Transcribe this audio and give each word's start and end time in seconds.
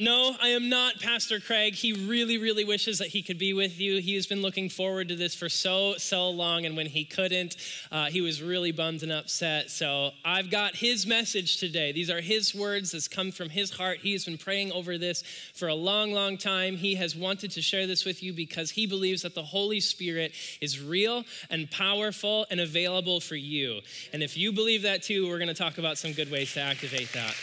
no, 0.00 0.34
I 0.40 0.48
am 0.48 0.70
not 0.70 0.98
Pastor 0.98 1.40
Craig. 1.40 1.74
He 1.74 1.92
really, 1.92 2.38
really 2.38 2.64
wishes 2.64 2.98
that 2.98 3.08
he 3.08 3.22
could 3.22 3.38
be 3.38 3.52
with 3.52 3.78
you. 3.78 4.00
He 4.00 4.14
has 4.14 4.26
been 4.26 4.40
looking 4.40 4.70
forward 4.70 5.08
to 5.08 5.14
this 5.14 5.34
for 5.34 5.50
so, 5.50 5.94
so 5.98 6.30
long. 6.30 6.64
And 6.64 6.74
when 6.74 6.86
he 6.86 7.04
couldn't, 7.04 7.56
uh, 7.92 8.06
he 8.06 8.22
was 8.22 8.42
really 8.42 8.72
bummed 8.72 9.02
and 9.02 9.12
upset. 9.12 9.70
So 9.70 10.12
I've 10.24 10.50
got 10.50 10.74
his 10.74 11.06
message 11.06 11.58
today. 11.58 11.92
These 11.92 12.08
are 12.08 12.22
his 12.22 12.54
words 12.54 12.92
that's 12.92 13.08
come 13.08 13.30
from 13.30 13.50
his 13.50 13.70
heart. 13.72 13.98
He 13.98 14.12
has 14.12 14.24
been 14.24 14.38
praying 14.38 14.72
over 14.72 14.96
this 14.96 15.22
for 15.54 15.68
a 15.68 15.74
long, 15.74 16.12
long 16.12 16.38
time. 16.38 16.78
He 16.78 16.94
has 16.94 17.14
wanted 17.14 17.50
to 17.52 17.60
share 17.60 17.86
this 17.86 18.06
with 18.06 18.22
you 18.22 18.32
because 18.32 18.70
he 18.70 18.86
believes 18.86 19.20
that 19.20 19.34
the 19.34 19.42
Holy 19.42 19.80
Spirit 19.80 20.32
is 20.62 20.82
real 20.82 21.24
and 21.50 21.70
powerful 21.70 22.46
and 22.50 22.58
available 22.58 23.20
for 23.20 23.36
you. 23.36 23.80
And 24.14 24.22
if 24.22 24.34
you 24.34 24.50
believe 24.50 24.82
that 24.82 25.02
too, 25.02 25.28
we're 25.28 25.38
going 25.38 25.48
to 25.48 25.54
talk 25.54 25.76
about 25.76 25.98
some 25.98 26.14
good 26.14 26.30
ways 26.30 26.54
to 26.54 26.60
activate 26.60 27.12
that, 27.12 27.36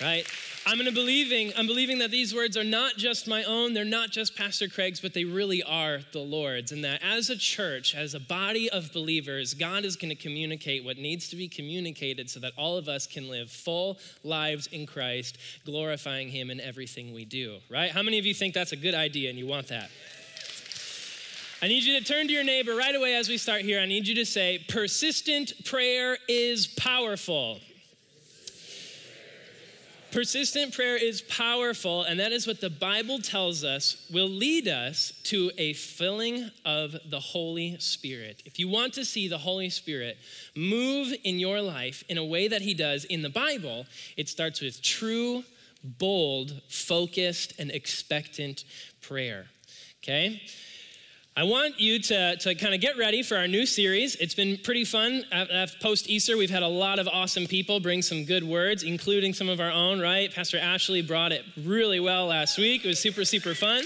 right? 0.00 0.26
I'm 0.68 0.76
going 0.76 0.84
to 0.84 0.92
believing, 0.92 1.50
I'm 1.56 1.66
believing 1.66 2.00
that 2.00 2.10
these 2.10 2.34
words 2.34 2.54
are 2.54 2.62
not 2.62 2.98
just 2.98 3.26
my 3.26 3.42
own, 3.44 3.72
they're 3.72 3.86
not 3.86 4.10
just 4.10 4.36
Pastor 4.36 4.68
Craig's, 4.68 5.00
but 5.00 5.14
they 5.14 5.24
really 5.24 5.62
are 5.62 6.00
the 6.12 6.18
Lord's. 6.18 6.72
And 6.72 6.84
that 6.84 7.00
as 7.02 7.30
a 7.30 7.38
church, 7.38 7.94
as 7.94 8.12
a 8.12 8.20
body 8.20 8.68
of 8.68 8.92
believers, 8.92 9.54
God 9.54 9.86
is 9.86 9.96
going 9.96 10.10
to 10.10 10.14
communicate 10.14 10.84
what 10.84 10.98
needs 10.98 11.30
to 11.30 11.36
be 11.36 11.48
communicated 11.48 12.28
so 12.28 12.38
that 12.40 12.52
all 12.58 12.76
of 12.76 12.86
us 12.86 13.06
can 13.06 13.30
live 13.30 13.50
full 13.50 13.98
lives 14.22 14.66
in 14.66 14.84
Christ, 14.84 15.38
glorifying 15.64 16.28
Him 16.28 16.50
in 16.50 16.60
everything 16.60 17.14
we 17.14 17.24
do, 17.24 17.60
right? 17.70 17.90
How 17.90 18.02
many 18.02 18.18
of 18.18 18.26
you 18.26 18.34
think 18.34 18.52
that's 18.52 18.72
a 18.72 18.76
good 18.76 18.94
idea 18.94 19.30
and 19.30 19.38
you 19.38 19.46
want 19.46 19.68
that? 19.68 19.88
I 21.62 21.68
need 21.68 21.82
you 21.82 21.98
to 21.98 22.04
turn 22.04 22.26
to 22.26 22.32
your 22.34 22.44
neighbor 22.44 22.76
right 22.76 22.94
away 22.94 23.14
as 23.14 23.30
we 23.30 23.38
start 23.38 23.62
here. 23.62 23.80
I 23.80 23.86
need 23.86 24.06
you 24.06 24.16
to 24.16 24.26
say, 24.26 24.66
persistent 24.68 25.64
prayer 25.64 26.18
is 26.28 26.66
powerful. 26.66 27.60
Persistent 30.10 30.72
prayer 30.72 30.96
is 30.96 31.20
powerful, 31.20 32.02
and 32.02 32.18
that 32.18 32.32
is 32.32 32.46
what 32.46 32.62
the 32.62 32.70
Bible 32.70 33.18
tells 33.18 33.62
us 33.62 34.08
will 34.10 34.28
lead 34.28 34.66
us 34.66 35.12
to 35.24 35.50
a 35.58 35.74
filling 35.74 36.50
of 36.64 36.96
the 37.04 37.20
Holy 37.20 37.78
Spirit. 37.78 38.42
If 38.46 38.58
you 38.58 38.68
want 38.68 38.94
to 38.94 39.04
see 39.04 39.28
the 39.28 39.36
Holy 39.36 39.68
Spirit 39.68 40.16
move 40.56 41.14
in 41.24 41.38
your 41.38 41.60
life 41.60 42.04
in 42.08 42.16
a 42.16 42.24
way 42.24 42.48
that 42.48 42.62
He 42.62 42.72
does 42.72 43.04
in 43.04 43.20
the 43.20 43.28
Bible, 43.28 43.84
it 44.16 44.30
starts 44.30 44.62
with 44.62 44.80
true, 44.80 45.44
bold, 45.84 46.62
focused, 46.68 47.52
and 47.58 47.70
expectant 47.70 48.64
prayer. 49.02 49.48
Okay? 50.02 50.40
I 51.38 51.44
want 51.44 51.78
you 51.78 52.00
to, 52.00 52.36
to 52.36 52.56
kind 52.56 52.74
of 52.74 52.80
get 52.80 52.98
ready 52.98 53.22
for 53.22 53.36
our 53.36 53.46
new 53.46 53.64
series. 53.64 54.16
It's 54.16 54.34
been 54.34 54.58
pretty 54.58 54.84
fun. 54.84 55.22
Post 55.80 56.10
Easter, 56.10 56.36
we've 56.36 56.50
had 56.50 56.64
a 56.64 56.68
lot 56.68 56.98
of 56.98 57.06
awesome 57.06 57.46
people 57.46 57.78
bring 57.78 58.02
some 58.02 58.24
good 58.24 58.42
words, 58.42 58.82
including 58.82 59.32
some 59.32 59.48
of 59.48 59.60
our 59.60 59.70
own, 59.70 60.00
right? 60.00 60.34
Pastor 60.34 60.58
Ashley 60.58 61.00
brought 61.00 61.30
it 61.30 61.44
really 61.56 62.00
well 62.00 62.26
last 62.26 62.58
week. 62.58 62.84
It 62.84 62.88
was 62.88 62.98
super, 62.98 63.24
super 63.24 63.54
fun. 63.54 63.84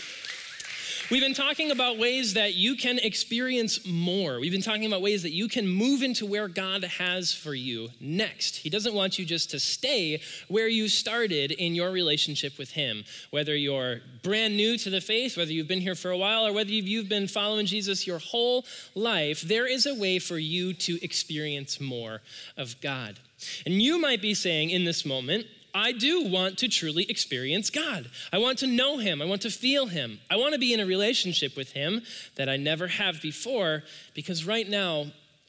We've 1.13 1.21
been 1.21 1.35
talking 1.35 1.71
about 1.71 1.99
ways 1.99 2.33
that 2.33 2.55
you 2.55 2.75
can 2.75 2.99
experience 2.99 3.87
more. 3.87 4.41
We've 4.41 4.51
been 4.51 4.63
talking 4.63 4.87
about 4.87 5.03
ways 5.03 5.23
that 5.25 5.33
you 5.33 5.47
can 5.47 5.69
move 5.69 6.03
into 6.03 6.25
where 6.25 6.49
God 6.49 6.85
has 6.85 7.35
for 7.35 7.53
you 7.53 7.91
next. 8.01 8.57
He 8.57 8.71
doesn't 8.71 8.95
want 8.95 9.19
you 9.19 9.27
just 9.27 9.51
to 9.51 9.61
stay 9.61 10.23
where 10.49 10.69
you 10.69 10.89
started 10.89 11.51
in 11.51 11.75
your 11.75 11.91
relationship 11.91 12.57
with 12.57 12.71
Him. 12.71 13.05
Whether 13.29 13.55
you're 13.55 14.01
brand 14.23 14.57
new 14.57 14.79
to 14.79 14.89
the 14.89 15.03
faith, 15.03 15.37
whether 15.37 15.53
you've 15.53 15.69
been 15.69 15.83
here 15.83 15.95
for 15.95 16.11
a 16.11 16.17
while, 16.17 16.47
or 16.47 16.53
whether 16.55 16.71
you've 16.71 17.11
been 17.11 17.29
following 17.29 17.67
Jesus 17.67 18.07
your 18.07 18.19
whole 18.19 18.65
life, 18.95 19.43
there 19.43 19.67
is 19.67 19.85
a 19.85 19.95
way 19.95 20.19
for 20.19 20.39
you 20.39 20.73
to 20.73 20.99
experience 21.05 21.79
more 21.79 22.23
of 22.57 22.81
God. 22.81 23.21
And 23.67 23.83
you 23.83 24.01
might 24.01 24.23
be 24.23 24.33
saying 24.33 24.71
in 24.71 24.87
this 24.87 25.05
moment, 25.05 25.45
I 25.75 25.93
do 25.93 26.25
want 26.25 26.59
to 26.59 26.69
truly 26.69 27.05
experience 27.09 27.71
God. 27.71 28.11
I 28.33 28.39
want 28.39 28.59
to 28.59 28.67
know 28.67 28.99
Him. 28.99 29.23
I 29.23 29.25
want 29.25 29.43
to 29.43 29.51
feel 29.51 29.87
Him. 29.87 30.21
I 30.31 30.37
want 30.37 30.53
to 30.53 30.61
be 30.61 30.75
in 30.75 30.81
a 30.81 30.87
relationship 30.87 31.57
with 31.57 31.73
Him 31.73 32.03
that 32.37 32.49
I 32.49 32.57
never 32.57 32.89
have 32.89 33.23
before 33.23 33.83
because 34.15 34.47
right 34.47 34.69
now 34.69 35.07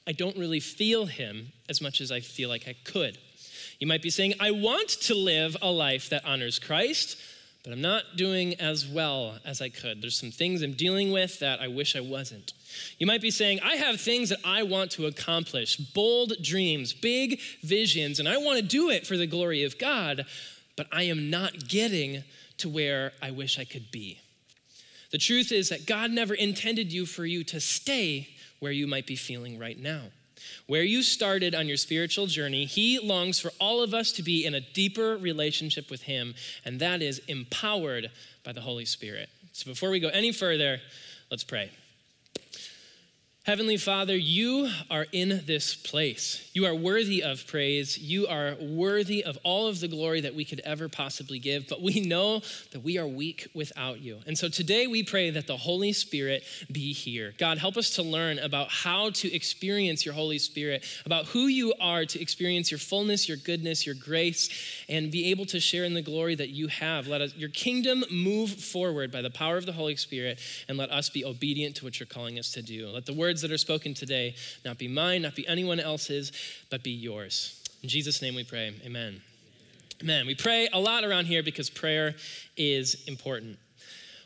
I 0.07 0.13
don't 0.13 0.37
really 0.37 0.59
feel 0.59 1.05
Him 1.05 1.51
as 1.67 1.81
much 1.81 1.99
as 1.99 2.11
I 2.11 2.21
feel 2.21 2.49
like 2.49 2.67
I 2.67 2.75
could. 2.85 3.17
You 3.79 3.87
might 3.87 4.01
be 4.01 4.09
saying, 4.09 4.35
I 4.39 4.51
want 4.51 4.89
to 4.89 5.15
live 5.15 5.57
a 5.61 5.69
life 5.69 6.09
that 6.09 6.23
honors 6.25 6.57
Christ, 6.57 7.17
but 7.63 7.71
I'm 7.71 7.81
not 7.81 8.17
doing 8.17 8.55
as 8.55 8.85
well 8.85 9.35
as 9.45 9.61
I 9.61 9.69
could. 9.69 10.01
There's 10.01 10.19
some 10.19 10.31
things 10.31 10.61
I'm 10.61 10.73
dealing 10.73 11.11
with 11.11 11.39
that 11.39 11.61
I 11.61 11.69
wish 11.69 11.95
I 11.95 12.01
wasn't. 12.01 12.53
You 12.99 13.07
might 13.07 13.21
be 13.21 13.31
saying, 13.31 13.61
I 13.63 13.75
have 13.77 14.01
things 14.01 14.29
that 14.29 14.39
I 14.43 14.63
want 14.63 14.91
to 14.91 15.05
accomplish, 15.05 15.77
bold 15.77 16.33
dreams, 16.41 16.91
big 16.93 17.39
visions, 17.61 18.19
and 18.19 18.27
I 18.27 18.37
want 18.37 18.59
to 18.59 18.65
do 18.65 18.89
it 18.89 19.07
for 19.07 19.15
the 19.15 19.27
glory 19.27 19.63
of 19.63 19.79
God, 19.79 20.25
but 20.75 20.87
I 20.91 21.03
am 21.03 21.29
not 21.29 21.69
getting 21.69 22.23
to 22.57 22.67
where 22.67 23.13
I 23.21 23.31
wish 23.31 23.57
I 23.57 23.63
could 23.63 23.91
be. 23.91 24.19
The 25.11 25.17
truth 25.17 25.51
is 25.51 25.69
that 25.69 25.85
God 25.85 26.11
never 26.11 26.33
intended 26.33 26.91
you 26.91 27.05
for 27.05 27.25
you 27.25 27.43
to 27.45 27.59
stay 27.61 28.29
where 28.59 28.71
you 28.71 28.87
might 28.87 29.07
be 29.07 29.15
feeling 29.15 29.59
right 29.59 29.79
now. 29.79 30.05
Where 30.67 30.83
you 30.83 31.03
started 31.03 31.53
on 31.55 31.67
your 31.67 31.77
spiritual 31.77 32.27
journey, 32.27 32.65
He 32.65 32.99
longs 32.99 33.39
for 33.39 33.51
all 33.59 33.81
of 33.81 33.93
us 33.93 34.11
to 34.13 34.23
be 34.23 34.45
in 34.45 34.55
a 34.55 34.61
deeper 34.61 35.17
relationship 35.17 35.89
with 35.89 36.03
Him, 36.03 36.35
and 36.65 36.79
that 36.79 37.01
is 37.01 37.19
empowered 37.27 38.11
by 38.43 38.51
the 38.51 38.61
Holy 38.61 38.85
Spirit. 38.85 39.29
So 39.51 39.69
before 39.69 39.89
we 39.89 39.99
go 39.99 40.09
any 40.09 40.31
further, 40.31 40.79
let's 41.29 41.43
pray. 41.43 41.71
Heavenly 43.45 43.75
Father, 43.75 44.15
you 44.15 44.69
are 44.89 45.05
in 45.11 45.41
this 45.45 45.75
place. 45.75 46.49
You 46.53 46.65
are 46.65 46.73
worthy 46.73 47.21
of 47.21 47.45
praise. 47.45 47.97
You 47.97 48.25
are 48.25 48.55
worthy 48.57 49.21
of 49.21 49.37
all 49.43 49.67
of 49.67 49.81
the 49.81 49.89
glory 49.89 50.21
that 50.21 50.33
we 50.33 50.45
could 50.45 50.61
ever 50.61 50.87
possibly 50.87 51.39
give, 51.39 51.67
but 51.67 51.81
we 51.81 51.99
know 51.99 52.41
that 52.71 52.79
we 52.85 52.97
are 52.97 53.05
weak 53.05 53.49
without 53.53 53.99
you. 53.99 54.19
And 54.25 54.37
so 54.37 54.47
today 54.47 54.87
we 54.87 55.03
pray 55.03 55.29
that 55.29 55.45
the 55.45 55.57
Holy 55.57 55.91
Spirit 55.91 56.45
be 56.71 56.93
here. 56.93 57.33
God, 57.37 57.57
help 57.57 57.75
us 57.75 57.89
to 57.95 58.01
learn 58.01 58.39
about 58.39 58.69
how 58.69 59.09
to 59.09 59.35
experience 59.35 60.05
your 60.05 60.13
Holy 60.13 60.39
Spirit, 60.39 60.85
about 61.05 61.25
who 61.25 61.47
you 61.47 61.73
are 61.81 62.05
to 62.05 62.21
experience 62.21 62.71
your 62.71 62.77
fullness, 62.77 63.27
your 63.27 63.35
goodness, 63.35 63.85
your 63.85 63.95
grace, 63.95 64.85
and 64.87 65.11
be 65.11 65.31
able 65.31 65.45
to 65.47 65.59
share 65.59 65.83
in 65.83 65.95
the 65.95 66.01
glory 66.01 66.35
that 66.35 66.51
you 66.51 66.69
have. 66.69 67.07
Let 67.09 67.19
us, 67.19 67.35
your 67.35 67.49
kingdom 67.49 68.05
move 68.09 68.51
forward 68.51 69.11
by 69.11 69.21
the 69.21 69.29
power 69.29 69.57
of 69.57 69.65
the 69.65 69.73
Holy 69.73 69.97
Spirit, 69.97 70.39
and 70.69 70.77
let 70.77 70.91
us 70.91 71.09
be 71.09 71.25
obedient 71.25 71.75
to 71.75 71.83
what 71.83 71.99
you're 71.99 72.07
calling 72.07 72.39
us 72.39 72.49
to 72.53 72.61
do. 72.61 72.87
Let 72.87 73.05
the 73.05 73.11
word 73.11 73.32
words 73.33 73.41
that 73.41 73.51
are 73.51 73.57
spoken 73.57 73.95
today 73.95 74.35
not 74.63 74.77
be 74.77 74.87
mine, 74.87 75.23
not 75.23 75.33
be 75.35 75.47
anyone 75.47 75.79
else's, 75.79 76.31
but 76.69 76.83
be 76.83 76.91
yours. 76.91 77.59
In 77.81 77.89
Jesus' 77.89 78.21
name 78.21 78.35
we 78.35 78.43
pray. 78.43 78.75
Amen. 78.85 79.21
Amen. 80.03 80.27
We 80.27 80.35
pray 80.35 80.69
a 80.71 80.79
lot 80.79 81.03
around 81.03 81.25
here 81.25 81.41
because 81.41 81.67
prayer 81.67 82.13
is 82.55 83.03
important. 83.07 83.57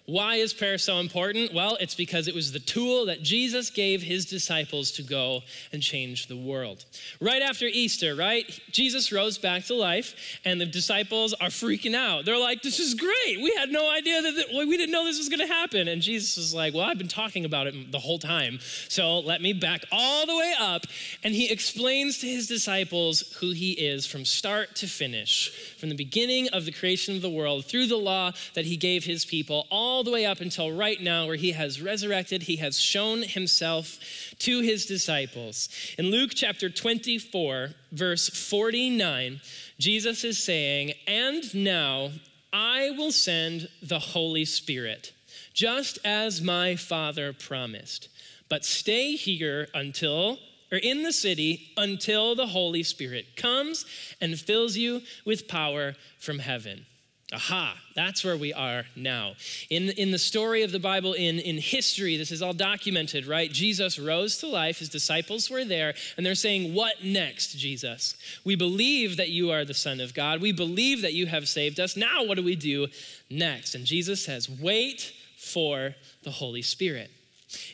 Why 0.09 0.35
is 0.35 0.53
prayer 0.53 0.77
so 0.77 0.99
important? 0.99 1.53
Well, 1.53 1.75
it's 1.81 1.93
because 1.93 2.29
it 2.29 2.33
was 2.33 2.53
the 2.53 2.61
tool 2.61 3.07
that 3.07 3.23
Jesus 3.23 3.69
gave 3.69 4.01
his 4.01 4.25
disciples 4.25 4.89
to 4.91 5.03
go 5.03 5.41
and 5.73 5.83
change 5.83 6.27
the 6.27 6.37
world. 6.37 6.85
Right 7.19 7.41
after 7.41 7.65
Easter, 7.65 8.15
right? 8.15 8.47
Jesus 8.71 9.11
rose 9.11 9.37
back 9.37 9.65
to 9.65 9.75
life, 9.75 10.39
and 10.45 10.61
the 10.61 10.65
disciples 10.65 11.33
are 11.33 11.49
freaking 11.49 11.93
out. 11.93 12.23
They're 12.23 12.39
like, 12.39 12.61
This 12.61 12.79
is 12.79 12.93
great. 12.93 13.41
We 13.43 13.53
had 13.57 13.69
no 13.69 13.91
idea 13.91 14.21
that, 14.21 14.45
we 14.53 14.77
didn't 14.77 14.93
know 14.93 15.03
this 15.03 15.17
was 15.17 15.27
going 15.27 15.45
to 15.45 15.53
happen. 15.53 15.89
And 15.89 16.01
Jesus 16.01 16.37
is 16.37 16.53
like, 16.53 16.73
Well, 16.73 16.85
I've 16.85 16.97
been 16.97 17.09
talking 17.09 17.43
about 17.43 17.67
it 17.67 17.91
the 17.91 17.99
whole 17.99 18.17
time. 18.17 18.59
So 18.87 19.19
let 19.19 19.41
me 19.41 19.51
back 19.51 19.83
all 19.91 20.25
the 20.25 20.37
way 20.37 20.53
up. 20.57 20.85
And 21.21 21.33
he 21.33 21.51
explains 21.51 22.19
to 22.19 22.27
his 22.27 22.47
disciples 22.47 23.35
who 23.41 23.51
he 23.51 23.73
is 23.73 24.05
from 24.05 24.23
start 24.23 24.73
to 24.77 24.87
finish, 24.87 25.51
from 25.77 25.89
the 25.89 25.95
beginning 25.95 26.47
of 26.53 26.63
the 26.63 26.71
creation 26.71 27.13
of 27.17 27.21
the 27.21 27.29
world, 27.29 27.65
through 27.65 27.87
the 27.87 27.97
law 27.97 28.31
that 28.53 28.63
he 28.63 28.77
gave 28.77 29.03
his 29.03 29.25
people, 29.25 29.67
all 29.69 29.96
all 29.97 30.03
the 30.03 30.11
way 30.11 30.27
up 30.27 30.41
until 30.41 30.71
right 30.71 31.01
now, 31.01 31.25
where 31.25 31.37
he 31.37 31.53
has 31.53 31.81
resurrected, 31.81 32.43
he 32.43 32.57
has 32.57 32.79
shown 32.79 33.23
himself 33.23 33.97
to 34.37 34.61
his 34.61 34.85
disciples. 34.85 35.69
In 35.97 36.11
Luke 36.11 36.33
chapter 36.35 36.69
24, 36.69 37.69
verse 37.91 38.29
49, 38.29 39.41
Jesus 39.79 40.23
is 40.23 40.37
saying, 40.37 40.93
And 41.07 41.55
now 41.55 42.11
I 42.53 42.91
will 42.91 43.11
send 43.11 43.69
the 43.81 43.97
Holy 43.97 44.45
Spirit, 44.45 45.13
just 45.55 45.97
as 46.05 46.43
my 46.43 46.75
Father 46.75 47.33
promised. 47.33 48.07
But 48.49 48.65
stay 48.65 49.15
here 49.15 49.67
until 49.73 50.37
or 50.71 50.77
in 50.77 51.01
the 51.01 51.13
city 51.13 51.71
until 51.75 52.35
the 52.35 52.47
Holy 52.47 52.83
Spirit 52.83 53.35
comes 53.35 53.83
and 54.21 54.39
fills 54.39 54.77
you 54.77 55.01
with 55.25 55.47
power 55.47 55.95
from 56.19 56.37
heaven. 56.37 56.85
Aha, 57.33 57.75
that's 57.93 58.23
where 58.23 58.37
we 58.37 58.53
are 58.53 58.85
now. 58.95 59.33
In, 59.69 59.89
in 59.89 60.11
the 60.11 60.17
story 60.17 60.63
of 60.63 60.71
the 60.71 60.79
Bible, 60.79 61.11
in, 61.11 61.39
in 61.39 61.57
history, 61.57 62.15
this 62.15 62.31
is 62.31 62.41
all 62.41 62.53
documented, 62.53 63.25
right? 63.25 63.51
Jesus 63.51 63.99
rose 63.99 64.37
to 64.37 64.47
life, 64.47 64.79
his 64.79 64.87
disciples 64.87 65.49
were 65.49 65.65
there, 65.65 65.93
and 66.15 66.25
they're 66.25 66.35
saying, 66.35 66.73
What 66.73 67.03
next, 67.03 67.57
Jesus? 67.57 68.15
We 68.45 68.55
believe 68.55 69.17
that 69.17 69.27
you 69.27 69.51
are 69.51 69.65
the 69.65 69.73
Son 69.73 69.99
of 69.99 70.13
God. 70.13 70.39
We 70.39 70.53
believe 70.53 71.01
that 71.01 71.11
you 71.11 71.25
have 71.25 71.49
saved 71.49 71.81
us. 71.81 71.97
Now, 71.97 72.23
what 72.23 72.37
do 72.37 72.43
we 72.43 72.55
do 72.55 72.87
next? 73.29 73.75
And 73.75 73.83
Jesus 73.83 74.23
says, 74.23 74.49
Wait 74.49 75.11
for 75.37 75.95
the 76.23 76.31
Holy 76.31 76.61
Spirit. 76.61 77.11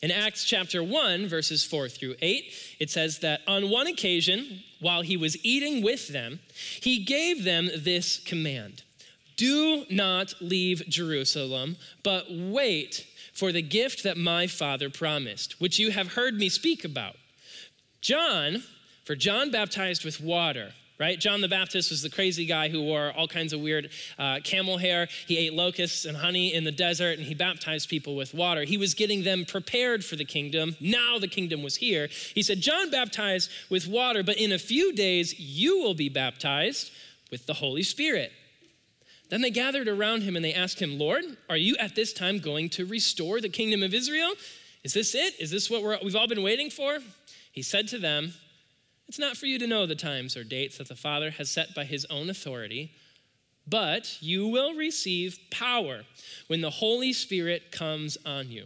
In 0.01 0.09
Acts 0.09 0.45
chapter 0.45 0.83
1, 0.83 1.27
verses 1.27 1.63
4 1.63 1.89
through 1.89 2.15
8, 2.23 2.53
it 2.79 2.89
says 2.89 3.19
that 3.19 3.41
on 3.47 3.69
one 3.69 3.85
occasion, 3.85 4.63
while 4.79 5.03
he 5.03 5.17
was 5.17 5.37
eating 5.45 5.83
with 5.83 6.07
them, 6.07 6.39
he 6.81 7.03
gave 7.03 7.43
them 7.43 7.69
this 7.75 8.17
command 8.17 8.81
Do 9.43 9.83
not 9.89 10.35
leave 10.39 10.87
Jerusalem, 10.87 11.75
but 12.01 12.27
wait 12.29 13.05
for 13.33 13.51
the 13.51 13.61
gift 13.61 14.03
that 14.03 14.15
my 14.15 14.47
father 14.47 14.89
promised, 14.89 15.59
which 15.59 15.77
you 15.77 15.91
have 15.91 16.13
heard 16.13 16.35
me 16.35 16.47
speak 16.47 16.85
about. 16.85 17.17
John, 17.99 18.63
for 19.03 19.17
John 19.17 19.51
baptized 19.51 20.05
with 20.05 20.21
water 20.21 20.71
right? 20.99 21.19
John 21.19 21.41
the 21.41 21.49
Baptist 21.49 21.89
was 21.89 22.01
the 22.01 22.09
crazy 22.09 22.45
guy 22.45 22.69
who 22.69 22.81
wore 22.81 23.11
all 23.11 23.27
kinds 23.27 23.51
of 23.51 23.59
weird 23.59 23.89
uh, 24.17 24.39
camel 24.41 24.77
hair. 24.77 25.09
He 25.27 25.37
ate 25.37 25.53
locusts 25.53 26.05
and 26.05 26.15
honey 26.15 26.53
in 26.53 26.63
the 26.63 26.71
desert 26.71 27.17
and 27.17 27.27
he 27.27 27.33
baptized 27.33 27.89
people 27.89 28.15
with 28.15 28.33
water. 28.33 28.63
He 28.63 28.77
was 28.77 28.93
getting 28.93 29.23
them 29.23 29.43
prepared 29.43 30.05
for 30.05 30.15
the 30.15 30.23
kingdom. 30.23 30.77
Now 30.79 31.17
the 31.19 31.27
kingdom 31.27 31.63
was 31.63 31.75
here. 31.75 32.07
He 32.33 32.43
said, 32.43 32.61
John 32.61 32.89
baptized 32.91 33.49
with 33.69 33.87
water, 33.87 34.23
but 34.23 34.37
in 34.37 34.53
a 34.53 34.59
few 34.59 34.93
days 34.93 35.37
you 35.37 35.79
will 35.79 35.95
be 35.95 36.07
baptized 36.07 36.91
with 37.31 37.47
the 37.47 37.55
Holy 37.55 37.83
Spirit. 37.83 38.31
Then 39.29 39.41
they 39.41 39.51
gathered 39.51 39.87
around 39.87 40.23
him 40.23 40.35
and 40.35 40.43
they 40.43 40.53
asked 40.53 40.81
him, 40.81 40.99
Lord, 40.99 41.23
are 41.49 41.57
you 41.57 41.75
at 41.77 41.95
this 41.95 42.13
time 42.13 42.39
going 42.39 42.69
to 42.69 42.85
restore 42.85 43.41
the 43.41 43.49
kingdom 43.49 43.81
of 43.81 43.93
Israel? 43.93 44.33
Is 44.83 44.93
this 44.93 45.15
it? 45.15 45.39
Is 45.39 45.49
this 45.49 45.69
what 45.69 46.03
we've 46.03 46.15
all 46.15 46.27
been 46.27 46.43
waiting 46.43 46.69
for? 46.69 46.99
He 47.51 47.61
said 47.61 47.87
to 47.89 47.97
them, 47.97 48.33
it's 49.07 49.19
not 49.19 49.37
for 49.37 49.45
you 49.45 49.59
to 49.59 49.67
know 49.67 49.85
the 49.85 49.95
times 49.95 50.35
or 50.37 50.43
dates 50.43 50.77
that 50.77 50.87
the 50.87 50.95
Father 50.95 51.31
has 51.31 51.49
set 51.49 51.75
by 51.75 51.85
his 51.85 52.05
own 52.09 52.29
authority, 52.29 52.91
but 53.67 54.17
you 54.21 54.47
will 54.47 54.75
receive 54.75 55.39
power 55.51 56.03
when 56.47 56.61
the 56.61 56.69
Holy 56.69 57.13
Spirit 57.13 57.71
comes 57.71 58.17
on 58.25 58.49
you. 58.49 58.65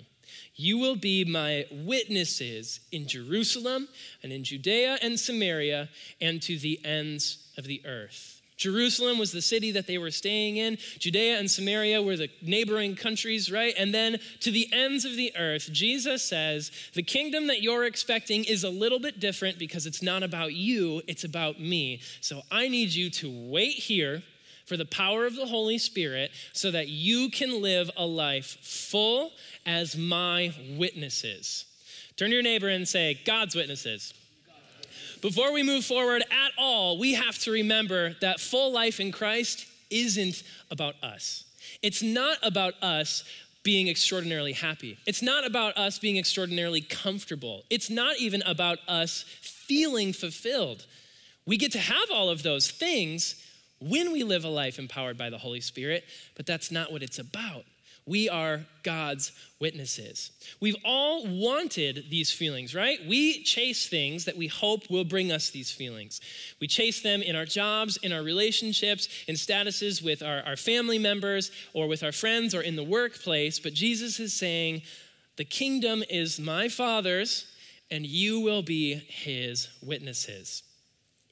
You 0.56 0.78
will 0.78 0.96
be 0.96 1.24
my 1.24 1.66
witnesses 1.72 2.80
in 2.92 3.08
Jerusalem 3.08 3.88
and 4.24 4.32
in 4.32 4.44
Judea 4.44 5.00
and 5.02 5.20
Samaria 5.20 5.90
and 6.20 6.42
to 6.44 6.58
the 6.58 6.84
ends 6.84 7.52
of 7.58 7.66
the 7.66 7.82
earth. 7.86 8.37
Jerusalem 8.58 9.20
was 9.20 9.32
the 9.32 9.42
city 9.42 9.72
that 9.72 9.86
they 9.86 10.00
were 10.00 10.12
staying 10.12 10.58
in. 10.58 10.78
Judea 10.98 11.38
and 11.38 11.50
Samaria 11.50 12.02
were 12.02 12.18
the 12.18 12.30
neighboring 12.42 12.96
countries, 12.96 13.52
right? 13.52 13.74
And 13.78 13.94
then 13.94 14.18
to 14.42 14.52
the 14.52 14.68
ends 14.74 15.06
of 15.06 15.16
the 15.16 15.32
earth, 15.38 15.70
Jesus 15.72 16.24
says, 16.24 16.72
The 16.96 17.04
kingdom 17.04 17.48
that 17.48 17.62
you're 17.62 17.86
expecting 17.86 18.44
is 18.44 18.64
a 18.64 18.70
little 18.70 19.00
bit 19.00 19.20
different 19.20 19.60
because 19.60 19.86
it's 19.86 20.02
not 20.02 20.24
about 20.24 20.54
you, 20.54 21.02
it's 21.08 21.24
about 21.24 21.60
me. 21.60 22.02
So 22.20 22.42
I 22.52 22.68
need 22.68 22.94
you 22.94 23.12
to 23.12 23.50
wait 23.50 23.74
here 23.74 24.24
for 24.66 24.76
the 24.76 24.86
power 24.86 25.26
of 25.26 25.36
the 25.36 25.46
Holy 25.46 25.78
Spirit 25.78 26.32
so 26.52 26.72
that 26.72 26.90
you 26.90 27.30
can 27.30 27.62
live 27.62 27.90
a 27.96 28.06
life 28.06 28.58
full 28.62 29.32
as 29.66 29.96
my 29.96 30.54
witnesses. 30.78 31.66
Turn 32.18 32.30
to 32.30 32.34
your 32.34 32.44
neighbor 32.44 32.68
and 32.68 32.88
say, 32.88 33.22
God's 33.24 33.56
witnesses. 33.56 34.14
Before 35.22 35.52
we 35.52 35.64
move 35.64 35.84
forward 35.84 36.24
at 36.30 36.52
all, 36.58 36.98
we 36.98 37.14
have 37.14 37.38
to 37.40 37.52
remember 37.52 38.16
that 38.22 38.40
full 38.40 38.72
life 38.72 39.00
in 39.00 39.12
Christ 39.12 39.68
isn't 39.90 40.44
about 40.70 40.96
us. 41.02 41.46
It's 41.82 42.04
not 42.04 42.38
about 42.44 42.74
us 42.82 43.24
being 43.64 43.88
extraordinarily 43.88 44.54
happy. 44.54 44.98
It's 45.06 45.22
not 45.22 45.46
about 45.46 45.78
us 45.78 46.00
being 46.00 46.18
extraordinarily 46.18 46.82
comfortable. 46.82 47.64
It's 47.70 47.90
not 47.90 48.18
even 48.18 48.42
about 48.44 48.80
us 48.88 49.26
feeling 49.42 50.14
fulfilled. 50.14 50.86
We 51.46 51.58
get 51.58 51.72
to 51.74 51.80
have 51.80 52.12
all 52.12 52.30
of 52.30 52.44
those 52.44 52.70
things 52.70 53.44
when 53.80 54.12
we 54.12 54.24
live 54.24 54.46
a 54.46 54.50
life 54.50 54.80
empowered 54.80 55.18
by 55.18 55.30
the 55.30 55.38
Holy 55.38 55.62
Spirit, 55.62 56.06
but 56.36 56.46
that's 56.46 56.72
not 56.72 56.92
what 56.92 57.04
it's 57.04 57.20
about. 57.20 57.66
We 58.08 58.30
are 58.30 58.66
God's 58.84 59.34
witnesses. 59.60 60.32
We've 60.62 60.78
all 60.86 61.28
wanted 61.28 62.06
these 62.10 62.32
feelings, 62.32 62.74
right? 62.74 63.00
We 63.06 63.44
chase 63.44 63.90
things 63.90 64.24
that 64.26 64.38
we 64.38 64.48
hope 64.48 64.90
will 64.90 65.04
bring 65.04 65.30
us 65.30 65.50
these 65.50 65.72
feelings. 65.72 66.22
We 66.62 66.68
chase 66.68 67.02
them 67.02 67.22
in 67.22 67.36
our 67.36 67.44
jobs, 67.46 67.98
in 67.98 68.14
our 68.14 68.24
relationships, 68.24 69.10
in 69.28 69.36
statuses 69.36 70.02
with 70.02 70.24
our, 70.24 70.42
our 70.46 70.56
family 70.56 70.98
members 70.98 71.52
or 71.74 71.88
with 71.88 72.02
our 72.02 72.14
friends 72.14 72.56
or 72.56 72.62
in 72.62 72.78
the 72.78 72.84
workplace. 72.84 73.60
But 73.60 73.74
Jesus 73.74 74.22
is 74.22 74.34
saying, 74.34 74.84
The 75.36 75.44
kingdom 75.44 76.02
is 76.10 76.40
my 76.40 76.70
Father's, 76.70 77.46
and 77.92 78.06
you 78.06 78.40
will 78.40 78.62
be 78.62 78.96
his 78.96 79.68
witnesses. 79.84 80.64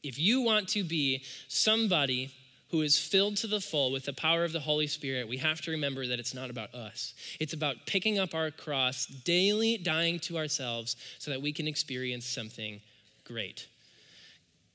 If 0.04 0.20
you 0.20 0.42
want 0.42 0.68
to 0.70 0.84
be 0.84 1.24
somebody 1.48 2.34
who 2.76 2.82
is 2.82 3.00
filled 3.00 3.38
to 3.38 3.48
the 3.48 3.62
full 3.62 3.90
with 3.90 4.04
the 4.04 4.12
power 4.12 4.44
of 4.44 4.52
the 4.52 4.60
Holy 4.60 4.86
Spirit, 4.86 5.30
we 5.30 5.38
have 5.38 5.62
to 5.62 5.72
remember 5.72 6.06
that 6.06 6.20
it's 6.20 6.34
not 6.34 6.50
about 6.50 6.76
us. 6.76 7.14
It's 7.40 7.54
about 7.54 7.78
picking 7.86 8.20
up 8.20 8.36
our 8.36 8.52
cross, 8.52 9.06
daily 9.06 9.78
dying 9.78 10.20
to 10.22 10.38
ourselves 10.38 10.98
so 11.18 11.32
that 11.32 11.42
we 11.42 11.54
can 11.54 11.70
experience 11.70 12.26
something 12.26 12.82
great. 13.24 13.68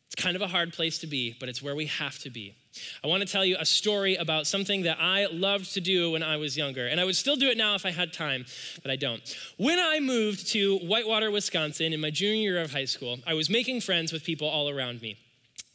It's 0.07 0.15
kind 0.15 0.35
of 0.35 0.41
a 0.41 0.47
hard 0.47 0.73
place 0.73 0.97
to 1.01 1.07
be, 1.07 1.37
but 1.39 1.51
it's 1.51 1.63
where 1.63 1.77
we 1.77 1.87
have 1.87 2.19
to 2.21 2.31
be. 2.31 2.55
I 3.05 3.07
want 3.07 3.23
to 3.23 3.31
tell 3.31 3.45
you 3.45 3.59
a 3.61 3.67
story 3.67 4.17
about 4.17 4.47
something 4.47 4.85
that 4.85 4.97
I 4.99 5.27
loved 5.27 5.75
to 5.75 5.83
do 5.83 6.13
when 6.13 6.23
I 6.23 6.39
was 6.39 6.57
younger, 6.57 6.87
and 6.87 6.99
I 6.99 7.05
would 7.05 7.17
still 7.17 7.37
do 7.37 7.51
it 7.51 7.59
now 7.59 7.75
if 7.75 7.85
I 7.85 7.91
had 7.91 8.15
time, 8.15 8.47
but 8.81 8.91
I 8.91 8.97
don't. 8.97 9.21
When 9.59 9.79
I 9.79 10.01
moved 10.01 10.47
to 10.53 10.79
Whitewater, 10.79 11.31
Wisconsin 11.31 11.93
in 11.93 12.01
my 12.01 12.11
junior 12.11 12.41
year 12.41 12.63
of 12.63 12.73
high 12.73 12.87
school, 12.87 13.19
I 13.27 13.35
was 13.35 13.51
making 13.51 13.83
friends 13.83 14.11
with 14.11 14.25
people 14.25 14.49
all 14.49 14.71
around 14.71 15.03
me. 15.03 15.19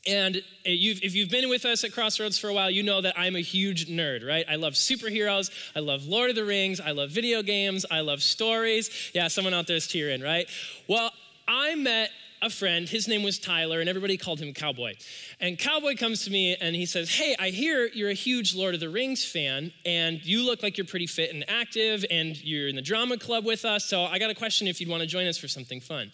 And 0.07 0.41
you've, 0.63 1.03
if 1.03 1.15
you've 1.15 1.29
been 1.29 1.49
with 1.49 1.65
us 1.65 1.83
at 1.83 1.91
Crossroads 1.91 2.37
for 2.37 2.49
a 2.49 2.53
while, 2.53 2.69
you 2.69 2.83
know 2.83 3.01
that 3.01 3.17
I'm 3.17 3.35
a 3.35 3.41
huge 3.41 3.87
nerd, 3.87 4.25
right? 4.25 4.45
I 4.47 4.55
love 4.55 4.73
superheroes. 4.73 5.49
I 5.75 5.79
love 5.79 6.05
Lord 6.05 6.29
of 6.29 6.35
the 6.35 6.45
Rings. 6.45 6.79
I 6.79 6.91
love 6.91 7.09
video 7.09 7.41
games. 7.41 7.85
I 7.89 8.01
love 8.01 8.21
stories. 8.21 9.11
Yeah, 9.13 9.27
someone 9.29 9.53
out 9.53 9.67
there 9.67 9.75
is 9.75 9.87
tearing, 9.87 10.21
right? 10.21 10.47
Well, 10.87 11.11
I 11.47 11.75
met 11.75 12.11
a 12.41 12.49
friend. 12.49 12.87
His 12.87 13.07
name 13.07 13.23
was 13.23 13.39
Tyler, 13.39 13.79
and 13.79 13.89
everybody 13.89 14.17
called 14.17 14.39
him 14.39 14.53
Cowboy. 14.53 14.93
And 15.39 15.57
Cowboy 15.57 15.95
comes 15.95 16.23
to 16.25 16.31
me 16.31 16.55
and 16.59 16.75
he 16.75 16.85
says, 16.85 17.09
Hey, 17.09 17.35
I 17.39 17.49
hear 17.49 17.89
you're 17.91 18.09
a 18.09 18.13
huge 18.15 18.55
Lord 18.55 18.75
of 18.75 18.79
the 18.79 18.89
Rings 18.89 19.25
fan, 19.25 19.73
and 19.85 20.23
you 20.23 20.45
look 20.45 20.61
like 20.61 20.77
you're 20.77 20.85
pretty 20.85 21.07
fit 21.07 21.33
and 21.33 21.43
active, 21.49 22.05
and 22.11 22.41
you're 22.43 22.67
in 22.67 22.75
the 22.75 22.81
drama 22.81 23.17
club 23.17 23.45
with 23.45 23.65
us. 23.65 23.85
So 23.85 24.03
I 24.03 24.19
got 24.19 24.29
a 24.29 24.35
question 24.35 24.67
if 24.67 24.79
you'd 24.79 24.89
want 24.89 25.01
to 25.01 25.07
join 25.07 25.25
us 25.27 25.37
for 25.37 25.47
something 25.47 25.81
fun. 25.81 26.11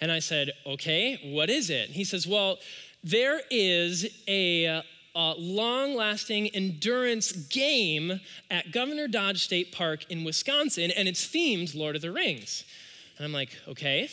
And 0.00 0.12
I 0.12 0.18
said, 0.18 0.50
Okay, 0.66 1.32
what 1.32 1.48
is 1.48 1.70
it? 1.70 1.90
he 1.90 2.04
says, 2.04 2.26
Well, 2.26 2.58
there 3.04 3.40
is 3.50 4.06
a, 4.28 4.66
uh, 4.66 4.82
a 5.14 5.34
long 5.36 5.94
lasting 5.94 6.48
endurance 6.48 7.32
game 7.32 8.20
at 8.50 8.72
Governor 8.72 9.08
Dodge 9.08 9.42
State 9.42 9.72
Park 9.72 10.10
in 10.10 10.24
Wisconsin, 10.24 10.90
and 10.90 11.08
it's 11.08 11.26
themed 11.26 11.74
Lord 11.74 11.96
of 11.96 12.02
the 12.02 12.12
Rings. 12.12 12.64
And 13.18 13.26
I'm 13.26 13.32
like, 13.32 13.50
okay. 13.68 14.08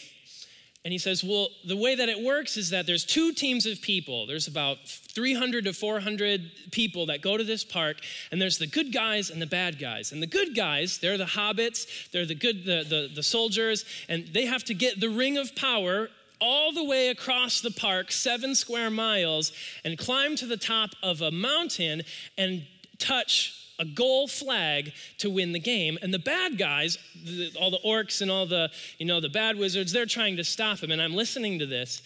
And 0.86 0.94
he 0.94 0.98
says, 0.98 1.24
well, 1.24 1.50
the 1.66 1.76
way 1.76 1.96
that 1.96 2.08
it 2.08 2.24
works 2.24 2.56
is 2.56 2.70
that 2.70 2.88
there's 2.88 3.04
two 3.04 3.34
teams 3.34 3.66
of 3.66 3.82
people. 3.82 4.26
There's 4.26 4.48
about 4.48 4.78
300 4.88 5.66
to 5.66 5.74
400 5.74 6.52
people 6.72 7.08
that 7.08 7.22
go 7.22 7.38
to 7.38 7.44
this 7.44 7.66
park, 7.66 7.98
and 8.32 8.42
there's 8.42 8.58
the 8.58 8.68
good 8.68 8.94
guys 8.94 9.30
and 9.30 9.42
the 9.42 9.48
bad 9.48 9.78
guys. 9.78 10.14
And 10.14 10.24
the 10.24 10.28
good 10.28 10.56
guys, 10.56 10.98
they're 11.00 11.18
the 11.18 11.26
hobbits, 11.26 12.10
they're 12.12 12.26
the 12.26 12.36
good, 12.36 12.64
the, 12.64 12.86
the, 12.88 13.10
the 13.14 13.24
soldiers, 13.24 13.84
and 14.08 14.28
they 14.30 14.46
have 14.46 14.64
to 14.66 14.74
get 14.74 15.02
the 15.02 15.10
ring 15.10 15.38
of 15.38 15.54
power 15.56 16.10
all 16.42 16.72
the 16.72 16.84
way 16.84 17.10
across 17.10 17.62
the 17.62 17.72
park, 17.72 18.12
seven 18.12 18.56
square 18.56 18.90
miles, 18.90 19.52
and 19.84 19.98
climb 19.98 20.36
to 20.38 20.46
the 20.46 20.58
top 20.58 20.92
of 21.04 21.22
a 21.22 21.31
mountain 21.31 22.04
and 22.38 22.66
touch 22.98 23.56
a 23.80 23.86
goal 23.86 24.28
flag 24.28 24.92
to 25.18 25.30
win 25.30 25.54
the 25.54 25.60
game. 25.60 25.98
And 26.02 26.14
the 26.14 26.19
bad 26.19 26.58
guys, 26.58 26.98
the, 27.24 27.52
all 27.60 27.72
the 27.72 27.80
orcs 27.86 28.22
and 28.22 28.30
all 28.30 28.46
the, 28.46 28.69
you 28.98 29.06
know, 29.06 29.22
the 29.22 29.30
bad 29.30 29.58
wizards, 29.58 29.92
they're 29.92 30.06
trying 30.06 30.38
to 30.38 30.44
stop 30.44 30.80
him. 30.80 30.92
And 30.92 31.02
I'm 31.02 31.16
listening 31.16 31.60
to 31.60 31.66
this, 31.66 32.02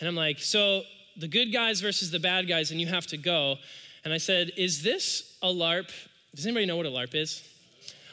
and 0.00 0.08
I'm 0.08 0.16
like, 0.16 0.38
so 0.38 0.82
the 1.16 1.28
good 1.28 1.52
guys 1.52 1.80
versus 1.80 2.10
the 2.10 2.18
bad 2.18 2.48
guys, 2.48 2.70
and 2.70 2.80
you 2.80 2.86
have 2.86 3.06
to 3.08 3.16
go. 3.16 3.56
And 4.04 4.14
I 4.14 4.18
said, 4.18 4.52
is 4.56 4.82
this 4.82 5.36
a 5.42 5.48
LARP? 5.48 5.90
Does 6.34 6.46
anybody 6.46 6.66
know 6.66 6.76
what 6.76 6.86
a 6.86 6.90
LARP 6.90 7.14
is? 7.14 7.42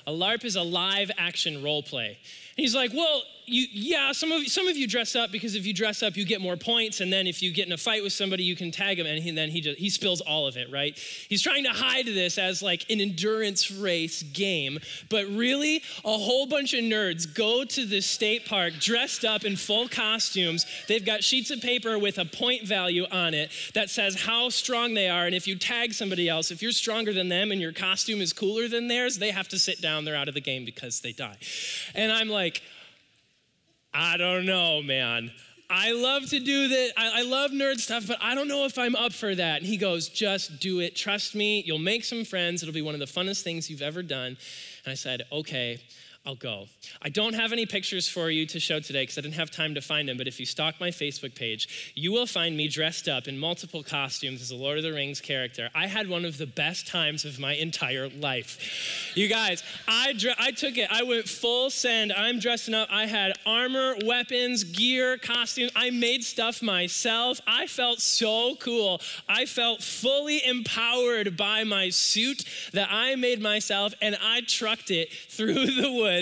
A 0.08 0.12
LARP 0.12 0.44
is 0.44 0.56
a 0.56 0.64
live 0.64 1.10
action 1.18 1.64
role 1.64 1.84
play. 1.84 2.18
He's 2.56 2.76
like, 2.76 2.92
well, 2.94 3.22
you, 3.48 3.68
yeah, 3.72 4.12
some 4.12 4.32
of, 4.32 4.48
some 4.48 4.68
of 4.68 4.78
you 4.78 4.88
dress 4.88 5.16
up 5.16 5.32
because 5.32 5.56
if 5.56 5.66
you 5.66 5.74
dress 5.74 6.02
up, 6.02 6.16
you 6.18 6.26
get 6.26 6.42
more 6.42 6.58
points. 6.58 7.00
And 7.00 7.12
then 7.12 7.28
if 7.28 7.42
you 7.42 7.52
get 7.52 7.68
in 7.68 7.74
a 7.74 7.78
fight 7.78 8.04
with 8.04 8.14
somebody, 8.14 8.44
you 8.44 8.56
can 8.56 8.72
tag 8.72 9.00
him. 9.00 9.06
And 9.06 9.22
he, 9.22 9.32
then 9.32 9.50
he, 9.50 9.62
just, 9.62 9.78
he 9.78 9.90
spills 9.90 10.22
all 10.22 10.48
of 10.48 10.58
it, 10.58 10.72
right? 10.72 10.98
He's 11.30 11.42
trying 11.42 11.64
to 11.66 11.70
hide 11.70 12.06
this 12.06 12.38
as 12.38 12.62
like 12.62 12.90
an 12.90 13.00
endurance 13.02 13.72
race 13.72 14.24
game. 14.24 14.80
But 15.10 15.28
really, 15.28 15.84
a 16.04 16.18
whole 16.18 16.48
bunch 16.48 16.74
of 16.74 16.82
nerds 16.82 17.32
go 17.32 17.64
to 17.66 17.86
the 17.86 18.02
state 18.02 18.46
park 18.46 18.74
dressed 18.80 19.26
up 19.26 19.44
in 19.44 19.56
full 19.56 19.88
costumes. 19.88 20.66
They've 20.88 21.06
got 21.06 21.24
sheets 21.24 21.52
of 21.52 21.62
paper 21.62 22.00
with 22.00 22.18
a 22.18 22.26
point 22.26 22.64
value 22.64 23.06
on 23.12 23.34
it 23.34 23.52
that 23.74 23.90
says 23.90 24.22
how 24.22 24.50
strong 24.50 24.94
they 24.94 25.10
are. 25.10 25.26
And 25.26 25.36
if 25.36 25.48
you 25.48 25.56
tag 25.58 25.94
somebody 25.94 26.28
else, 26.30 26.52
if 26.52 26.62
you're 26.62 26.72
stronger 26.72 27.14
than 27.14 27.30
them 27.30 27.52
and 27.52 27.62
your 27.62 27.74
costume 27.74 28.22
is 28.22 28.34
cooler 28.34 28.68
than 28.68 28.88
theirs, 28.88 29.18
they 29.18 29.32
have 29.32 29.48
to 29.50 29.60
sit 29.60 29.82
down. 29.82 30.06
They're 30.06 30.16
out 30.16 30.28
of 30.28 30.34
the 30.34 30.42
game 30.42 30.66
because 30.66 31.02
they 31.02 31.12
die. 31.12 31.38
And 31.94 32.12
I'm 32.12 32.30
like, 32.30 32.45
I 33.94 34.18
don't 34.18 34.46
know, 34.46 34.82
man. 34.82 35.32
I 35.70 35.94
love 35.94 36.30
to 36.30 36.40
do 36.40 36.68
that. 36.68 36.92
I, 36.98 37.20
I, 37.20 37.22
love 37.24 37.52
nerd 37.52 37.80
stuff, 37.80 38.08
but 38.08 38.18
I 38.22 38.36
don't 38.36 38.48
know 38.48 38.66
if 38.66 38.78
I'm 38.78 38.96
up 38.96 39.14
for 39.14 39.34
that. 39.34 39.58
And 39.58 39.66
he 39.66 39.78
goes, 39.78 40.10
just 40.10 40.60
do 40.60 40.80
it. 40.80 40.96
Trust 40.96 41.34
me. 41.34 41.64
You'll 41.66 41.80
make 41.80 42.04
some 42.04 42.24
friends. 42.24 42.62
It'll 42.62 42.74
be 42.74 42.84
one 42.84 42.94
of 42.94 43.00
the 43.00 43.08
funnest 43.08 43.42
things 43.42 43.70
you've 43.70 43.82
ever 43.82 44.04
done. 44.04 44.38
And 44.86 44.92
I 44.92 44.94
said, 44.94 45.24
okay, 45.32 45.80
I'll 46.26 46.34
go. 46.34 46.66
I 47.04 47.10
don't 47.10 47.34
have 47.34 47.54
any 47.54 47.68
pictures 47.68 48.08
for 48.08 48.32
you 48.32 48.48
to 48.48 48.60
show 48.60 48.80
today 48.80 49.04
because 49.04 49.20
I 49.20 49.22
didn't 49.22 49.36
have 49.36 49.52
time 49.52 49.76
to 49.76 49.82
find 49.82 50.10
them, 50.10 50.18
but 50.18 50.28
if 50.28 50.40
you 50.40 50.46
stalk 50.48 50.80
my 50.80 50.90
Facebook 50.90 51.36
page, 51.36 51.94
you 51.94 52.12
will 52.12 52.26
find 52.26 52.58
me 52.58 52.68
dressed 52.68 53.08
up 53.08 53.28
in 53.28 53.38
multiple 53.38 53.84
costumes 53.84 54.42
as 54.42 54.50
a 54.50 54.56
Lord 54.56 54.80
of 54.80 54.84
the 54.84 54.92
Rings 54.92 55.22
character. 55.22 55.70
I 55.76 55.86
had 55.86 56.10
one 56.10 56.26
of 56.26 56.40
the 56.40 56.48
best 56.48 56.88
times 56.88 57.26
of 57.26 57.38
my 57.38 57.54
entire 57.54 58.10
life. 58.10 59.12
You 59.14 59.28
guys, 59.28 59.62
I, 59.88 60.16
I 60.40 60.52
took 60.52 60.78
it, 60.78 60.92
I 60.92 61.04
went 61.04 61.30
full 61.30 61.70
send. 61.70 62.12
I'm 62.12 62.40
dressing 62.40 62.74
up. 62.74 62.88
I 62.92 63.06
had 63.06 63.34
armor, 63.46 63.96
weapons, 64.04 64.64
gear, 64.64 65.18
costumes. 65.18 65.72
I 65.76 65.92
made 65.92 66.24
stuff 66.24 66.64
myself. 66.64 67.40
I 67.46 67.68
felt 67.68 68.02
so 68.02 68.56
cool. 68.56 69.00
I 69.30 69.46
felt 69.46 69.84
fully 69.84 70.44
empowered 70.44 71.38
by 71.38 71.64
my 71.66 71.90
suit 71.90 72.46
that 72.74 72.88
I 72.90 73.16
made 73.16 73.42
myself, 73.42 73.94
and 74.02 74.18
I 74.24 74.42
trucked 74.42 74.90
it 74.90 75.14
through 75.30 75.66
the 75.82 75.92
woods 75.92 76.15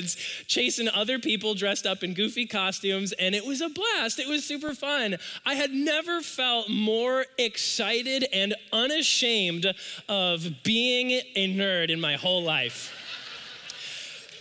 chasing 0.48 0.88
other 0.90 1.20
people 1.20 1.54
dressed 1.54 1.86
up 1.86 2.04
in 2.04 2.14
goofy 2.14 2.46
costumes, 2.46 3.12
and 3.14 3.36
it 3.36 3.46
was 3.46 3.62
a 3.62 3.70
blast. 3.70 4.20
It 4.20 4.28
was 4.28 4.46
super 4.46 4.74
fun. 4.74 5.18
I 5.46 5.56
had 5.56 5.72
never 5.72 6.22
felt 6.22 6.70
more 6.70 7.26
excited 7.38 8.26
and 8.34 8.56
unashamed 8.72 9.74
of 10.10 10.64
being 10.64 11.12
a 11.36 11.56
nerd 11.56 11.90
in 11.90 12.00
my 12.00 12.16
whole 12.16 12.44
life. 12.44 12.94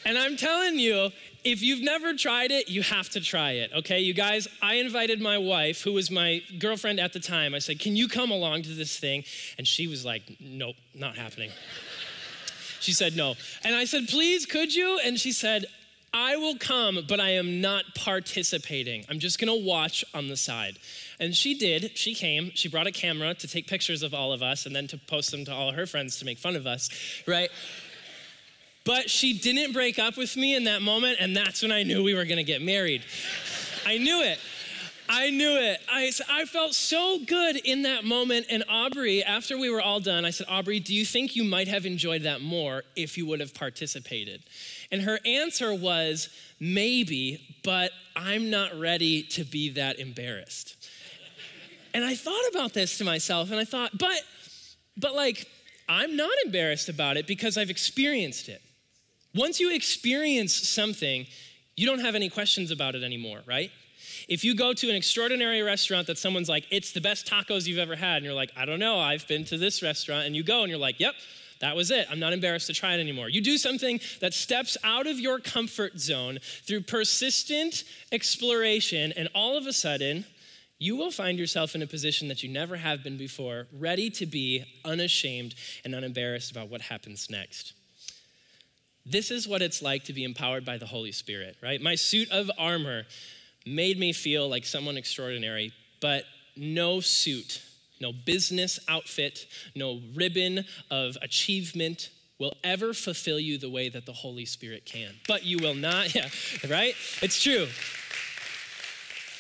And 0.05 0.19
I'm 0.19 0.37
telling 0.37 0.79
you, 0.79 1.11
if 1.45 1.63
you've 1.63 1.83
never 1.83 2.15
tried 2.15 2.51
it, 2.51 2.69
you 2.69 2.83
have 2.83 3.09
to 3.11 3.21
try 3.21 3.53
it, 3.53 3.73
okay? 3.75 4.01
You 4.01 4.15
guys, 4.15 4.47
I 4.61 4.75
invited 4.75 5.21
my 5.21 5.39
wife, 5.39 5.83
who 5.83 5.93
was 5.93 6.11
my 6.11 6.43
girlfriend 6.59 7.01
at 7.01 7.13
the 7.13 7.21
time. 7.21 7.55
I 7.55 7.59
said, 7.59 7.81
Can 7.81 7.97
you 7.97 8.09
come 8.09 8.31
along 8.31 8.63
to 8.63 8.71
this 8.71 8.99
thing? 8.99 9.25
And 9.59 9.67
she 9.67 9.87
was 9.87 10.05
like, 10.05 10.23
Nope, 10.41 10.77
not 10.95 11.17
happening. 11.17 11.51
She 12.83 12.93
said 12.93 13.17
no. 13.17 13.35
And 13.65 13.75
I 13.75 13.85
said, 13.85 14.09
Please, 14.09 14.45
could 14.47 14.75
you? 14.75 15.01
And 15.05 15.19
she 15.19 15.33
said, 15.33 15.67
I 16.15 16.37
will 16.37 16.57
come, 16.57 16.99
but 17.09 17.21
I 17.21 17.31
am 17.31 17.63
not 17.63 17.85
participating. 17.95 19.07
I'm 19.09 19.19
just 19.19 19.39
gonna 19.39 19.57
watch 19.57 20.05
on 20.13 20.29
the 20.29 20.37
side. 20.37 20.79
And 21.19 21.35
she 21.35 21.55
did. 21.55 21.97
She 21.97 22.15
came. 22.15 22.51
She 22.55 22.69
brought 22.69 22.87
a 22.87 22.93
camera 22.93 23.33
to 23.35 23.49
take 23.49 23.67
pictures 23.67 24.03
of 24.03 24.13
all 24.13 24.33
of 24.33 24.43
us 24.43 24.67
and 24.67 24.77
then 24.77 24.87
to 24.89 24.99
post 24.99 25.31
them 25.31 25.47
to 25.47 25.53
all 25.53 25.73
her 25.73 25.87
friends 25.87 26.19
to 26.19 26.27
make 26.27 26.39
fun 26.39 26.55
of 26.55 26.67
us, 26.67 26.91
right? 27.27 27.49
But 28.85 29.09
she 29.09 29.39
didn't 29.39 29.73
break 29.73 29.99
up 29.99 30.19
with 30.19 30.37
me 30.37 30.55
in 30.55 30.65
that 30.65 30.83
moment, 30.83 31.19
and 31.21 31.35
that's 31.37 31.63
when 31.63 31.73
I 31.73 31.83
knew 31.83 32.03
we 32.03 32.15
were 32.15 32.25
gonna 32.27 32.43
get 32.43 32.61
married. 32.61 33.05
I 33.87 33.97
knew 33.97 34.23
it. 34.23 34.39
I 35.09 35.31
knew 35.31 35.57
it. 35.57 35.81
I, 35.89 36.11
I 36.31 36.45
felt 36.45 36.75
so 36.75 37.19
good 37.27 37.57
in 37.57 37.83
that 37.83 38.05
moment. 38.05 38.47
And 38.49 38.65
Aubrey, 38.69 39.23
after 39.23 39.59
we 39.59 39.69
were 39.71 39.81
all 39.81 40.01
done, 40.01 40.25
I 40.25 40.31
said, 40.31 40.47
Aubrey, 40.49 40.81
do 40.81 40.95
you 40.95 41.05
think 41.05 41.37
you 41.37 41.45
might 41.45 41.69
have 41.69 41.85
enjoyed 41.85 42.23
that 42.23 42.41
more 42.41 42.83
if 42.97 43.19
you 43.19 43.27
would 43.27 43.41
have 43.41 43.55
participated? 43.55 44.43
And 44.91 45.03
her 45.03 45.19
answer 45.25 45.75
was, 45.75 46.29
maybe, 46.61 47.57
but 47.63 47.91
I'm 48.17 48.51
not 48.51 48.79
ready 48.79 49.23
to 49.25 49.45
be 49.45 49.71
that 49.71 49.99
embarrassed. 49.99 50.89
and 51.95 52.05
I 52.05 52.15
thought 52.15 52.45
about 52.51 52.73
this 52.73 52.99
to 52.99 53.05
myself 53.05 53.51
and 53.51 53.61
I 53.61 53.65
thought, 53.65 53.97
but, 53.99 54.23
but 54.97 55.15
like, 55.15 55.47
I'm 55.89 56.17
not 56.17 56.33
embarrassed 56.45 56.89
about 56.89 57.17
it 57.17 57.27
because 57.27 57.59
I've 57.59 57.71
experienced 57.71 58.49
it. 58.49 58.63
Once 59.35 59.61
you 59.61 59.75
experience 59.75 60.55
something, 60.55 61.27
you 61.77 61.87
don't 61.87 62.01
have 62.01 62.15
any 62.15 62.29
questions 62.29 62.71
about 62.71 62.95
it 62.95 63.03
anymore, 63.03 63.41
right? 63.47 63.71
If 64.33 64.45
you 64.45 64.55
go 64.55 64.73
to 64.73 64.89
an 64.89 64.97
extraordinary 64.97 65.61
restaurant 65.61 66.07
that 66.07 66.17
someone's 66.17 66.49
like, 66.49 66.67
it's 66.71 66.93
the 66.93 67.03
best 67.03 67.27
tacos 67.27 67.67
you've 67.67 67.79
ever 67.79 67.95
had, 67.95 68.17
and 68.17 68.25
you're 68.25 68.33
like, 68.33 68.51
I 68.57 68.65
don't 68.65 68.79
know, 68.79 68.99
I've 68.99 69.29
been 69.29 69.45
to 69.45 69.59
this 69.59 69.83
restaurant, 69.83 70.25
and 70.25 70.35
you 70.35 70.43
go 70.43 70.63
and 70.63 70.71
you're 70.71 70.79
like, 70.79 70.99
yep, 70.99 71.13
that 71.61 71.77
was 71.77 71.91
it. 71.91 72.07
I'm 72.11 72.19
not 72.19 72.33
embarrassed 72.33 72.69
to 72.69 72.73
try 72.73 72.95
it 72.95 73.01
anymore. 73.01 73.29
You 73.29 73.43
do 73.43 73.59
something 73.59 74.01
that 74.23 74.33
steps 74.33 74.79
out 74.83 75.07
of 75.07 75.21
your 75.21 75.39
comfort 75.39 76.01
zone 76.01 76.39
through 76.67 76.81
persistent 76.81 77.85
exploration, 78.11 79.13
and 79.19 79.29
all 79.35 79.59
of 79.59 79.67
a 79.67 79.73
sudden, 79.75 80.25
you 80.79 80.97
will 80.97 81.11
find 81.11 81.39
yourself 81.39 81.75
in 81.75 81.83
a 81.83 81.87
position 81.87 82.29
that 82.29 82.43
you 82.43 82.49
never 82.49 82.77
have 82.77 83.05
been 83.05 83.19
before, 83.19 83.67
ready 83.71 84.09
to 84.09 84.25
be 84.25 84.65
unashamed 84.83 85.55
and 85.85 85.95
unembarrassed 85.95 86.51
about 86.51 86.71
what 86.71 86.81
happens 86.81 87.29
next. 87.29 87.75
This 89.05 89.31
is 89.31 89.47
what 89.47 89.61
it's 89.61 89.83
like 89.83 90.05
to 90.05 90.15
be 90.15 90.25
empowered 90.25 90.65
by 90.65 90.79
the 90.79 90.87
Holy 90.87 91.13
Spirit, 91.13 91.59
right? 91.63 91.83
My 91.83 91.97
suit 91.97 92.31
of 92.31 92.51
armor 92.57 93.03
made 93.67 93.99
me 93.99 94.13
feel 94.13 94.49
like 94.49 94.65
someone 94.65 94.97
extraordinary, 94.97 95.73
but 96.01 96.25
no 96.57 97.01
suit, 97.01 97.63
no 98.01 98.13
business 98.13 98.79
outfit, 98.89 99.47
no 99.75 100.01
ribbon 100.15 100.65
of 100.91 101.17
achievement 101.23 102.11
will 102.39 102.57
ever 102.65 102.93
fulfill 102.93 103.39
you 103.39 103.57
the 103.57 103.71
way 103.71 103.89
that 103.89 104.05
the 104.05 104.13
Holy 104.13 104.45
Spirit 104.45 104.85
can. 104.85 105.13
But 105.29 105.45
you 105.45 105.59
will 105.59 105.75
not, 105.75 106.15
yeah, 106.15 106.29
right? 106.69 106.95
It's 107.21 107.41
true. 107.41 107.69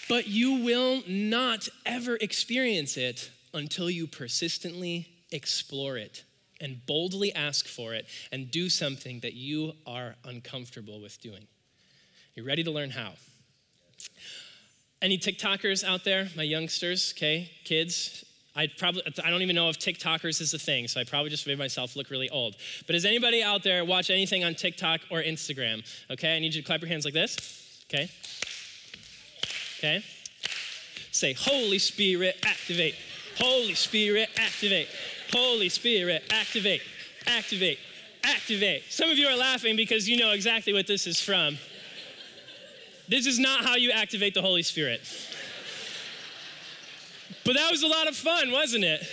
But 0.09 0.29
you 0.29 0.64
will 0.64 1.02
not 1.09 1.69
ever 1.85 2.17
experience 2.17 2.97
it 2.97 3.31
until 3.55 3.91
you 3.91 4.07
persistently 4.07 5.09
explore 5.33 5.97
it 5.97 6.25
and 6.61 6.85
boldly 6.87 7.35
ask 7.35 7.67
for 7.67 7.93
it 7.93 8.07
and 8.31 8.50
do 8.50 8.69
something 8.69 9.21
that 9.21 9.35
you 9.35 9.73
are 9.87 10.14
uncomfortable 10.25 11.00
with 11.00 11.21
doing. 11.21 11.47
You 12.35 12.45
ready 12.45 12.62
to 12.62 12.71
learn 12.71 12.91
how? 12.91 13.14
Any 15.00 15.18
TikTokers 15.18 15.82
out 15.85 16.04
there, 16.04 16.28
my 16.37 16.44
youngsters, 16.44 17.12
okay, 17.16 17.50
kids? 17.64 18.25
I 18.54 18.68
probably 18.78 19.02
I 19.25 19.30
don't 19.30 19.42
even 19.42 19.56
know 19.56 19.68
if 19.71 19.78
TikTokers 19.78 20.40
is 20.40 20.52
a 20.52 20.59
thing, 20.59 20.87
so 20.87 21.00
I 21.00 21.04
probably 21.04 21.30
just 21.30 21.47
made 21.47 21.59
myself 21.59 21.97
look 21.97 22.11
really 22.11 22.28
old. 22.28 22.56
But 22.87 22.92
does 22.92 23.04
anybody 23.04 23.42
out 23.42 23.62
there 23.62 23.85
watch 23.85 24.11
anything 24.11 24.44
on 24.44 24.54
TikTok 24.54 25.00
or 25.11 25.23
Instagram? 25.23 25.85
Okay, 26.11 26.37
I 26.37 26.38
need 26.38 26.54
you 26.54 26.61
to 26.61 26.66
clap 26.66 26.80
your 26.80 26.88
hands 26.88 27.04
like 27.04 27.14
this. 27.14 27.85
Okay. 27.88 28.11
Okay. 29.78 30.04
Say, 31.11 31.32
Holy 31.32 31.78
Spirit, 31.78 32.37
activate. 32.44 32.94
Holy 33.38 33.75
Spirit, 33.75 34.28
activate. 34.37 34.88
Holy 35.32 35.68
Spirit, 35.68 36.23
activate. 36.30 36.82
Activate. 37.26 37.78
Activate. 38.23 38.85
Some 38.90 39.11
of 39.11 39.18
you 39.18 39.26
are 39.26 39.37
laughing 39.37 39.76
because 39.76 40.09
you 40.09 40.16
know 40.16 40.30
exactly 40.30 40.73
what 40.73 40.87
this 40.87 41.06
is 41.06 41.21
from. 41.21 41.59
This 43.12 43.26
is 43.26 43.38
not 43.38 43.62
how 43.62 43.76
you 43.76 43.90
activate 43.90 44.33
the 44.33 44.40
Holy 44.40 44.62
Spirit. 44.62 45.02
But 47.45 47.57
that 47.57 47.71
was 47.71 47.83
a 47.83 47.87
lot 47.87 48.09
of 48.09 48.16
fun, 48.16 48.50
wasn't 48.50 48.85
it? 48.85 49.07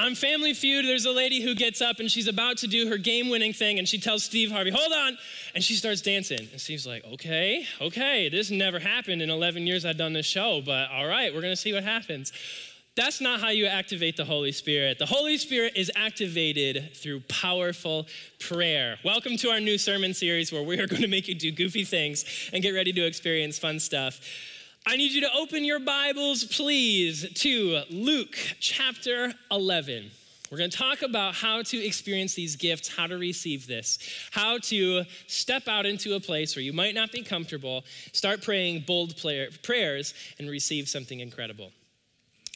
On 0.00 0.16
Family 0.16 0.52
Feud, 0.52 0.84
there's 0.84 1.04
a 1.04 1.12
lady 1.12 1.40
who 1.40 1.54
gets 1.54 1.80
up 1.80 2.00
and 2.00 2.10
she's 2.10 2.26
about 2.26 2.56
to 2.56 2.66
do 2.66 2.88
her 2.88 2.98
game 2.98 3.28
winning 3.28 3.52
thing, 3.52 3.78
and 3.78 3.88
she 3.88 4.00
tells 4.00 4.24
Steve 4.24 4.50
Harvey, 4.50 4.70
Hold 4.70 4.92
on. 4.92 5.16
And 5.54 5.62
she 5.62 5.74
starts 5.74 6.00
dancing. 6.00 6.40
And 6.50 6.60
Steve's 6.60 6.84
like, 6.84 7.04
Okay, 7.04 7.64
okay, 7.80 8.28
this 8.28 8.50
never 8.50 8.80
happened 8.80 9.22
in 9.22 9.30
11 9.30 9.64
years 9.64 9.84
I've 9.84 9.96
done 9.96 10.12
this 10.12 10.26
show, 10.26 10.60
but 10.60 10.90
all 10.90 11.06
right, 11.06 11.32
we're 11.32 11.40
gonna 11.40 11.54
see 11.54 11.72
what 11.72 11.84
happens. 11.84 12.32
That's 12.94 13.22
not 13.22 13.40
how 13.40 13.48
you 13.48 13.64
activate 13.64 14.18
the 14.18 14.26
Holy 14.26 14.52
Spirit. 14.52 14.98
The 14.98 15.06
Holy 15.06 15.38
Spirit 15.38 15.72
is 15.76 15.90
activated 15.96 16.94
through 16.94 17.20
powerful 17.20 18.06
prayer. 18.38 18.98
Welcome 19.02 19.38
to 19.38 19.48
our 19.48 19.60
new 19.60 19.78
sermon 19.78 20.12
series 20.12 20.52
where 20.52 20.62
we 20.62 20.78
are 20.78 20.86
going 20.86 21.00
to 21.00 21.08
make 21.08 21.26
you 21.26 21.34
do 21.34 21.50
goofy 21.50 21.84
things 21.84 22.50
and 22.52 22.62
get 22.62 22.72
ready 22.72 22.92
to 22.92 23.06
experience 23.06 23.58
fun 23.58 23.80
stuff. 23.80 24.20
I 24.86 24.96
need 24.96 25.12
you 25.12 25.22
to 25.22 25.34
open 25.34 25.64
your 25.64 25.80
Bibles, 25.80 26.44
please, 26.44 27.32
to 27.32 27.80
Luke 27.88 28.36
chapter 28.60 29.32
11. 29.50 30.10
We're 30.50 30.58
going 30.58 30.68
to 30.68 30.76
talk 30.76 31.00
about 31.00 31.34
how 31.34 31.62
to 31.62 31.78
experience 31.82 32.34
these 32.34 32.56
gifts, 32.56 32.94
how 32.94 33.06
to 33.06 33.16
receive 33.16 33.66
this, 33.66 34.00
how 34.32 34.58
to 34.64 35.04
step 35.28 35.66
out 35.66 35.86
into 35.86 36.14
a 36.14 36.20
place 36.20 36.54
where 36.54 36.62
you 36.62 36.74
might 36.74 36.94
not 36.94 37.10
be 37.10 37.22
comfortable, 37.22 37.84
start 38.12 38.42
praying 38.42 38.84
bold 38.86 39.14
prayers, 39.62 40.12
and 40.38 40.50
receive 40.50 40.90
something 40.90 41.20
incredible. 41.20 41.72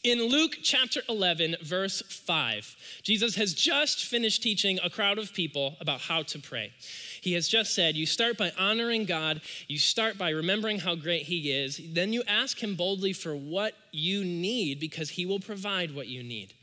In 0.06 0.22
Luke 0.22 0.58
chapter 0.62 1.02
11, 1.08 1.56
verse 1.62 2.00
5, 2.00 2.76
Jesus 3.02 3.34
has 3.34 3.52
just 3.52 4.04
finished 4.04 4.40
teaching 4.40 4.78
a 4.84 4.88
crowd 4.88 5.18
of 5.18 5.34
people 5.34 5.75
about 5.80 6.02
how 6.02 6.22
to 6.22 6.38
pray. 6.38 6.72
He 7.20 7.32
has 7.32 7.48
just 7.48 7.75
said, 7.75 7.96
You 7.96 8.06
start 8.06 8.38
by 8.38 8.52
honoring 8.56 9.04
God, 9.04 9.40
you 9.66 9.80
start 9.80 10.16
by 10.16 10.30
remembering 10.30 10.78
how 10.78 10.94
great 10.94 11.22
He 11.22 11.50
is, 11.50 11.80
then 11.92 12.12
you 12.12 12.22
ask 12.28 12.62
Him 12.62 12.76
boldly 12.76 13.12
for 13.12 13.34
what 13.34 13.75
you 13.90 14.25
need 14.25 14.78
because 14.78 15.10
He 15.10 15.26
will 15.26 15.40
provide 15.40 15.92
what 15.92 16.06
you 16.06 16.22
need. 16.22 16.54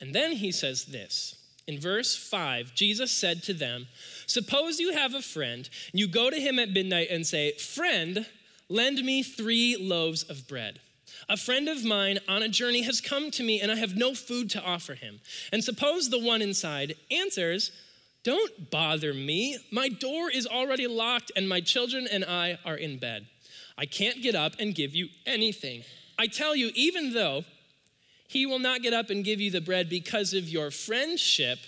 And 0.00 0.12
then 0.12 0.32
He 0.32 0.50
says 0.50 0.86
this. 0.86 1.36
In 1.68 1.78
verse 1.78 2.16
5, 2.16 2.74
Jesus 2.74 3.12
said 3.12 3.44
to 3.44 3.54
them, 3.54 3.86
Suppose 4.26 4.80
you 4.80 4.92
have 4.92 5.14
a 5.14 5.22
friend, 5.22 5.70
and 5.92 6.00
you 6.00 6.08
go 6.08 6.30
to 6.30 6.40
him 6.40 6.58
at 6.58 6.70
midnight 6.70 7.10
and 7.12 7.24
say, 7.24 7.52
Friend, 7.52 8.26
lend 8.68 9.04
me 9.04 9.22
three 9.22 9.76
loaves 9.76 10.24
of 10.24 10.48
bread. 10.48 10.80
A 11.28 11.36
friend 11.36 11.68
of 11.68 11.84
mine 11.84 12.18
on 12.28 12.42
a 12.42 12.48
journey 12.48 12.82
has 12.82 13.00
come 13.00 13.30
to 13.32 13.42
me 13.42 13.60
and 13.60 13.72
I 13.72 13.76
have 13.76 13.96
no 13.96 14.14
food 14.14 14.48
to 14.50 14.62
offer 14.62 14.94
him. 14.94 15.20
And 15.52 15.64
suppose 15.64 16.08
the 16.08 16.20
one 16.20 16.40
inside 16.40 16.94
answers, 17.10 17.72
Don't 18.22 18.70
bother 18.70 19.12
me. 19.12 19.58
My 19.72 19.88
door 19.88 20.30
is 20.30 20.46
already 20.46 20.86
locked 20.86 21.32
and 21.34 21.48
my 21.48 21.60
children 21.60 22.06
and 22.10 22.24
I 22.24 22.58
are 22.64 22.76
in 22.76 22.98
bed. 22.98 23.26
I 23.76 23.86
can't 23.86 24.22
get 24.22 24.34
up 24.34 24.54
and 24.58 24.74
give 24.74 24.94
you 24.94 25.08
anything. 25.26 25.82
I 26.18 26.28
tell 26.28 26.54
you, 26.54 26.70
even 26.74 27.12
though 27.12 27.44
he 28.28 28.46
will 28.46 28.58
not 28.58 28.82
get 28.82 28.92
up 28.92 29.10
and 29.10 29.24
give 29.24 29.40
you 29.40 29.50
the 29.50 29.60
bread 29.60 29.88
because 29.88 30.32
of 30.32 30.48
your 30.48 30.70
friendship, 30.70 31.58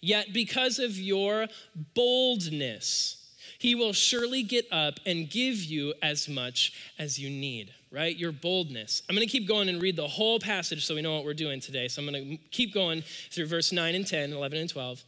yet 0.00 0.32
because 0.32 0.78
of 0.78 0.98
your 0.98 1.46
boldness 1.94 3.18
He 3.58 3.74
will 3.76 3.92
surely 3.92 4.42
get 4.42 4.66
up 4.72 4.98
and 5.06 5.30
give 5.30 5.62
you 5.62 5.94
as 6.02 6.28
much 6.28 6.72
as 6.98 7.18
you 7.18 7.30
need, 7.30 7.72
right? 7.92 8.16
Your 8.16 8.32
boldness. 8.32 9.02
I'm 9.08 9.14
going 9.14 9.26
to 9.26 9.30
keep 9.30 9.46
going 9.46 9.68
and 9.68 9.80
read 9.80 9.96
the 9.96 10.08
whole 10.08 10.40
passage 10.40 10.86
so 10.86 10.94
we 10.94 11.02
know 11.02 11.14
what 11.14 11.24
we're 11.24 11.34
doing 11.34 11.60
today. 11.60 11.88
So 11.88 12.02
I'm 12.02 12.08
going 12.08 12.24
to 12.24 12.36
keep 12.50 12.72
going 12.72 13.02
through 13.30 13.46
verse 13.46 13.70
9 13.72 13.94
and 13.94 14.06
10, 14.06 14.32
11 14.32 14.58
and 14.58 14.70
12. 14.70 15.04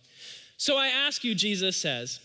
So 0.57 0.76
I 0.76 0.88
ask 0.88 1.25
you, 1.25 1.35
Jesus 1.35 1.76
says, 1.76 2.21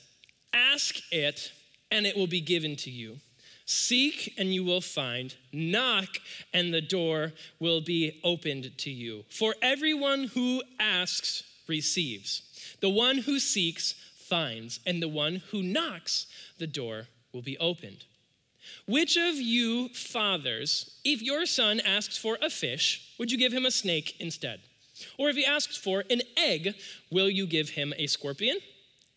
ask 0.54 0.96
it 1.12 1.52
and 1.92 2.06
it 2.06 2.16
will 2.16 2.28
be 2.28 2.42
given 2.42 2.76
to 2.78 2.92
you. 2.92 3.18
Seek 3.66 4.34
and 4.38 4.54
you 4.54 4.64
will 4.64 4.82
find. 4.82 5.36
Knock 5.54 6.18
and 6.54 6.74
the 6.74 6.82
door 6.82 7.34
will 7.60 7.82
be 7.82 8.20
opened 8.24 8.78
to 8.80 8.90
you. 8.90 9.24
For 9.30 9.56
everyone 9.62 10.26
who 10.26 10.62
asks 10.80 11.44
receives. 11.68 12.42
The 12.82 12.90
one 12.90 13.20
who 13.20 13.40
seeks 13.40 13.94
finds, 14.18 14.80
and 14.86 15.02
the 15.02 15.08
one 15.08 15.42
who 15.52 15.64
knocks, 15.64 16.28
the 16.58 16.68
door 16.68 17.08
will 17.34 17.42
be 17.42 17.58
opened. 17.60 18.06
Which 18.86 19.18
of 19.18 19.36
you 19.36 19.90
fathers, 19.90 21.00
if 21.04 21.22
your 21.22 21.46
son 21.46 21.80
asks 21.80 22.18
for 22.18 22.38
a 22.42 22.50
fish, 22.50 23.14
would 23.18 23.32
you 23.32 23.38
give 23.38 23.54
him 23.54 23.66
a 23.66 23.72
snake 23.72 24.16
instead? 24.20 24.62
Or 25.18 25.30
if 25.30 25.36
he 25.36 25.46
asks 25.46 25.78
for 25.78 26.04
an 26.10 26.22
egg, 26.36 26.76
will 27.12 27.30
you 27.30 27.46
give 27.46 27.70
him 27.70 27.94
a 27.98 28.08
scorpion? 28.08 28.58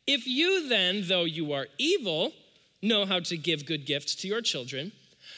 If 0.07 0.27
you 0.27 0.69
then, 0.69 1.05
though 1.07 1.25
you 1.25 1.53
are 1.53 1.69
evil, 1.79 2.33
know 2.83 3.07
how 3.07 3.21
to 3.21 3.37
give 3.37 3.67
good 3.67 3.87
gifts 3.87 4.15
to 4.17 4.29
your 4.29 4.41
children, 4.41 4.93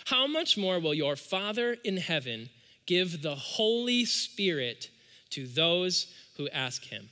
how 0.06 0.26
much 0.26 0.56
more 0.56 0.78
will 0.78 0.94
your 0.94 1.16
Father 1.16 1.76
in 1.84 1.96
heaven 1.96 2.50
give 2.86 3.22
the 3.22 3.34
Holy 3.34 4.04
Spirit 4.04 4.90
to 5.30 5.46
those 5.46 6.12
who 6.36 6.48
ask 6.48 6.84
him? 6.84 7.10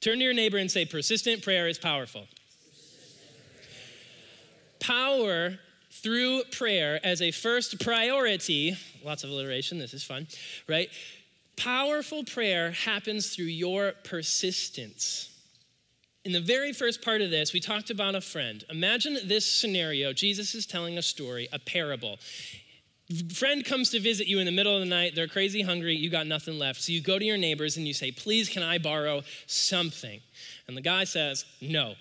Turn 0.00 0.18
to 0.18 0.24
your 0.24 0.34
neighbor 0.34 0.58
and 0.58 0.70
say, 0.70 0.84
Persistent 0.84 1.42
prayer 1.42 1.68
is 1.68 1.78
powerful. 1.78 2.26
Power 4.78 5.58
through 6.02 6.44
prayer 6.52 7.00
as 7.04 7.22
a 7.22 7.30
first 7.30 7.80
priority, 7.80 8.76
lots 9.04 9.24
of 9.24 9.30
alliteration, 9.30 9.78
this 9.78 9.94
is 9.94 10.04
fun, 10.04 10.26
right? 10.68 10.88
Powerful 11.56 12.24
prayer 12.24 12.72
happens 12.72 13.34
through 13.34 13.46
your 13.46 13.92
persistence. 14.04 15.30
In 16.24 16.32
the 16.32 16.40
very 16.40 16.72
first 16.72 17.02
part 17.02 17.20
of 17.20 17.30
this, 17.30 17.52
we 17.52 17.60
talked 17.60 17.88
about 17.88 18.14
a 18.14 18.20
friend. 18.20 18.64
Imagine 18.68 19.16
this 19.24 19.46
scenario. 19.46 20.12
Jesus 20.12 20.54
is 20.54 20.66
telling 20.66 20.98
a 20.98 21.02
story, 21.02 21.48
a 21.52 21.58
parable. 21.58 22.18
Friend 23.32 23.64
comes 23.64 23.90
to 23.90 24.00
visit 24.00 24.26
you 24.26 24.40
in 24.40 24.46
the 24.46 24.52
middle 24.52 24.74
of 24.74 24.80
the 24.80 24.86
night. 24.86 25.14
They're 25.14 25.28
crazy 25.28 25.62
hungry. 25.62 25.94
You 25.94 26.10
got 26.10 26.26
nothing 26.26 26.58
left. 26.58 26.80
So 26.82 26.92
you 26.92 27.00
go 27.00 27.20
to 27.20 27.24
your 27.24 27.36
neighbors 27.36 27.76
and 27.76 27.86
you 27.86 27.94
say, 27.94 28.10
Please, 28.10 28.48
can 28.48 28.64
I 28.64 28.78
borrow 28.78 29.22
something? 29.46 30.20
And 30.66 30.76
the 30.76 30.80
guy 30.80 31.04
says, 31.04 31.44
No. 31.60 31.94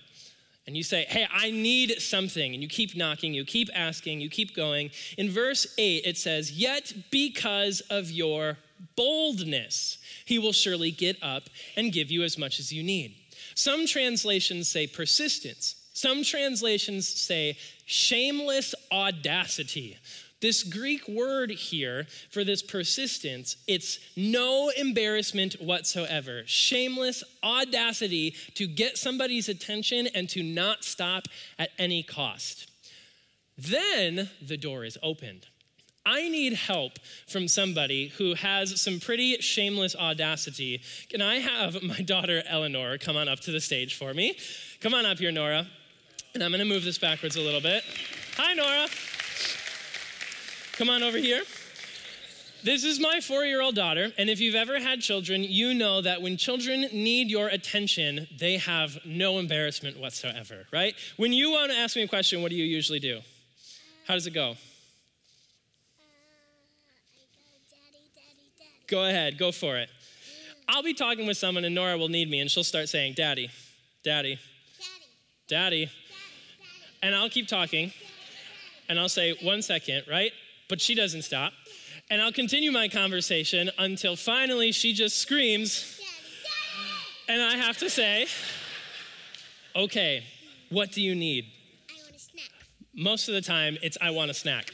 And 0.67 0.75
you 0.75 0.83
say, 0.83 1.05
Hey, 1.07 1.27
I 1.31 1.51
need 1.51 2.01
something. 2.01 2.53
And 2.53 2.61
you 2.61 2.69
keep 2.69 2.95
knocking, 2.95 3.33
you 3.33 3.45
keep 3.45 3.69
asking, 3.75 4.21
you 4.21 4.29
keep 4.29 4.55
going. 4.55 4.91
In 5.17 5.29
verse 5.29 5.67
8, 5.77 6.03
it 6.05 6.17
says, 6.17 6.51
Yet 6.51 6.93
because 7.11 7.81
of 7.89 8.11
your 8.11 8.57
boldness, 8.95 9.97
he 10.25 10.39
will 10.39 10.51
surely 10.51 10.91
get 10.91 11.21
up 11.21 11.43
and 11.75 11.93
give 11.93 12.11
you 12.11 12.23
as 12.23 12.37
much 12.37 12.59
as 12.59 12.71
you 12.71 12.83
need. 12.83 13.15
Some 13.53 13.87
translations 13.87 14.67
say 14.67 14.87
persistence. 14.87 15.75
Some 15.93 16.23
translations 16.23 17.07
say 17.07 17.57
shameless 17.85 18.75
audacity. 18.91 19.97
This 20.45 20.61
Greek 20.61 21.07
word 21.07 21.49
here 21.49 22.05
for 22.29 22.43
this 22.43 22.61
persistence, 22.61 23.57
it's 23.67 23.97
no 24.15 24.69
embarrassment 24.77 25.55
whatsoever. 25.59 26.43
Shameless 26.45 27.23
audacity 27.43 28.35
to 28.53 28.67
get 28.67 28.99
somebody's 28.99 29.49
attention 29.49 30.07
and 30.13 30.29
to 30.29 30.43
not 30.43 30.83
stop 30.83 31.23
at 31.57 31.71
any 31.79 32.03
cost. 32.03 32.69
Then 33.57 34.29
the 34.39 34.55
door 34.55 34.85
is 34.85 34.99
opened. 35.01 35.47
I 36.05 36.29
need 36.29 36.53
help 36.53 36.99
from 37.27 37.47
somebody 37.47 38.09
who 38.09 38.35
has 38.35 38.79
some 38.79 38.99
pretty 38.99 39.41
shameless 39.41 39.95
audacity. 39.95 40.79
Can 41.09 41.23
I 41.23 41.39
have 41.39 41.81
my 41.81 42.01
daughter 42.01 42.43
Eleanor 42.45 42.99
come 42.99 43.17
on 43.17 43.27
up 43.27 43.39
to 43.39 43.51
the 43.51 43.59
stage 43.59 43.95
for 43.95 44.13
me? 44.13 44.37
Come 44.79 44.93
on 44.93 45.07
up 45.07 45.17
here, 45.17 45.31
Nora. 45.31 45.65
And 46.35 46.43
I'm 46.43 46.51
gonna 46.51 46.65
move 46.65 46.83
this 46.83 46.99
backwards 46.99 47.35
a 47.35 47.41
little 47.41 47.61
bit. 47.61 47.83
Hi, 48.37 48.53
Nora. 48.53 48.87
Come 50.77 50.89
on 50.89 51.03
over 51.03 51.17
here. 51.17 51.41
This 52.61 52.83
is 52.83 52.99
my 52.99 53.21
four 53.21 53.45
year 53.45 53.61
old 53.61 53.75
daughter, 53.75 54.11
and 54.17 54.29
if 54.29 54.41
you've 54.41 54.55
ever 54.55 54.77
had 54.77 54.99
children, 54.99 55.41
you 55.41 55.73
know 55.73 56.01
that 56.01 56.21
when 56.21 56.35
children 56.35 56.81
need 56.91 57.29
your 57.29 57.47
attention, 57.47 58.27
they 58.37 58.57
have 58.57 58.97
no 59.05 59.39
embarrassment 59.39 59.97
whatsoever, 59.97 60.65
right? 60.73 60.93
When 61.15 61.31
you 61.31 61.51
want 61.51 61.71
to 61.71 61.77
ask 61.77 61.95
me 61.95 62.01
a 62.01 62.07
question, 62.09 62.41
what 62.41 62.49
do 62.49 62.57
you 62.57 62.65
usually 62.65 62.99
do? 62.99 63.21
How 64.05 64.15
does 64.15 64.27
it 64.27 64.31
go? 64.31 64.55
Go 68.87 69.05
ahead, 69.05 69.37
go 69.37 69.53
for 69.53 69.77
it. 69.77 69.89
I'll 70.67 70.83
be 70.83 70.93
talking 70.93 71.25
with 71.25 71.37
someone 71.37 71.63
and 71.63 71.73
Nora 71.73 71.97
will 71.97 72.09
need 72.09 72.29
me 72.29 72.41
and 72.41 72.51
she'll 72.51 72.65
start 72.65 72.89
saying, 72.89 73.13
Daddy, 73.13 73.49
Daddy, 74.03 74.39
Daddy. 75.47 75.85
Daddy. 75.85 75.91
And 77.01 77.15
I'll 77.15 77.29
keep 77.29 77.47
talking 77.47 77.93
and 78.89 78.99
I'll 78.99 79.09
say, 79.09 79.35
One 79.41 79.61
second, 79.61 80.03
right? 80.09 80.31
But 80.67 80.81
she 80.81 80.95
doesn't 80.95 81.23
stop. 81.23 81.53
And 82.09 82.21
I'll 82.21 82.31
continue 82.31 82.71
my 82.71 82.87
conversation 82.87 83.69
until 83.77 84.15
finally 84.15 84.71
she 84.71 84.93
just 84.93 85.17
screams. 85.17 85.99
And 87.27 87.41
I 87.41 87.57
have 87.57 87.77
to 87.79 87.89
say, 87.89 88.27
Okay, 89.75 90.23
what 90.69 90.91
do 90.91 91.01
you 91.01 91.15
need? 91.15 91.45
I 91.89 91.93
want 92.01 92.15
a 92.15 92.19
snack. 92.19 92.49
Most 92.93 93.27
of 93.27 93.33
the 93.33 93.41
time, 93.41 93.77
it's 93.81 93.97
I 94.01 94.11
want 94.11 94.31
a 94.31 94.33
snack. 94.33 94.71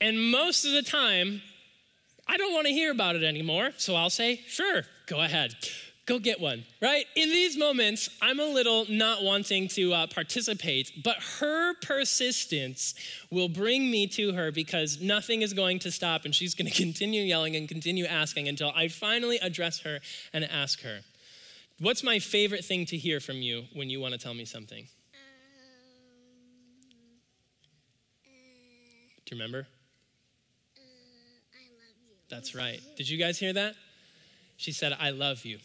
and 0.00 0.30
most 0.30 0.64
of 0.64 0.72
the 0.72 0.82
time, 0.82 1.42
I 2.28 2.36
don't 2.36 2.52
want 2.52 2.66
to 2.66 2.72
hear 2.72 2.90
about 2.90 3.16
it 3.16 3.24
anymore. 3.24 3.70
So 3.76 3.94
I'll 3.94 4.10
say, 4.10 4.40
sure, 4.46 4.82
go 5.06 5.20
ahead. 5.20 5.54
Go 6.06 6.20
get 6.20 6.40
one, 6.40 6.64
right? 6.80 7.04
In 7.16 7.30
these 7.30 7.58
moments, 7.58 8.08
I'm 8.22 8.38
a 8.38 8.44
little 8.44 8.86
not 8.88 9.24
wanting 9.24 9.66
to 9.70 9.92
uh, 9.92 10.06
participate, 10.06 11.02
but 11.02 11.16
her 11.40 11.74
persistence 11.82 12.94
will 13.28 13.48
bring 13.48 13.90
me 13.90 14.06
to 14.08 14.32
her 14.32 14.52
because 14.52 15.00
nothing 15.00 15.42
is 15.42 15.52
going 15.52 15.80
to 15.80 15.90
stop 15.90 16.24
and 16.24 16.32
she's 16.32 16.54
going 16.54 16.70
to 16.70 16.74
continue 16.74 17.22
yelling 17.22 17.56
and 17.56 17.68
continue 17.68 18.04
asking 18.06 18.46
until 18.46 18.70
I 18.76 18.86
finally 18.86 19.38
address 19.38 19.80
her 19.80 19.98
and 20.32 20.44
ask 20.44 20.82
her. 20.82 21.00
What's 21.80 22.04
my 22.04 22.20
favorite 22.20 22.64
thing 22.64 22.86
to 22.86 22.96
hear 22.96 23.18
from 23.18 23.42
you 23.42 23.64
when 23.74 23.90
you 23.90 24.00
want 24.00 24.14
to 24.14 24.18
tell 24.18 24.32
me 24.32 24.44
something? 24.44 24.84
Um, 24.84 25.20
uh, 28.24 28.28
Do 29.26 29.34
you 29.34 29.42
remember? 29.42 29.66
uh, 30.78 30.80
I 30.80 31.66
love 31.74 31.96
you. 32.00 32.14
That's 32.30 32.54
right. 32.54 32.80
Did 32.96 33.08
you 33.08 33.18
guys 33.18 33.40
hear 33.40 33.52
that? 33.54 33.74
She 34.56 34.70
said, 34.70 34.96
I 34.98 35.10
love 35.10 35.44
you. 35.44 35.58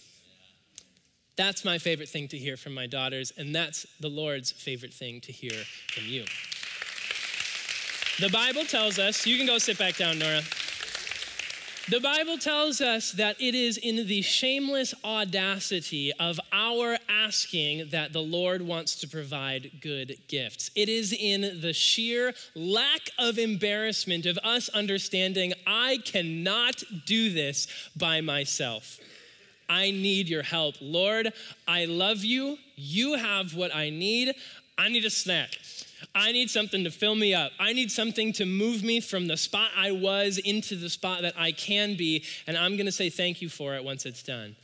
That's 1.38 1.64
my 1.64 1.78
favorite 1.78 2.10
thing 2.10 2.28
to 2.30 2.38
hear 2.38 2.58
from 2.58 2.74
my 2.74 2.88
daughters, 2.88 3.32
and 3.38 3.56
that's 3.56 3.88
the 4.00 4.10
Lord's 4.10 4.52
favorite 4.52 4.94
thing 4.94 5.22
to 5.22 5.32
hear 5.32 5.54
from 5.94 6.04
you. 6.06 6.26
The 8.20 8.30
Bible 8.30 8.66
tells 8.66 9.00
us, 9.00 9.26
you 9.26 9.38
can 9.38 9.48
go 9.48 9.58
sit 9.58 9.78
back 9.78 9.98
down, 9.98 10.20
Nora. 10.20 10.42
The 11.90 12.00
Bible 12.00 12.38
tells 12.38 12.80
us 12.80 13.12
that 13.14 13.42
it 13.42 13.56
is 13.56 13.78
in 13.78 14.08
the 14.08 14.22
shameless 14.22 14.94
audacity 15.04 16.14
of 16.20 16.40
our 16.54 16.98
asking 17.10 17.90
that 17.90 18.14
the 18.14 18.22
Lord 18.22 18.62
wants 18.62 18.96
to 18.98 19.08
provide 19.08 19.72
good 19.82 20.18
gifts. 20.28 20.70
It 20.76 20.90
is 20.90 21.12
in 21.12 21.60
the 21.62 21.74
sheer 21.74 22.34
lack 22.56 23.10
of 23.18 23.40
embarrassment 23.40 24.26
of 24.26 24.38
us 24.44 24.70
understanding 24.70 25.54
I 25.66 25.98
cannot 26.06 26.84
do 27.08 27.34
this 27.34 27.68
by 27.96 28.22
myself. 28.22 29.00
I 29.72 29.92
need 29.92 30.28
your 30.28 30.44
help. 30.44 30.76
Lord, 30.82 31.32
I 31.66 31.86
love 31.86 32.26
you. 32.26 32.58
You 32.76 33.14
have 33.14 33.56
what 33.56 33.74
I 33.74 33.90
need. 33.90 34.36
I 34.78 34.90
need 34.90 35.06
a 35.06 35.10
snack. 35.10 35.58
I 36.14 36.34
need 36.34 36.50
something 36.50 36.84
to 36.84 36.92
fill 36.92 37.16
me 37.16 37.34
up. 37.34 37.54
I 37.58 37.72
need 37.72 37.90
something 37.90 38.34
to 38.34 38.46
move 38.46 38.84
me 38.84 39.00
from 39.00 39.28
the 39.28 39.38
spot 39.38 39.70
I 39.78 39.94
was 39.94 40.38
into 40.40 40.76
the 40.76 40.90
spot 40.90 41.22
that 41.22 41.36
I 41.38 41.54
can 41.54 41.96
be. 41.96 42.26
And 42.48 42.58
I'm 42.58 42.76
going 42.76 42.86
to 42.86 42.92
say 42.92 43.10
thank 43.10 43.42
you 43.42 43.48
for 43.48 43.76
it 43.76 43.84
once 43.86 44.06
it's 44.06 44.24
done. 44.24 44.58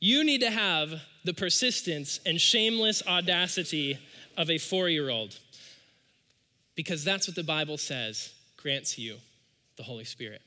You 0.00 0.24
need 0.24 0.40
to 0.40 0.50
have 0.50 1.02
the 1.24 1.34
persistence 1.34 2.18
and 2.24 2.40
shameless 2.40 3.06
audacity 3.06 3.98
of 4.38 4.48
a 4.48 4.56
four 4.56 4.88
year 4.88 5.10
old 5.10 5.38
because 6.74 7.04
that's 7.04 7.28
what 7.28 7.36
the 7.36 7.44
Bible 7.44 7.76
says 7.76 8.32
grants 8.56 8.98
you 8.98 9.16
the 9.76 9.82
Holy 9.82 10.04
Spirit. 10.04 10.40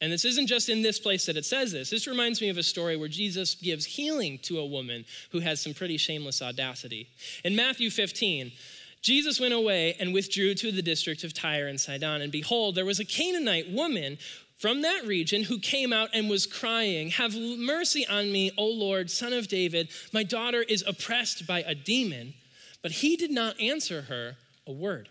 And 0.00 0.12
this 0.12 0.24
isn't 0.24 0.46
just 0.46 0.68
in 0.68 0.82
this 0.82 0.98
place 0.98 1.24
that 1.26 1.36
it 1.36 1.44
says 1.44 1.72
this. 1.72 1.88
This 1.88 2.06
reminds 2.06 2.40
me 2.40 2.48
of 2.48 2.58
a 2.58 2.62
story 2.62 2.96
where 2.96 3.08
Jesus 3.08 3.54
gives 3.54 3.86
healing 3.86 4.38
to 4.42 4.58
a 4.58 4.66
woman 4.66 5.04
who 5.30 5.40
has 5.40 5.60
some 5.60 5.72
pretty 5.72 5.96
shameless 5.96 6.42
audacity. 6.42 7.08
In 7.44 7.56
Matthew 7.56 7.88
15, 7.88 8.52
Jesus 9.00 9.40
went 9.40 9.54
away 9.54 9.96
and 9.98 10.12
withdrew 10.12 10.54
to 10.56 10.70
the 10.70 10.82
district 10.82 11.24
of 11.24 11.32
Tyre 11.32 11.66
and 11.66 11.80
Sidon. 11.80 12.20
And 12.20 12.30
behold, 12.30 12.74
there 12.74 12.84
was 12.84 13.00
a 13.00 13.04
Canaanite 13.04 13.70
woman 13.70 14.18
from 14.58 14.82
that 14.82 15.06
region 15.06 15.44
who 15.44 15.58
came 15.58 15.92
out 15.92 16.10
and 16.12 16.28
was 16.28 16.46
crying, 16.46 17.10
Have 17.10 17.34
mercy 17.34 18.06
on 18.06 18.32
me, 18.32 18.50
O 18.58 18.66
Lord, 18.66 19.10
son 19.10 19.32
of 19.32 19.48
David. 19.48 19.90
My 20.12 20.22
daughter 20.22 20.62
is 20.62 20.84
oppressed 20.86 21.46
by 21.46 21.60
a 21.60 21.74
demon. 21.74 22.34
But 22.82 22.92
he 22.92 23.16
did 23.16 23.30
not 23.30 23.60
answer 23.60 24.02
her 24.02 24.36
a 24.66 24.72
word. 24.72 25.08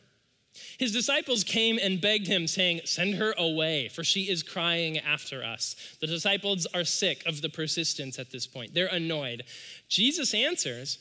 His 0.78 0.92
disciples 0.92 1.44
came 1.44 1.80
and 1.82 2.02
begged 2.02 2.28
him, 2.28 2.48
saying, 2.48 2.82
Send 2.86 3.16
her 3.16 3.34
away, 3.38 3.90
for 3.90 4.04
she 4.04 4.30
is 4.30 4.44
crying 4.44 4.98
after 4.98 5.44
us. 5.44 5.76
The 6.00 6.08
disciples 6.08 6.66
are 6.74 6.84
sick 6.84 7.26
of 7.26 7.42
the 7.42 7.50
persistence 7.50 8.20
at 8.20 8.32
this 8.32 8.48
point. 8.48 8.74
They're 8.74 8.88
annoyed. 8.88 9.44
Jesus 9.90 10.34
answers, 10.34 11.00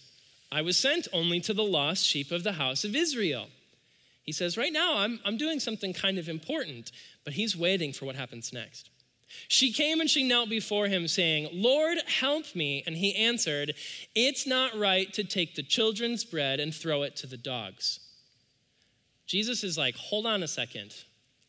I 0.50 0.62
was 0.62 0.78
sent 0.78 1.08
only 1.12 1.40
to 1.40 1.54
the 1.54 1.64
lost 1.64 2.04
sheep 2.04 2.30
of 2.30 2.44
the 2.44 2.52
house 2.52 2.84
of 2.84 2.94
Israel. 2.94 3.48
He 4.22 4.32
says, 4.32 4.56
Right 4.56 4.72
now, 4.72 4.98
I'm, 4.98 5.20
I'm 5.24 5.36
doing 5.36 5.60
something 5.60 5.92
kind 5.92 6.18
of 6.18 6.28
important, 6.28 6.92
but 7.24 7.34
he's 7.34 7.56
waiting 7.56 7.92
for 7.92 8.06
what 8.06 8.16
happens 8.16 8.52
next. 8.52 8.90
She 9.48 9.72
came 9.72 10.00
and 10.00 10.08
she 10.08 10.22
knelt 10.22 10.48
before 10.48 10.86
him, 10.86 11.08
saying, 11.08 11.48
Lord, 11.52 11.98
help 12.06 12.54
me. 12.54 12.82
And 12.86 12.96
he 12.96 13.14
answered, 13.14 13.74
It's 14.14 14.46
not 14.46 14.76
right 14.76 15.12
to 15.12 15.24
take 15.24 15.54
the 15.54 15.62
children's 15.62 16.24
bread 16.24 16.60
and 16.60 16.74
throw 16.74 17.02
it 17.02 17.16
to 17.16 17.26
the 17.26 17.36
dogs. 17.36 18.00
Jesus 19.26 19.64
is 19.64 19.78
like, 19.78 19.96
Hold 19.96 20.26
on 20.26 20.42
a 20.42 20.48
second. 20.48 20.92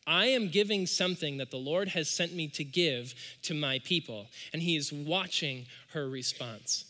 I 0.08 0.28
am 0.28 0.50
giving 0.50 0.86
something 0.86 1.38
that 1.38 1.50
the 1.50 1.58
Lord 1.58 1.90
has 1.90 2.10
sent 2.10 2.34
me 2.34 2.48
to 2.50 2.64
give 2.64 3.16
to 3.44 3.56
my 3.56 3.80
people. 3.80 4.28
And 4.54 4.62
he 4.62 4.76
is 4.76 4.94
watching 4.94 5.66
her 5.94 6.08
response. 6.08 6.86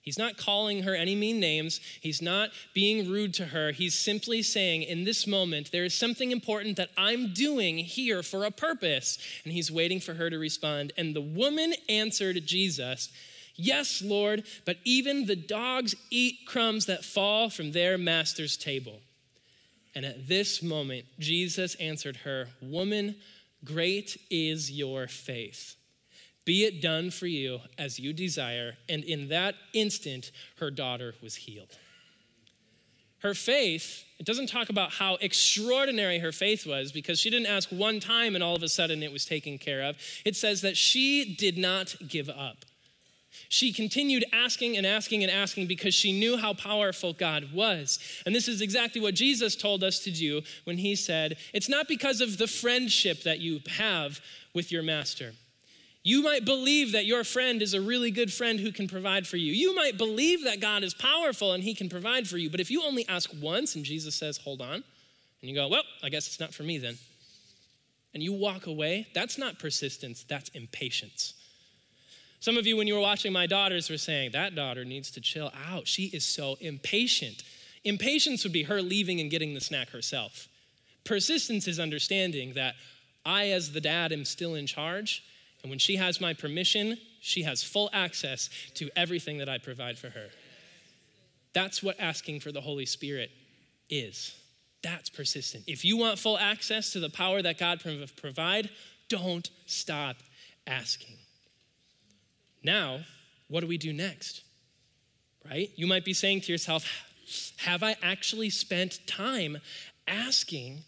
He's 0.00 0.18
not 0.18 0.38
calling 0.38 0.84
her 0.84 0.94
any 0.94 1.16
mean 1.16 1.40
names. 1.40 1.80
He's 2.00 2.22
not 2.22 2.50
being 2.72 3.10
rude 3.10 3.34
to 3.34 3.46
her. 3.46 3.72
He's 3.72 3.98
simply 3.98 4.40
saying, 4.40 4.84
in 4.84 5.02
this 5.02 5.26
moment, 5.26 5.72
there 5.72 5.84
is 5.84 5.94
something 5.94 6.30
important 6.30 6.76
that 6.76 6.90
I'm 6.96 7.34
doing 7.34 7.76
here 7.78 8.22
for 8.22 8.44
a 8.44 8.52
purpose. 8.52 9.18
And 9.42 9.52
he's 9.52 9.70
waiting 9.70 9.98
for 9.98 10.14
her 10.14 10.30
to 10.30 10.38
respond. 10.38 10.92
And 10.96 11.14
the 11.14 11.20
woman 11.20 11.74
answered 11.88 12.46
Jesus, 12.46 13.10
Yes, 13.56 14.00
Lord, 14.02 14.44
but 14.64 14.76
even 14.84 15.26
the 15.26 15.34
dogs 15.34 15.96
eat 16.10 16.46
crumbs 16.46 16.86
that 16.86 17.04
fall 17.04 17.50
from 17.50 17.72
their 17.72 17.98
master's 17.98 18.56
table. 18.56 19.00
And 19.96 20.04
at 20.04 20.28
this 20.28 20.62
moment, 20.62 21.06
Jesus 21.18 21.74
answered 21.76 22.18
her, 22.18 22.48
Woman, 22.60 23.16
great 23.64 24.18
is 24.30 24.70
your 24.70 25.08
faith. 25.08 25.74
Be 26.44 26.64
it 26.64 26.82
done 26.82 27.10
for 27.10 27.26
you 27.26 27.60
as 27.78 27.98
you 27.98 28.12
desire. 28.12 28.74
And 28.90 29.02
in 29.02 29.30
that 29.30 29.54
instant, 29.72 30.32
her 30.58 30.70
daughter 30.70 31.14
was 31.22 31.34
healed. 31.34 31.78
Her 33.20 33.32
faith, 33.32 34.04
it 34.18 34.26
doesn't 34.26 34.50
talk 34.50 34.68
about 34.68 34.92
how 34.92 35.14
extraordinary 35.22 36.18
her 36.18 36.30
faith 36.30 36.66
was 36.66 36.92
because 36.92 37.18
she 37.18 37.30
didn't 37.30 37.46
ask 37.46 37.70
one 37.70 37.98
time 37.98 38.34
and 38.34 38.44
all 38.44 38.54
of 38.54 38.62
a 38.62 38.68
sudden 38.68 39.02
it 39.02 39.10
was 39.10 39.24
taken 39.24 39.56
care 39.56 39.82
of. 39.82 39.96
It 40.26 40.36
says 40.36 40.60
that 40.60 40.76
she 40.76 41.34
did 41.34 41.56
not 41.56 41.96
give 42.06 42.28
up. 42.28 42.65
She 43.48 43.72
continued 43.72 44.24
asking 44.32 44.76
and 44.76 44.86
asking 44.86 45.22
and 45.22 45.30
asking 45.30 45.66
because 45.66 45.94
she 45.94 46.18
knew 46.18 46.36
how 46.36 46.54
powerful 46.54 47.12
God 47.12 47.52
was. 47.52 47.98
And 48.24 48.34
this 48.34 48.48
is 48.48 48.60
exactly 48.60 49.00
what 49.00 49.14
Jesus 49.14 49.56
told 49.56 49.84
us 49.84 50.00
to 50.00 50.10
do 50.10 50.42
when 50.64 50.78
he 50.78 50.96
said, 50.96 51.36
It's 51.52 51.68
not 51.68 51.88
because 51.88 52.20
of 52.20 52.38
the 52.38 52.46
friendship 52.46 53.22
that 53.22 53.40
you 53.40 53.60
have 53.78 54.20
with 54.54 54.72
your 54.72 54.82
master. 54.82 55.32
You 56.02 56.22
might 56.22 56.44
believe 56.44 56.92
that 56.92 57.04
your 57.04 57.24
friend 57.24 57.60
is 57.60 57.74
a 57.74 57.80
really 57.80 58.12
good 58.12 58.32
friend 58.32 58.60
who 58.60 58.70
can 58.70 58.86
provide 58.86 59.26
for 59.26 59.38
you. 59.38 59.52
You 59.52 59.74
might 59.74 59.98
believe 59.98 60.44
that 60.44 60.60
God 60.60 60.84
is 60.84 60.94
powerful 60.94 61.52
and 61.52 61.64
he 61.64 61.74
can 61.74 61.88
provide 61.88 62.28
for 62.28 62.36
you. 62.38 62.48
But 62.48 62.60
if 62.60 62.70
you 62.70 62.84
only 62.84 63.04
ask 63.08 63.28
once 63.40 63.74
and 63.74 63.84
Jesus 63.84 64.14
says, 64.14 64.38
hold 64.38 64.60
on, 64.60 64.84
and 65.40 65.50
you 65.50 65.54
go, 65.54 65.66
well, 65.66 65.82
I 66.04 66.08
guess 66.08 66.28
it's 66.28 66.38
not 66.38 66.54
for 66.54 66.62
me 66.62 66.78
then, 66.78 66.96
and 68.14 68.22
you 68.22 68.32
walk 68.32 68.68
away, 68.68 69.08
that's 69.14 69.36
not 69.36 69.58
persistence, 69.58 70.24
that's 70.28 70.48
impatience. 70.50 71.34
Some 72.40 72.56
of 72.56 72.66
you, 72.66 72.76
when 72.76 72.86
you 72.86 72.94
were 72.94 73.00
watching 73.00 73.32
my 73.32 73.46
daughters, 73.46 73.90
were 73.90 73.98
saying, 73.98 74.30
that 74.32 74.54
daughter 74.54 74.84
needs 74.84 75.10
to 75.12 75.20
chill 75.20 75.52
out. 75.68 75.88
She 75.88 76.04
is 76.06 76.24
so 76.24 76.56
impatient. 76.60 77.42
Impatience 77.84 78.44
would 78.44 78.52
be 78.52 78.64
her 78.64 78.82
leaving 78.82 79.20
and 79.20 79.30
getting 79.30 79.54
the 79.54 79.60
snack 79.60 79.90
herself. 79.90 80.48
Persistence 81.04 81.66
is 81.66 81.80
understanding 81.80 82.54
that 82.54 82.74
I, 83.24 83.50
as 83.50 83.72
the 83.72 83.80
dad, 83.80 84.12
am 84.12 84.24
still 84.24 84.54
in 84.54 84.66
charge 84.66 85.22
and 85.66 85.70
when 85.70 85.80
she 85.80 85.96
has 85.96 86.20
my 86.20 86.32
permission, 86.32 86.96
she 87.20 87.42
has 87.42 87.64
full 87.64 87.90
access 87.92 88.50
to 88.74 88.88
everything 88.94 89.38
that 89.38 89.48
I 89.48 89.58
provide 89.58 89.98
for 89.98 90.10
her. 90.10 90.28
That's 91.54 91.82
what 91.82 91.98
asking 91.98 92.38
for 92.38 92.52
the 92.52 92.60
Holy 92.60 92.86
Spirit 92.86 93.32
is. 93.90 94.32
That's 94.84 95.08
persistent. 95.08 95.64
If 95.66 95.84
you 95.84 95.96
want 95.96 96.20
full 96.20 96.38
access 96.38 96.92
to 96.92 97.00
the 97.00 97.10
power 97.10 97.42
that 97.42 97.58
God 97.58 97.82
provide, 98.16 98.70
don't 99.08 99.50
stop 99.66 100.18
asking. 100.68 101.16
Now, 102.66 103.02
what 103.46 103.60
do 103.60 103.68
we 103.68 103.78
do 103.78 103.92
next? 103.92 104.42
Right? 105.48 105.70
You 105.76 105.86
might 105.86 106.04
be 106.04 106.12
saying 106.12 106.40
to 106.42 106.52
yourself, 106.52 106.84
have 107.58 107.84
I 107.84 107.94
actually 108.02 108.50
spent 108.50 109.06
time 109.06 109.58
asking 110.08 110.78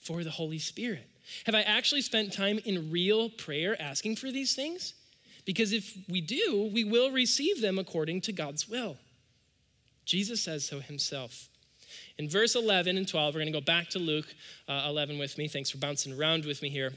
for 0.00 0.24
the 0.24 0.30
Holy 0.30 0.58
Spirit? 0.58 1.08
Have 1.46 1.54
I 1.54 1.62
actually 1.62 2.02
spent 2.02 2.32
time 2.32 2.58
in 2.64 2.90
real 2.90 3.30
prayer 3.30 3.80
asking 3.80 4.16
for 4.16 4.32
these 4.32 4.56
things? 4.56 4.94
Because 5.44 5.72
if 5.72 5.96
we 6.08 6.20
do, 6.20 6.70
we 6.74 6.82
will 6.82 7.12
receive 7.12 7.60
them 7.60 7.78
according 7.78 8.20
to 8.22 8.32
God's 8.32 8.68
will. 8.68 8.96
Jesus 10.04 10.42
says 10.42 10.64
so 10.64 10.80
himself. 10.80 11.48
In 12.18 12.28
verse 12.28 12.56
11 12.56 12.96
and 12.96 13.06
12, 13.06 13.34
we're 13.34 13.40
going 13.40 13.52
to 13.52 13.60
go 13.60 13.64
back 13.64 13.90
to 13.90 14.00
Luke 14.00 14.26
uh, 14.66 14.86
11 14.88 15.18
with 15.18 15.38
me. 15.38 15.46
Thanks 15.46 15.70
for 15.70 15.78
bouncing 15.78 16.18
around 16.18 16.44
with 16.44 16.62
me 16.62 16.68
here. 16.68 16.94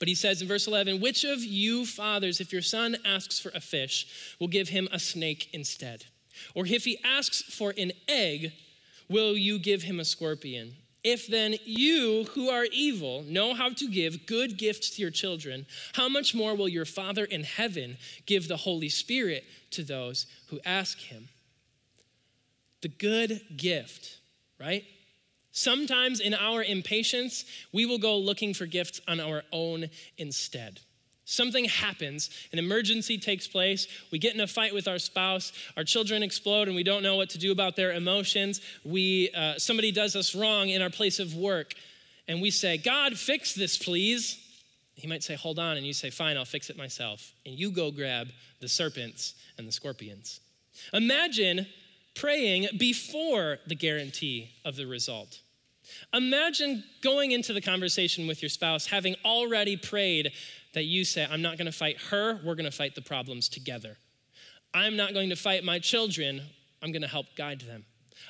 But 0.00 0.08
he 0.08 0.14
says 0.16 0.42
in 0.42 0.48
verse 0.48 0.66
11, 0.66 1.00
Which 1.00 1.22
of 1.22 1.44
you 1.44 1.86
fathers, 1.86 2.40
if 2.40 2.52
your 2.52 2.62
son 2.62 2.96
asks 3.04 3.38
for 3.38 3.52
a 3.54 3.60
fish, 3.60 4.34
will 4.40 4.48
give 4.48 4.70
him 4.70 4.88
a 4.90 4.98
snake 4.98 5.48
instead? 5.52 6.06
Or 6.54 6.66
if 6.66 6.84
he 6.84 6.98
asks 7.04 7.42
for 7.42 7.74
an 7.76 7.92
egg, 8.08 8.52
will 9.08 9.36
you 9.36 9.58
give 9.58 9.82
him 9.82 10.00
a 10.00 10.04
scorpion? 10.04 10.74
If 11.04 11.26
then 11.26 11.56
you 11.64 12.24
who 12.34 12.48
are 12.48 12.64
evil 12.72 13.24
know 13.26 13.54
how 13.54 13.70
to 13.70 13.88
give 13.88 14.26
good 14.26 14.56
gifts 14.56 14.90
to 14.90 15.02
your 15.02 15.10
children, 15.10 15.66
how 15.92 16.08
much 16.08 16.34
more 16.34 16.54
will 16.54 16.68
your 16.68 16.84
Father 16.86 17.24
in 17.24 17.44
heaven 17.44 17.98
give 18.26 18.48
the 18.48 18.56
Holy 18.56 18.88
Spirit 18.88 19.44
to 19.72 19.82
those 19.82 20.26
who 20.48 20.60
ask 20.64 20.98
him? 20.98 21.28
The 22.80 22.88
good 22.88 23.42
gift, 23.56 24.18
right? 24.58 24.84
Sometimes 25.60 26.20
in 26.20 26.32
our 26.32 26.64
impatience, 26.64 27.44
we 27.70 27.84
will 27.84 27.98
go 27.98 28.16
looking 28.16 28.54
for 28.54 28.64
gifts 28.64 28.98
on 29.06 29.20
our 29.20 29.42
own 29.52 29.90
instead. 30.16 30.80
Something 31.26 31.66
happens, 31.66 32.30
an 32.50 32.58
emergency 32.58 33.18
takes 33.18 33.46
place, 33.46 33.86
we 34.10 34.18
get 34.18 34.34
in 34.34 34.40
a 34.40 34.46
fight 34.46 34.72
with 34.72 34.88
our 34.88 34.98
spouse, 34.98 35.52
our 35.76 35.84
children 35.84 36.22
explode, 36.22 36.68
and 36.68 36.74
we 36.74 36.82
don't 36.82 37.02
know 37.02 37.16
what 37.16 37.28
to 37.30 37.38
do 37.38 37.52
about 37.52 37.76
their 37.76 37.92
emotions. 37.92 38.62
We, 38.86 39.32
uh, 39.36 39.58
somebody 39.58 39.92
does 39.92 40.16
us 40.16 40.34
wrong 40.34 40.70
in 40.70 40.80
our 40.80 40.88
place 40.88 41.18
of 41.18 41.34
work, 41.34 41.74
and 42.26 42.40
we 42.40 42.50
say, 42.50 42.78
God, 42.78 43.18
fix 43.18 43.54
this, 43.54 43.76
please. 43.76 44.42
He 44.94 45.06
might 45.06 45.22
say, 45.22 45.34
Hold 45.34 45.58
on, 45.58 45.76
and 45.76 45.84
you 45.84 45.92
say, 45.92 46.08
Fine, 46.08 46.38
I'll 46.38 46.46
fix 46.46 46.70
it 46.70 46.78
myself. 46.78 47.34
And 47.44 47.54
you 47.54 47.70
go 47.70 47.90
grab 47.90 48.28
the 48.60 48.68
serpents 48.68 49.34
and 49.58 49.68
the 49.68 49.72
scorpions. 49.72 50.40
Imagine 50.94 51.66
praying 52.14 52.68
before 52.78 53.58
the 53.66 53.74
guarantee 53.74 54.52
of 54.64 54.76
the 54.76 54.86
result. 54.86 55.40
Imagine 56.12 56.84
going 57.02 57.32
into 57.32 57.52
the 57.52 57.60
conversation 57.60 58.26
with 58.26 58.42
your 58.42 58.48
spouse 58.48 58.86
having 58.86 59.16
already 59.24 59.76
prayed 59.76 60.32
that 60.74 60.84
you 60.84 61.04
say, 61.04 61.26
I'm 61.30 61.42
not 61.42 61.58
gonna 61.58 61.72
fight 61.72 61.98
her, 62.10 62.40
we're 62.44 62.54
gonna 62.54 62.70
fight 62.70 62.94
the 62.94 63.02
problems 63.02 63.48
together. 63.48 63.96
I'm 64.72 64.96
not 64.96 65.14
going 65.14 65.30
to 65.30 65.36
fight 65.36 65.64
my 65.64 65.78
children, 65.78 66.42
I'm 66.82 66.92
gonna 66.92 67.08
help 67.08 67.26
guide 67.36 67.62
them. 67.62 67.84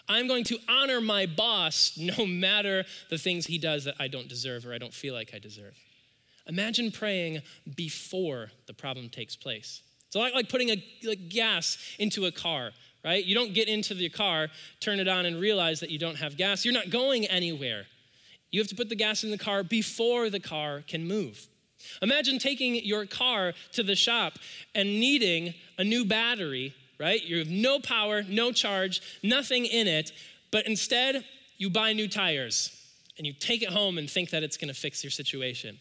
I'm 0.09 0.27
going 0.27 0.45
to 0.45 0.59
honor 0.69 1.01
my 1.01 1.27
boss 1.27 1.99
no 1.99 2.27
matter 2.27 2.85
the 3.11 3.19
things 3.19 3.47
he 3.47 3.59
does 3.59 3.85
that 3.85 3.95
I 3.99 4.09
don't 4.09 4.29
deserve 4.29 4.67
or 4.67 4.73
I 4.73 4.79
don't 4.79 4.95
feel 4.95 5.15
like 5.15 5.33
I 5.35 5.39
deserve. 5.39 5.75
Imagine 6.47 6.91
praying 6.91 7.43
before 7.77 8.51
the 8.67 8.75
problem 8.75 9.09
takes 9.09 9.37
place. 9.37 9.83
It's 10.07 10.17
like, 10.17 10.35
like 10.35 10.49
putting 10.49 10.71
a, 10.71 10.85
like 11.05 11.29
gas 11.29 11.79
into 11.99 12.27
a 12.27 12.33
car, 12.33 12.73
right? 13.05 13.25
You 13.25 13.35
don't 13.35 13.55
get 13.55 13.69
into 13.69 13.95
the 13.95 14.09
car, 14.09 14.49
turn 14.81 15.01
it 15.01 15.09
on, 15.09 15.27
and 15.27 15.41
realize 15.41 15.81
that 15.81 15.91
you 15.91 15.99
don't 15.99 16.17
have 16.17 16.37
gas. 16.37 16.65
You're 16.65 16.75
not 16.75 16.91
going 16.91 17.27
anywhere. 17.27 17.87
You 18.51 18.61
have 18.61 18.69
to 18.69 18.75
put 18.75 18.89
the 18.89 18.97
gas 18.97 19.25
in 19.25 19.31
the 19.31 19.39
car 19.39 19.63
before 19.63 20.29
the 20.29 20.41
car 20.41 20.83
can 20.87 21.07
move. 21.07 21.47
Imagine 22.03 22.39
taking 22.39 22.75
your 22.75 23.07
car 23.07 23.55
to 23.73 23.83
the 23.83 23.95
shop 23.95 24.35
and 24.75 24.89
needing 24.89 25.55
a 25.79 25.85
new 25.85 26.05
battery, 26.05 26.75
right? 26.99 27.23
You 27.23 27.39
have 27.39 27.49
no 27.49 27.79
power, 27.79 28.23
no 28.23 28.53
charge, 28.53 29.01
nothing 29.23 29.65
in 29.65 29.87
it, 29.87 30.13
but 30.51 30.67
instead 30.67 31.25
you 31.57 31.71
buy 31.71 31.93
new 31.93 32.09
tires 32.09 32.77
and 33.17 33.27
you 33.27 33.33
take 33.33 33.63
it 33.63 33.71
home 33.71 33.99
and 33.99 34.11
think 34.11 34.31
that 34.31 34.43
it's 34.43 34.57
gonna 34.57 34.75
fix 34.75 35.03
your 35.03 35.11
situation. 35.11 35.79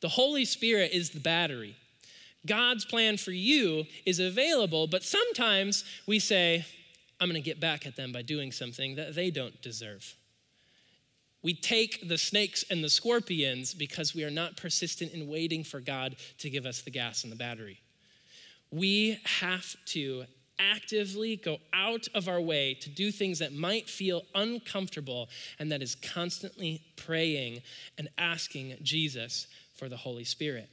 The 0.00 0.08
Holy 0.08 0.44
Spirit 0.44 0.92
is 0.92 1.10
the 1.10 1.20
battery. 1.20 1.76
God's 2.46 2.84
plan 2.84 3.16
for 3.16 3.32
you 3.32 3.84
is 4.06 4.18
available, 4.18 4.86
but 4.86 5.02
sometimes 5.02 5.84
we 6.06 6.18
say, 6.18 6.64
I'm 7.20 7.28
gonna 7.28 7.40
get 7.40 7.60
back 7.60 7.86
at 7.86 7.96
them 7.96 8.12
by 8.12 8.22
doing 8.22 8.50
something 8.50 8.96
that 8.96 9.14
they 9.14 9.30
don't 9.30 9.60
deserve. 9.60 10.14
We 11.42 11.54
take 11.54 12.08
the 12.08 12.18
snakes 12.18 12.64
and 12.70 12.84
the 12.84 12.90
scorpions 12.90 13.74
because 13.74 14.14
we 14.14 14.24
are 14.24 14.30
not 14.30 14.56
persistent 14.56 15.12
in 15.12 15.28
waiting 15.28 15.64
for 15.64 15.80
God 15.80 16.16
to 16.38 16.50
give 16.50 16.66
us 16.66 16.82
the 16.82 16.90
gas 16.90 17.22
and 17.22 17.32
the 17.32 17.36
battery. 17.36 17.80
We 18.70 19.18
have 19.40 19.74
to 19.86 20.24
actively 20.58 21.36
go 21.36 21.58
out 21.72 22.06
of 22.14 22.28
our 22.28 22.40
way 22.40 22.74
to 22.74 22.90
do 22.90 23.10
things 23.10 23.38
that 23.38 23.54
might 23.54 23.88
feel 23.88 24.22
uncomfortable, 24.34 25.28
and 25.58 25.72
that 25.72 25.82
is 25.82 25.94
constantly 25.94 26.82
praying 26.96 27.62
and 27.96 28.08
asking 28.18 28.76
Jesus 28.82 29.46
for 29.74 29.88
the 29.88 29.96
Holy 29.96 30.24
Spirit. 30.24 30.68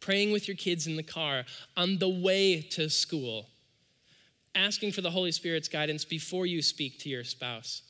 Praying 0.00 0.32
with 0.32 0.48
your 0.48 0.56
kids 0.56 0.86
in 0.86 0.96
the 0.96 1.02
car 1.02 1.44
on 1.76 1.98
the 1.98 2.08
way 2.08 2.62
to 2.62 2.88
school, 2.88 3.48
asking 4.54 4.92
for 4.92 5.02
the 5.02 5.10
Holy 5.10 5.32
Spirit's 5.32 5.68
guidance 5.68 6.04
before 6.04 6.46
you 6.46 6.62
speak 6.62 6.98
to 7.00 7.08
your 7.08 7.24
spouse 7.24 7.82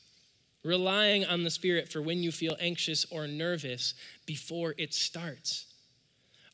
relying 0.63 1.25
on 1.25 1.43
the 1.43 1.49
Spirit 1.49 1.91
for 1.91 2.01
when 2.01 2.21
you 2.21 2.31
feel 2.31 2.55
anxious 2.59 3.05
or 3.11 3.27
nervous 3.27 3.93
before 4.25 4.75
it 4.77 4.93
starts? 4.93 5.65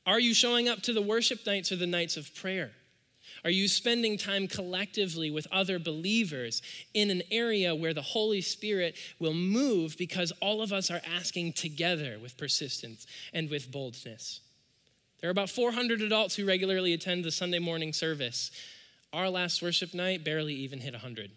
Are 0.06 0.20
you 0.20 0.34
showing 0.34 0.70
up 0.70 0.82
to 0.84 0.93
the 0.93 1.02
worship 1.02 1.46
nights 1.46 1.72
or 1.72 1.76
the 1.76 1.88
nights 1.88 2.15
of 2.15 2.34
prayer? 2.34 2.72
Are 3.43 3.52
you 3.52 3.67
spending 3.67 4.17
time 4.17 4.48
collectively 4.48 5.30
with 5.30 5.48
other 5.52 5.80
believers 5.80 6.62
in 6.93 7.12
an 7.12 7.22
area 7.30 7.76
where 7.76 7.93
the 7.93 8.02
Holy 8.02 8.41
Spirit 8.41 8.96
will 9.20 9.34
move 9.34 9.96
because 9.98 10.32
all 10.41 10.62
of 10.62 10.74
us 10.74 10.89
are 10.89 11.02
asking 11.06 11.54
together 11.54 12.17
with 12.22 12.38
persistence 12.38 13.06
and 13.34 13.50
with 13.50 13.72
boldness? 13.72 14.41
There 15.19 15.30
are 15.30 15.32
about 15.32 15.49
400 15.49 16.01
adults 16.01 16.36
who 16.36 16.45
regularly 16.45 16.93
attend 16.93 17.23
the 17.23 17.32
Sunday 17.32 17.60
morning 17.60 17.93
service. 17.93 18.51
Our 19.13 19.30
last 19.30 19.62
worship 19.62 19.93
night 19.93 20.23
barely 20.23 20.53
even 20.53 20.80
hit 20.80 20.93
100 20.93 21.32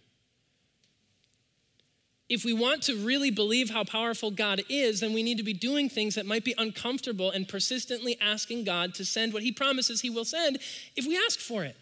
if 2.31 2.45
we 2.45 2.53
want 2.53 2.85
to 2.85 2.95
really 2.95 3.33
believe 3.33 3.71
how 3.71 3.83
powerful 3.83 4.31
God 4.31 4.62
is, 4.69 5.01
then 5.01 5.12
we 5.12 5.25
need 5.25 5.37
to 5.38 5.43
be 5.43 5.53
doing 5.53 5.88
things 5.88 6.14
that 6.14 6.25
might 6.25 6.45
be 6.45 6.55
uncomfortable 6.57 7.33
and 7.33 7.47
persistently 7.47 8.16
asking 8.21 8.62
God 8.62 8.95
to 8.95 9.05
send 9.05 9.33
what 9.33 9.43
He 9.43 9.51
promises 9.51 10.01
He 10.01 10.11
will 10.11 10.25
send 10.25 10.59
if 10.95 11.07
we 11.07 11.21
ask 11.27 11.40
for 11.40 11.64
it. 11.64 11.77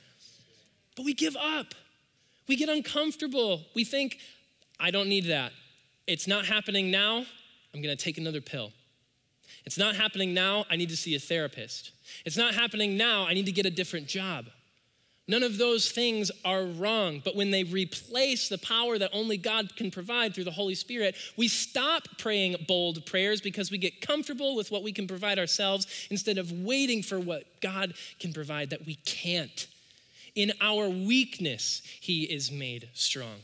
But 0.96 1.04
we 1.04 1.12
give 1.12 1.36
up. 1.36 1.74
We 2.48 2.56
get 2.56 2.70
uncomfortable. 2.70 3.66
We 3.74 3.84
think, 3.84 4.18
I 4.80 4.90
don't 4.90 5.10
need 5.10 5.26
that. 5.26 5.52
It's 6.06 6.26
not 6.26 6.46
happening 6.46 6.90
now. 6.90 7.26
I'm 7.74 7.82
going 7.82 7.94
to 7.94 8.02
take 8.02 8.16
another 8.16 8.40
pill. 8.40 8.72
It's 9.68 9.76
not 9.76 9.96
happening 9.96 10.32
now. 10.32 10.64
I 10.70 10.76
need 10.76 10.88
to 10.88 10.96
see 10.96 11.14
a 11.14 11.18
therapist. 11.18 11.90
It's 12.24 12.38
not 12.38 12.54
happening 12.54 12.96
now. 12.96 13.26
I 13.26 13.34
need 13.34 13.44
to 13.44 13.52
get 13.52 13.66
a 13.66 13.70
different 13.70 14.06
job. 14.06 14.46
None 15.28 15.42
of 15.42 15.58
those 15.58 15.92
things 15.92 16.30
are 16.42 16.64
wrong, 16.64 17.20
but 17.22 17.36
when 17.36 17.50
they 17.50 17.64
replace 17.64 18.48
the 18.48 18.56
power 18.56 18.96
that 18.96 19.10
only 19.12 19.36
God 19.36 19.76
can 19.76 19.90
provide 19.90 20.34
through 20.34 20.44
the 20.44 20.50
Holy 20.50 20.74
Spirit, 20.74 21.16
we 21.36 21.48
stop 21.48 22.08
praying 22.16 22.56
bold 22.66 23.04
prayers 23.04 23.42
because 23.42 23.70
we 23.70 23.76
get 23.76 24.00
comfortable 24.00 24.56
with 24.56 24.70
what 24.70 24.82
we 24.82 24.90
can 24.90 25.06
provide 25.06 25.38
ourselves 25.38 25.86
instead 26.10 26.38
of 26.38 26.50
waiting 26.50 27.02
for 27.02 27.20
what 27.20 27.60
God 27.60 27.92
can 28.18 28.32
provide 28.32 28.70
that 28.70 28.86
we 28.86 28.94
can't. 29.04 29.66
In 30.34 30.50
our 30.62 30.88
weakness, 30.88 31.82
He 32.00 32.22
is 32.22 32.50
made 32.50 32.88
strong. 32.94 33.40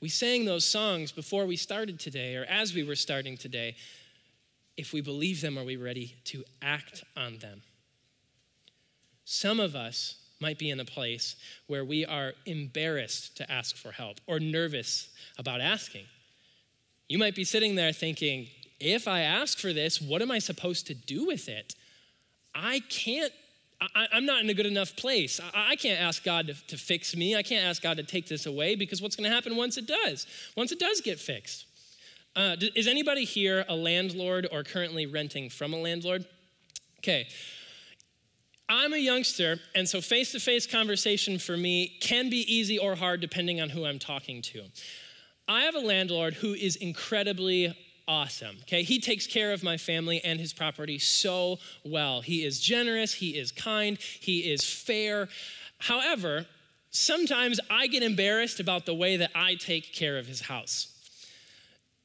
We 0.00 0.10
sang 0.10 0.44
those 0.44 0.64
songs 0.64 1.10
before 1.10 1.44
we 1.44 1.56
started 1.56 1.98
today, 1.98 2.36
or 2.36 2.44
as 2.44 2.72
we 2.72 2.84
were 2.84 2.94
starting 2.94 3.36
today. 3.36 3.74
If 4.76 4.92
we 4.92 5.00
believe 5.00 5.40
them, 5.40 5.58
are 5.58 5.64
we 5.64 5.76
ready 5.76 6.16
to 6.24 6.44
act 6.60 7.04
on 7.16 7.38
them? 7.38 7.62
Some 9.24 9.60
of 9.60 9.74
us 9.74 10.16
might 10.40 10.58
be 10.58 10.70
in 10.70 10.80
a 10.80 10.84
place 10.84 11.36
where 11.68 11.84
we 11.84 12.04
are 12.04 12.32
embarrassed 12.44 13.36
to 13.38 13.50
ask 13.50 13.76
for 13.76 13.92
help 13.92 14.20
or 14.26 14.40
nervous 14.40 15.08
about 15.38 15.60
asking. 15.60 16.04
You 17.08 17.18
might 17.18 17.34
be 17.34 17.44
sitting 17.44 17.74
there 17.74 17.92
thinking, 17.92 18.48
if 18.80 19.08
I 19.08 19.20
ask 19.20 19.58
for 19.58 19.72
this, 19.72 20.00
what 20.00 20.20
am 20.22 20.30
I 20.30 20.38
supposed 20.38 20.86
to 20.88 20.94
do 20.94 21.26
with 21.26 21.48
it? 21.48 21.74
I 22.54 22.80
can't, 22.88 23.32
I, 23.80 24.08
am 24.12 24.26
not 24.26 24.42
in 24.42 24.50
a 24.50 24.54
good 24.54 24.66
enough 24.66 24.96
place. 24.96 25.40
I, 25.40 25.72
I 25.72 25.76
can't 25.76 26.00
ask 26.00 26.22
God 26.22 26.48
to, 26.48 26.66
to, 26.68 26.76
fix 26.76 27.16
me. 27.16 27.36
I 27.36 27.42
can't 27.42 27.64
ask 27.64 27.82
God 27.82 27.96
to 27.96 28.02
take 28.02 28.28
this 28.28 28.46
away 28.46 28.74
because 28.74 29.00
what's 29.00 29.16
going 29.16 29.28
to 29.28 29.34
happen 29.34 29.56
once 29.56 29.76
it 29.76 29.86
does? 29.86 30.26
Once 30.56 30.72
it 30.72 30.78
does 30.78 31.00
get 31.00 31.18
fixed. 31.18 31.66
Uh, 32.36 32.56
is 32.74 32.88
anybody 32.88 33.24
here 33.24 33.64
a 33.68 33.76
landlord 33.76 34.48
or 34.50 34.64
currently 34.64 35.06
renting 35.06 35.48
from 35.48 35.72
a 35.72 35.76
landlord? 35.76 36.24
Okay, 36.98 37.28
I'm 38.68 38.92
a 38.92 38.98
youngster, 38.98 39.60
and 39.74 39.88
so 39.88 40.00
face 40.00 40.32
to 40.32 40.40
face 40.40 40.66
conversation 40.66 41.38
for 41.38 41.56
me 41.56 41.96
can 42.00 42.30
be 42.30 42.38
easy 42.52 42.78
or 42.78 42.96
hard 42.96 43.20
depending 43.20 43.60
on 43.60 43.68
who 43.68 43.84
I'm 43.84 43.98
talking 43.98 44.42
to. 44.42 44.64
I 45.46 45.62
have 45.62 45.74
a 45.74 45.80
landlord 45.80 46.34
who 46.34 46.54
is 46.54 46.76
incredibly 46.76 47.76
awesome. 48.08 48.56
Okay, 48.62 48.82
he 48.82 49.00
takes 49.00 49.26
care 49.26 49.52
of 49.52 49.62
my 49.62 49.76
family 49.76 50.20
and 50.24 50.40
his 50.40 50.52
property 50.52 50.98
so 50.98 51.58
well. 51.84 52.20
He 52.20 52.44
is 52.44 52.58
generous, 52.58 53.14
he 53.14 53.30
is 53.30 53.52
kind, 53.52 53.98
he 53.98 54.50
is 54.50 54.64
fair. 54.64 55.28
However, 55.78 56.46
sometimes 56.90 57.60
I 57.70 57.86
get 57.86 58.02
embarrassed 58.02 58.58
about 58.58 58.86
the 58.86 58.94
way 58.94 59.18
that 59.18 59.30
I 59.34 59.54
take 59.54 59.92
care 59.92 60.18
of 60.18 60.26
his 60.26 60.40
house. 60.40 60.93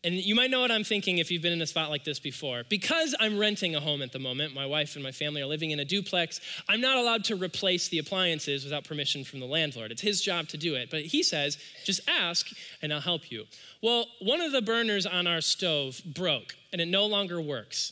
And 0.04 0.16
you 0.16 0.34
might 0.34 0.50
know 0.50 0.62
what 0.62 0.72
I'm 0.72 0.86
thinking 0.86 1.18
if 1.18 1.30
you've 1.30 1.42
been 1.42 1.52
in 1.52 1.62
a 1.62 1.68
spot 1.68 1.90
like 1.90 2.06
this 2.06 2.20
before. 2.20 2.64
Because 2.70 3.14
I'm 3.20 3.38
renting 3.38 3.76
a 3.76 3.82
home 3.82 4.02
at 4.02 4.14
the 4.14 4.20
moment, 4.20 4.54
my 4.54 4.66
wife 4.66 4.96
and 4.96 5.04
my 5.04 5.12
family 5.12 5.42
are 5.42 5.46
living 5.46 5.72
in 5.72 5.80
a 5.82 5.86
duplex, 5.86 6.40
I'm 6.70 6.80
not 6.80 6.98
allowed 6.98 7.26
to 7.26 7.36
replace 7.36 7.90
the 7.90 8.00
appliances 8.00 8.64
without 8.64 8.86
permission 8.86 9.26
from 9.26 9.42
the 9.42 9.46
landlord. 9.46 9.92
It's 9.92 10.02
his 10.02 10.22
job 10.22 10.48
to 10.50 10.58
do 10.58 10.76
it. 10.76 10.90
But 10.90 11.02
he 11.02 11.22
says, 11.22 11.58
just 11.84 12.00
ask 12.08 12.48
and 12.82 12.94
I'll 12.94 13.02
help 13.02 13.30
you. 13.30 13.44
Well, 13.84 14.06
one 14.22 14.40
of 14.40 14.54
the 14.54 14.62
burners 14.62 15.06
on 15.06 15.28
our 15.28 15.42
stove 15.42 16.02
broke 16.06 16.56
and 16.72 16.80
it 16.80 16.88
no 16.88 17.06
longer 17.06 17.42
works. 17.42 17.92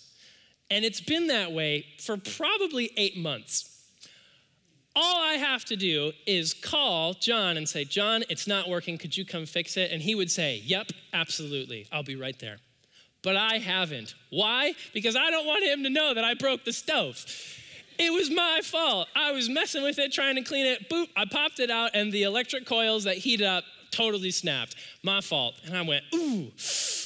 And 0.69 0.85
it's 0.85 1.01
been 1.01 1.27
that 1.27 1.51
way 1.51 1.85
for 1.99 2.15
probably 2.15 2.91
eight 2.95 3.17
months. 3.17 3.76
All 4.99 5.21
I 5.21 5.33
have 5.33 5.63
to 5.65 5.75
do 5.75 6.11
is 6.25 6.55
call 6.55 7.13
John 7.13 7.55
and 7.55 7.69
say, 7.69 7.85
John, 7.85 8.23
it's 8.29 8.47
not 8.47 8.67
working. 8.67 8.97
Could 8.97 9.15
you 9.15 9.25
come 9.25 9.45
fix 9.45 9.77
it? 9.77 9.91
And 9.91 10.01
he 10.01 10.15
would 10.15 10.31
say, 10.31 10.59
Yep, 10.65 10.87
absolutely. 11.13 11.87
I'll 11.91 12.01
be 12.01 12.15
right 12.15 12.37
there. 12.39 12.57
But 13.21 13.35
I 13.35 13.59
haven't. 13.59 14.15
Why? 14.31 14.73
Because 14.95 15.15
I 15.15 15.29
don't 15.29 15.45
want 15.45 15.63
him 15.63 15.83
to 15.83 15.91
know 15.91 16.15
that 16.15 16.23
I 16.23 16.33
broke 16.33 16.65
the 16.65 16.73
stove. 16.73 17.23
It 17.99 18.11
was 18.11 18.31
my 18.31 18.61
fault. 18.63 19.07
I 19.15 19.31
was 19.33 19.47
messing 19.47 19.83
with 19.83 19.99
it, 19.99 20.11
trying 20.11 20.35
to 20.35 20.41
clean 20.41 20.65
it. 20.65 20.89
Boop, 20.89 21.09
I 21.15 21.25
popped 21.25 21.59
it 21.59 21.69
out, 21.69 21.91
and 21.93 22.11
the 22.11 22.23
electric 22.23 22.65
coils 22.65 23.03
that 23.03 23.17
heat 23.17 23.43
up 23.43 23.65
totally 23.91 24.31
snapped. 24.31 24.75
My 25.03 25.21
fault. 25.21 25.53
And 25.63 25.77
I 25.77 25.83
went, 25.83 26.05
Ooh, 26.15 26.51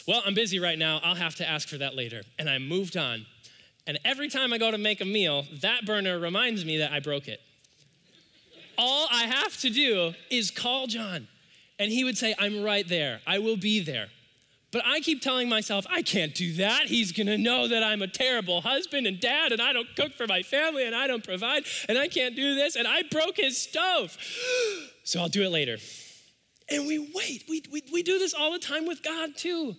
well, 0.07 0.21
I'm 0.25 0.33
busy 0.33 0.59
right 0.59 0.79
now. 0.79 1.01
I'll 1.03 1.15
have 1.15 1.35
to 1.35 1.49
ask 1.49 1.67
for 1.67 1.79
that 1.79 1.97
later. 1.97 2.21
And 2.39 2.49
I 2.49 2.57
moved 2.57 2.95
on. 2.95 3.25
And 3.85 3.99
every 4.05 4.29
time 4.29 4.53
I 4.53 4.57
go 4.57 4.71
to 4.71 4.77
make 4.77 5.01
a 5.01 5.05
meal, 5.05 5.45
that 5.61 5.85
burner 5.85 6.17
reminds 6.19 6.63
me 6.63 6.77
that 6.77 6.93
I 6.93 7.01
broke 7.01 7.27
it 7.27 7.41
all 8.77 9.07
I 9.11 9.23
have 9.23 9.57
to 9.61 9.69
do 9.69 10.13
is 10.29 10.51
call 10.51 10.87
John. 10.87 11.27
And 11.79 11.91
he 11.91 12.03
would 12.03 12.17
say, 12.17 12.35
I'm 12.37 12.63
right 12.63 12.87
there. 12.87 13.21
I 13.25 13.39
will 13.39 13.57
be 13.57 13.79
there. 13.79 14.07
But 14.71 14.83
I 14.85 15.01
keep 15.01 15.21
telling 15.21 15.49
myself, 15.49 15.85
I 15.89 16.01
can't 16.01 16.33
do 16.33 16.53
that. 16.53 16.85
He's 16.85 17.11
gonna 17.11 17.37
know 17.37 17.67
that 17.67 17.83
I'm 17.83 18.01
a 18.01 18.07
terrible 18.07 18.61
husband 18.61 19.05
and 19.05 19.19
dad, 19.19 19.51
and 19.51 19.61
I 19.61 19.73
don't 19.73 19.87
cook 19.97 20.13
for 20.13 20.27
my 20.27 20.43
family, 20.43 20.85
and 20.85 20.95
I 20.95 21.07
don't 21.07 21.23
provide, 21.23 21.63
and 21.89 21.97
I 21.97 22.07
can't 22.07 22.35
do 22.35 22.55
this, 22.55 22.77
and 22.77 22.87
I 22.87 23.01
broke 23.03 23.35
his 23.35 23.57
stove. 23.57 24.17
So 25.03 25.19
I'll 25.19 25.27
do 25.27 25.43
it 25.43 25.49
later. 25.49 25.77
And 26.69 26.87
we 26.87 26.99
wait. 26.99 27.43
We, 27.49 27.63
we, 27.69 27.83
we 27.91 28.01
do 28.01 28.17
this 28.17 28.33
all 28.33 28.53
the 28.53 28.59
time 28.59 28.87
with 28.87 29.03
God, 29.03 29.31
too. 29.35 29.75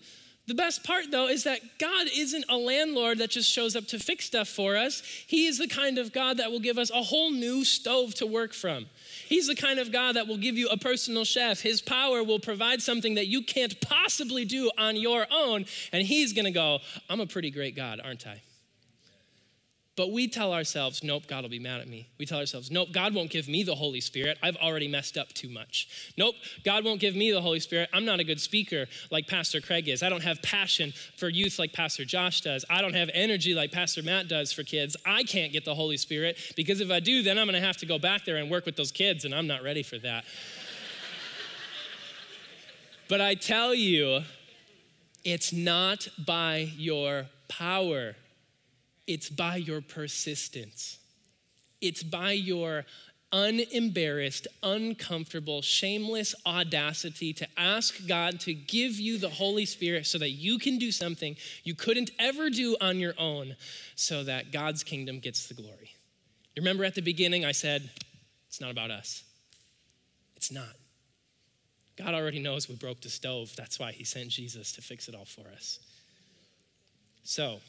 The 0.53 0.57
best 0.57 0.85
part, 0.85 1.11
though, 1.11 1.29
is 1.29 1.45
that 1.45 1.61
God 1.79 2.09
isn't 2.15 2.45
a 2.51 2.59
landlord 2.59 3.17
that 3.21 3.31
just 3.31 3.51
shows 3.51 3.75
up 3.75 3.87
to 3.87 3.99
fix 3.99 4.27
stuff 4.27 4.49
for 4.49 4.77
us. 4.77 5.03
He 5.27 5.47
is 5.47 5.57
the 5.57 5.67
kind 5.67 5.97
of 5.97 6.13
God 6.13 6.37
that 6.37 6.51
will 6.51 6.61
give 6.61 6.77
us 6.77 6.91
a 6.91 7.03
whole 7.03 7.31
new 7.31 7.65
stove 7.65 8.15
to 8.17 8.27
work 8.27 8.53
from. 8.53 8.85
He's 9.27 9.47
the 9.47 9.55
kind 9.55 9.79
of 9.79 9.91
God 9.91 10.17
that 10.17 10.29
will 10.29 10.37
give 10.37 10.59
you 10.59 10.69
a 10.69 10.77
personal 10.77 11.25
chef. 11.25 11.63
His 11.63 11.81
power 11.81 12.23
will 12.23 12.39
provide 12.39 12.83
something 12.83 13.15
that 13.15 13.29
you 13.29 13.41
can't 13.41 13.81
possibly 13.81 14.45
do 14.45 14.71
on 14.77 14.97
your 14.97 15.27
own. 15.31 15.65
And 15.91 16.07
He's 16.07 16.35
gonna 16.35 16.51
go, 16.51 16.81
I'm 17.09 17.21
a 17.21 17.27
pretty 17.27 17.51
great 17.51 17.75
God, 17.75 17.99
aren't 18.05 18.27
I? 18.27 18.43
But 19.95 20.11
we 20.11 20.27
tell 20.27 20.55
ourselves, 20.55 21.05
nope, 21.05 21.25
God 21.27 21.43
will 21.43 21.51
be 21.51 21.59
mad 21.59 21.81
at 21.81 21.89
me. 21.89 22.09
We 22.19 22.25
tell 22.25 22.39
ourselves, 22.39 22.71
nope, 22.71 22.89
God 22.93 23.15
won't 23.15 23.31
give 23.31 23.47
me 23.47 23.63
the 23.63 23.75
Holy 23.75 24.01
Spirit. 24.01 24.39
I've 24.43 24.57
already 24.57 24.89
messed 24.89 25.19
up 25.19 25.29
too 25.35 25.51
much. 25.51 26.13
Nope, 26.17 26.35
God 26.65 26.83
won't 26.83 26.99
give 26.99 27.15
me 27.15 27.31
the 27.31 27.43
Holy 27.43 27.61
Spirit. 27.61 27.91
I'm 27.93 28.07
not 28.07 28.19
a 28.19 28.25
good 28.25 28.41
speaker 28.41 28.87
like 29.11 29.27
Pastor 29.27 29.61
Craig 29.61 29.89
is. 29.89 30.03
I 30.03 30.09
don't 30.09 30.23
have 30.23 30.41
passion 30.41 30.95
for 31.19 31.29
youth 31.29 31.59
like 31.59 31.75
Pastor 31.75 32.07
Josh 32.07 32.41
does. 32.41 32.65
I 32.71 32.81
don't 32.81 32.95
have 32.95 33.11
energy 33.13 33.53
like 33.55 33.71
Pastor 33.71 34.03
Matt 34.03 34.29
does 34.29 34.51
for 34.51 34.63
kids. 34.63 34.97
I 35.05 35.25
can't 35.25 35.53
get 35.53 35.67
the 35.67 35.75
Holy 35.75 35.99
Spirit 35.99 36.39
because 36.57 36.81
if 36.81 36.91
I 36.91 37.01
do, 37.01 37.23
then 37.23 37.39
I'm 37.39 37.47
going 37.47 37.61
to 37.61 37.67
have 37.67 37.77
to 37.79 37.87
go 37.87 37.99
back 37.99 38.25
there 38.25 38.37
and 38.37 38.51
work 38.51 38.65
with 38.65 38.77
those 38.77 38.93
kids, 38.93 39.27
and 39.27 39.35
I'm 39.35 39.47
not 39.47 39.63
ready 39.63 39.83
for 39.83 39.99
that. 39.99 40.25
but 43.11 43.21
I 43.21 43.35
tell 43.35 43.75
you, 43.75 44.23
it's 45.23 45.53
not 45.53 46.09
by 46.19 46.71
your 46.77 47.27
power 47.49 48.17
it's 49.07 49.29
by 49.29 49.57
your 49.57 49.81
persistence. 49.81 50.99
It's 51.81 52.03
by 52.03 52.33
your 52.33 52.85
unembarrassed, 53.33 54.47
uncomfortable, 54.63 55.63
shameless 55.63 56.35
audacity 56.47 57.33
to 57.33 57.49
ask 57.57 58.07
God 58.07 58.41
to 58.41 58.53
give 58.53 59.01
you 59.01 59.19
the 59.19 59.31
Holy 59.31 59.65
Spirit 59.65 60.07
so 60.07 60.19
that 60.19 60.31
you 60.31 60.59
can 60.59 60.79
do 60.79 60.93
something 60.93 61.37
you 61.65 61.75
couldn't 61.75 62.11
ever 62.19 62.51
do 62.51 62.77
on 62.81 63.01
your 63.01 63.15
own 63.19 63.57
so 63.97 64.23
that 64.25 64.53
God's 64.53 64.85
kingdom 64.85 65.19
gets 65.19 65.49
the 65.49 65.55
glory. 65.55 65.95
You 66.55 66.61
remember 66.61 66.85
at 66.85 66.95
the 66.95 67.01
beginning, 67.01 67.45
I 67.45 67.53
said, 67.53 67.91
it's 68.49 68.61
not 68.61 68.71
about 68.71 68.91
us. 68.91 69.25
It's 70.37 70.53
not. 70.53 70.77
God 71.97 72.15
already 72.15 72.39
knows 72.39 72.69
we 72.69 72.75
broke 72.75 73.01
the 73.01 73.09
stove. 73.09 73.55
That's 73.57 73.79
why 73.79 73.93
he 73.93 74.05
sent 74.05 74.29
Jesus 74.29 74.73
to 74.73 74.83
fix 74.83 75.09
it 75.09 75.15
all 75.15 75.25
for 75.25 75.49
us. 75.55 75.79
So, 77.23 77.61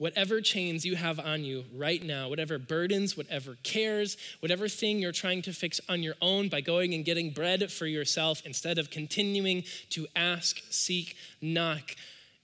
whatever 0.00 0.40
chains 0.40 0.86
you 0.86 0.96
have 0.96 1.20
on 1.20 1.44
you 1.44 1.62
right 1.74 2.02
now, 2.02 2.26
whatever 2.26 2.58
burdens, 2.58 3.18
whatever 3.18 3.58
cares, 3.62 4.16
whatever 4.40 4.66
thing 4.66 4.98
you're 4.98 5.12
trying 5.12 5.42
to 5.42 5.52
fix 5.52 5.78
on 5.90 6.02
your 6.02 6.14
own 6.22 6.48
by 6.48 6.62
going 6.62 6.94
and 6.94 7.04
getting 7.04 7.28
bread 7.28 7.70
for 7.70 7.84
yourself 7.84 8.40
instead 8.46 8.78
of 8.78 8.88
continuing 8.88 9.62
to 9.90 10.06
ask, 10.16 10.56
seek, 10.70 11.16
knock, 11.42 11.96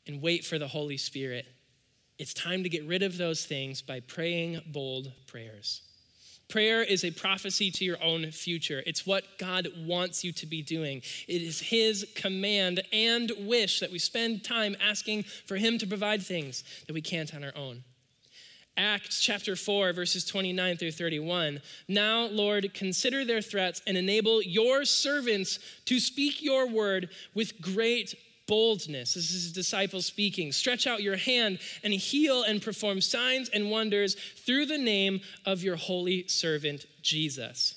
and 0.07 0.21
wait 0.21 0.45
for 0.45 0.59
the 0.59 0.69
Holy 0.69 0.99
Spirit, 0.99 1.47
it's 2.19 2.35
time 2.35 2.63
to 2.63 2.69
get 2.69 2.85
rid 2.85 3.03
of 3.03 3.17
those 3.17 3.47
things 3.47 3.81
by 3.81 4.01
praying 4.01 4.61
bold 4.67 5.11
prayers. 5.27 5.81
Prayer 6.49 6.83
is 6.83 7.05
a 7.05 7.11
prophecy 7.11 7.73
to 7.73 7.85
your 7.85 8.03
own 8.03 8.31
future. 8.31 8.83
It's 8.87 9.05
what 9.05 9.25
God 9.39 9.69
wants 9.85 10.23
you 10.23 10.33
to 10.33 10.47
be 10.47 10.63
doing. 10.63 11.03
It 11.27 11.43
is 11.43 11.61
His 11.61 12.07
command 12.15 12.83
and 12.93 13.33
wish 13.41 13.81
that 13.81 13.91
we 13.91 13.99
spend 13.99 14.45
time 14.45 14.77
asking 14.81 15.25
for 15.25 15.57
Him 15.57 15.77
to 15.79 15.87
provide 15.87 16.23
things 16.23 16.63
that 16.87 16.93
we 16.93 17.01
can't 17.01 17.35
on 17.35 17.43
our 17.43 17.57
own. 17.57 17.83
Acts 18.79 19.23
chapter 19.23 19.57
4, 19.57 19.95
verses 19.95 20.25
29 20.25 20.77
through 20.77 20.93
31. 20.93 21.63
Now, 21.89 22.27
Lord, 22.27 22.75
consider 22.75 23.25
their 23.25 23.41
threats 23.41 23.81
and 23.87 23.97
enable 23.97 24.43
your 24.43 24.85
servants 24.85 25.59
to 25.87 25.99
speak 25.99 26.43
your 26.43 26.69
word 26.69 27.09
with 27.35 27.61
great 27.61 28.15
boldness. 28.47 29.15
This 29.15 29.31
is 29.31 29.45
his 29.45 29.53
disciple 29.53 30.03
speaking. 30.03 30.53
Stretch 30.53 30.87
out 30.87 31.03
your 31.03 31.17
hand 31.17 31.59
and 31.83 31.93
heal 31.93 32.43
and 32.43 32.63
perform 32.63 33.01
signs 33.01 33.49
and 33.49 33.71
wonders 33.71 34.15
through 34.15 34.67
the 34.67 34.79
name 34.79 35.21
of 35.45 35.63
your 35.63 35.77
holy 35.77 36.27
servant 36.29 36.87
Jesus. 37.03 37.75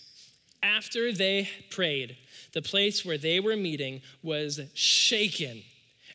After 0.62 1.12
they 1.12 1.49
prayed, 1.69 2.17
the 2.53 2.62
place 2.62 3.05
where 3.05 3.17
they 3.17 3.39
were 3.39 3.55
meeting 3.55 4.01
was 4.21 4.60
shaken, 4.73 5.63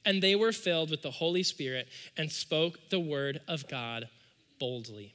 and 0.04 0.22
they 0.22 0.34
were 0.34 0.52
filled 0.52 0.90
with 0.90 1.02
the 1.02 1.10
Holy 1.10 1.42
Spirit 1.42 1.88
and 2.16 2.30
spoke 2.30 2.90
the 2.90 3.00
word 3.00 3.40
of 3.48 3.68
God 3.68 4.08
boldly. 4.58 5.14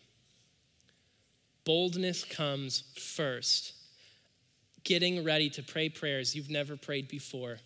Boldness 1.65 2.23
comes 2.23 2.84
first. 2.97 3.73
Getting 4.84 5.23
ready 5.23 5.49
to 5.52 5.62
pray 5.62 5.89
prayers 5.89 6.36
you've 6.36 6.49
never 6.49 6.75
prayed 6.75 7.08
before 7.08 7.60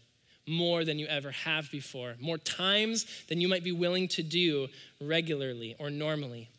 more 0.48 0.84
than 0.84 1.00
you 1.00 1.06
ever 1.08 1.32
have 1.32 1.72
before, 1.72 2.16
more 2.20 2.38
times 2.38 3.06
than 3.30 3.40
you 3.40 3.48
might 3.48 3.64
be 3.64 3.72
willing 3.72 4.08
to 4.10 4.24
do 4.24 4.68
regularly 5.00 5.76
or 5.80 5.90
normally. 5.90 6.50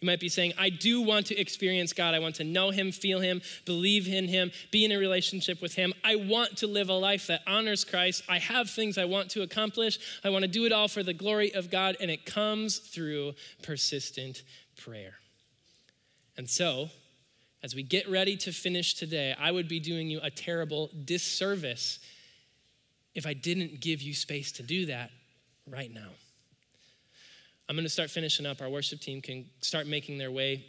You 0.00 0.06
might 0.06 0.20
be 0.20 0.28
saying, 0.28 0.52
I 0.56 0.70
do 0.70 1.00
want 1.00 1.26
to 1.26 1.36
experience 1.36 1.92
God. 1.92 2.14
I 2.14 2.20
want 2.20 2.36
to 2.36 2.44
know 2.44 2.70
Him, 2.70 2.92
feel 2.92 3.18
Him, 3.18 3.42
believe 3.64 4.06
in 4.06 4.28
Him, 4.28 4.52
be 4.70 4.84
in 4.84 4.92
a 4.92 4.98
relationship 4.98 5.60
with 5.60 5.74
Him. 5.74 5.92
I 6.04 6.14
want 6.14 6.58
to 6.58 6.68
live 6.68 6.88
a 6.88 6.94
life 6.94 7.26
that 7.26 7.42
honors 7.48 7.84
Christ. 7.84 8.22
I 8.28 8.38
have 8.38 8.70
things 8.70 8.96
I 8.96 9.06
want 9.06 9.30
to 9.30 9.42
accomplish. 9.42 9.98
I 10.22 10.30
want 10.30 10.42
to 10.42 10.48
do 10.48 10.66
it 10.66 10.72
all 10.72 10.86
for 10.86 11.02
the 11.02 11.14
glory 11.14 11.52
of 11.52 11.68
God, 11.68 11.96
and 12.00 12.12
it 12.12 12.26
comes 12.26 12.78
through 12.78 13.34
persistent 13.62 14.44
prayer. 14.76 15.14
And 16.36 16.48
so, 16.48 16.90
as 17.64 17.74
we 17.74 17.82
get 17.82 18.08
ready 18.08 18.36
to 18.36 18.52
finish 18.52 18.94
today, 18.94 19.34
I 19.36 19.50
would 19.50 19.66
be 19.66 19.80
doing 19.80 20.08
you 20.08 20.20
a 20.22 20.30
terrible 20.30 20.90
disservice 21.04 21.98
if 23.18 23.26
I 23.26 23.34
didn't 23.34 23.80
give 23.80 24.00
you 24.00 24.14
space 24.14 24.52
to 24.52 24.62
do 24.62 24.86
that 24.86 25.10
right 25.66 25.92
now. 25.92 26.08
I'm 27.68 27.74
going 27.74 27.84
to 27.84 27.90
start 27.90 28.10
finishing 28.10 28.46
up. 28.46 28.62
Our 28.62 28.70
worship 28.70 29.00
team 29.00 29.20
can 29.20 29.44
start 29.60 29.88
making 29.88 30.18
their 30.18 30.30
way 30.30 30.64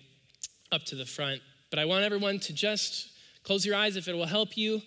up 0.71 0.83
to 0.85 0.95
the 0.95 1.05
front. 1.05 1.41
But 1.69 1.77
I 1.77 1.85
want 1.85 2.03
everyone 2.03 2.39
to 2.39 2.53
just 2.53 3.11
close 3.43 3.65
your 3.65 3.75
eyes 3.75 3.95
if 3.95 4.07
it 4.07 4.15
will 4.15 4.25
help 4.25 4.57
you. 4.57 4.81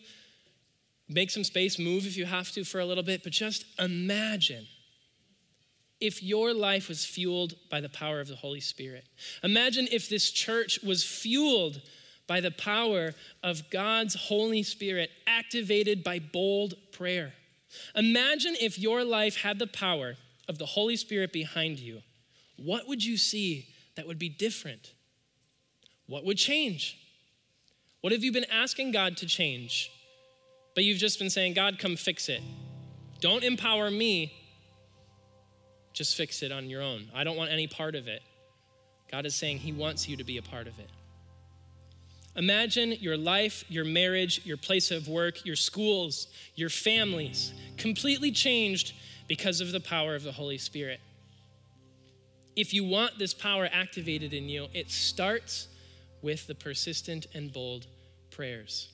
Make 1.09 1.31
some 1.31 1.45
space, 1.45 1.79
move 1.79 2.05
if 2.05 2.17
you 2.17 2.27
have 2.27 2.51
to 2.51 2.65
for 2.65 2.81
a 2.81 2.85
little 2.85 3.05
bit, 3.05 3.23
but 3.23 3.33
just 3.33 3.65
imagine 3.79 4.67
if 6.01 6.21
your 6.21 6.53
life 6.53 6.89
was 6.89 7.05
fueled 7.05 7.55
by 7.71 7.81
the 7.81 7.89
power 7.89 8.19
of 8.19 8.27
the 8.27 8.35
Holy 8.35 8.61
Spirit. 8.61 9.07
Imagine 9.45 9.87
if 9.93 10.09
this 10.09 10.33
church 10.33 10.81
was 10.83 11.05
fueled 11.05 11.81
by 12.27 12.41
the 12.41 12.51
power 12.51 13.15
of 13.45 13.71
God's 13.71 14.17
Holy 14.17 14.65
Spirit, 14.65 15.11
activated 15.29 16.03
by 16.03 16.19
bold 16.19 16.75
prayer. 16.91 17.35
Imagine 17.95 18.57
if 18.61 18.79
your 18.79 19.05
life 19.05 19.37
had 19.43 19.59
the 19.59 19.67
power 19.67 20.17
of 20.49 20.59
the 20.59 20.67
Holy 20.67 20.97
Spirit 20.97 21.33
behind 21.33 21.79
you. 21.79 22.03
What 22.57 22.89
would 22.89 23.05
you 23.05 23.17
see 23.17 23.69
that 23.97 24.07
would 24.07 24.19
be 24.19 24.29
different? 24.29 24.93
What 26.07 26.25
would 26.25 26.37
change? 26.37 26.99
What 28.01 28.13
have 28.13 28.25
you 28.25 28.33
been 28.33 28.47
asking 28.51 28.93
God 28.93 29.17
to 29.19 29.27
change? 29.27 29.91
But 30.75 30.85
you've 30.85 30.99
just 30.99 31.19
been 31.19 31.31
saying, 31.31 31.55
God, 31.55 31.79
come 31.79 31.97
fix 31.97 32.29
it. 32.29 32.43
Don't 33.21 33.45
empower 33.45 33.91
me, 33.91 34.33
just 35.93 36.17
fix 36.17 36.43
it 36.43 36.51
on 36.51 36.69
your 36.69 36.83
own. 36.83 37.09
I 37.15 37.25
don't 37.25 37.37
want 37.37 37.51
any 37.51 37.67
part 37.67 37.95
of 37.95 38.09
it. 38.09 38.23
God 39.11 39.27
is 39.27 39.35
saying 39.35 39.59
He 39.59 39.73
wants 39.73 40.09
you 40.09 40.17
to 40.17 40.25
be 40.25 40.39
a 40.39 40.43
part 40.43 40.67
of 40.67 40.79
it. 40.79 40.89
Imagine 42.35 42.93
your 42.93 43.17
life, 43.17 43.65
your 43.69 43.85
marriage, 43.85 44.41
your 44.45 44.57
place 44.57 44.91
of 44.91 45.07
work, 45.07 45.45
your 45.45 45.57
schools, 45.57 46.29
your 46.55 46.71
families 46.71 47.53
completely 47.77 48.31
changed 48.31 48.95
because 49.29 49.61
of 49.61 49.73
the 49.73 49.81
power 49.81 50.15
of 50.15 50.23
the 50.23 50.33
Holy 50.33 50.59
Spirit. 50.59 51.01
If 52.57 52.73
you 52.73 52.85
want 52.85 53.19
this 53.19 53.35
power 53.35 53.69
activated 53.71 54.33
in 54.33 54.49
you, 54.49 54.69
it 54.73 54.91
starts 54.91 55.69
with 56.23 56.47
the 56.47 56.55
persistent 56.55 57.27
and 57.35 57.53
bold 57.53 57.87
prayers. 58.31 58.89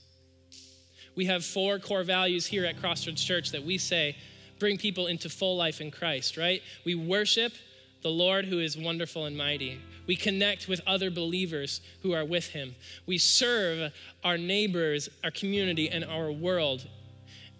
We 1.14 1.26
have 1.26 1.44
four 1.44 1.78
core 1.78 2.04
values 2.04 2.46
here 2.46 2.64
at 2.64 2.80
Crossroads 2.80 3.22
Church 3.22 3.50
that 3.50 3.64
we 3.64 3.78
say 3.78 4.16
bring 4.58 4.78
people 4.78 5.06
into 5.06 5.28
full 5.28 5.56
life 5.56 5.80
in 5.80 5.90
Christ, 5.90 6.36
right? 6.36 6.62
We 6.84 6.94
worship 6.94 7.52
the 8.02 8.10
Lord 8.10 8.44
who 8.46 8.58
is 8.58 8.76
wonderful 8.76 9.24
and 9.24 9.36
mighty. 9.36 9.80
We 10.06 10.16
connect 10.16 10.68
with 10.68 10.80
other 10.86 11.10
believers 11.10 11.80
who 12.02 12.12
are 12.12 12.24
with 12.24 12.48
him. 12.48 12.74
We 13.06 13.18
serve 13.18 13.92
our 14.24 14.38
neighbors, 14.38 15.08
our 15.24 15.30
community, 15.30 15.88
and 15.88 16.04
our 16.04 16.30
world. 16.30 16.86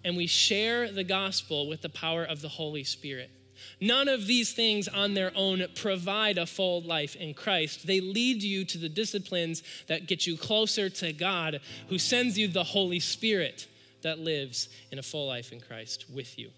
And 0.03 0.15
we 0.15 0.27
share 0.27 0.91
the 0.91 1.03
gospel 1.03 1.67
with 1.67 1.81
the 1.81 1.89
power 1.89 2.23
of 2.23 2.41
the 2.41 2.49
Holy 2.49 2.83
Spirit. 2.83 3.29
None 3.81 4.07
of 4.07 4.27
these 4.27 4.53
things 4.53 4.87
on 4.87 5.13
their 5.13 5.31
own 5.35 5.65
provide 5.75 6.37
a 6.37 6.45
full 6.45 6.81
life 6.81 7.15
in 7.15 7.33
Christ. 7.33 7.85
They 7.85 7.99
lead 7.99 8.41
you 8.41 8.65
to 8.65 8.77
the 8.77 8.89
disciplines 8.89 9.63
that 9.87 10.07
get 10.07 10.25
you 10.25 10.37
closer 10.37 10.89
to 10.89 11.13
God, 11.13 11.59
who 11.89 11.99
sends 11.99 12.37
you 12.37 12.47
the 12.47 12.63
Holy 12.63 12.99
Spirit 12.99 13.67
that 14.01 14.19
lives 14.19 14.69
in 14.91 14.99
a 14.99 15.03
full 15.03 15.27
life 15.27 15.51
in 15.51 15.59
Christ 15.59 16.05
with 16.13 16.39
you. 16.39 16.51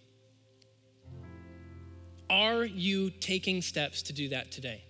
Are 2.32 2.64
you 2.64 3.10
taking 3.10 3.62
steps 3.62 4.04
to 4.04 4.14
do 4.14 4.30
that 4.30 4.54
today? 4.54 4.86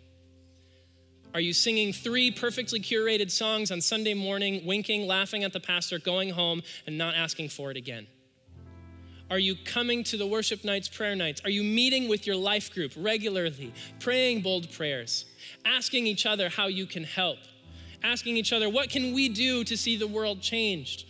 Are 1.33 1.39
you 1.39 1.53
singing 1.53 1.91
three 1.91 2.29
perfectly 2.29 2.79
curated 2.79 3.31
songs 3.31 3.71
on 3.71 3.81
Sunday 3.81 4.13
morning, 4.13 4.63
winking, 4.63 5.07
laughing 5.07 5.43
at 5.43 5.51
the 5.51 5.59
pastor, 5.59 5.97
going 5.97 6.29
home, 6.29 6.61
and 6.85 6.99
not 6.99 7.15
asking 7.15 7.49
for 7.49 7.71
it 7.71 7.77
again? 7.77 8.05
Are 9.31 9.39
you 9.39 9.55
coming 9.65 10.03
to 10.03 10.17
the 10.17 10.27
worship 10.27 10.63
nights, 10.63 10.87
prayer 10.87 11.15
nights? 11.15 11.41
Are 11.43 11.49
you 11.49 11.63
meeting 11.63 12.07
with 12.07 12.27
your 12.27 12.35
life 12.35 12.71
group 12.71 12.91
regularly, 12.95 13.73
praying 13.99 14.41
bold 14.41 14.71
prayers, 14.71 15.25
asking 15.65 16.05
each 16.05 16.27
other 16.27 16.47
how 16.47 16.67
you 16.67 16.85
can 16.85 17.05
help, 17.05 17.39
asking 18.03 18.37
each 18.37 18.53
other, 18.53 18.69
what 18.69 18.91
can 18.91 19.13
we 19.15 19.29
do 19.29 19.63
to 19.63 19.75
see 19.75 19.95
the 19.95 20.05
world 20.05 20.41
changed? 20.41 21.05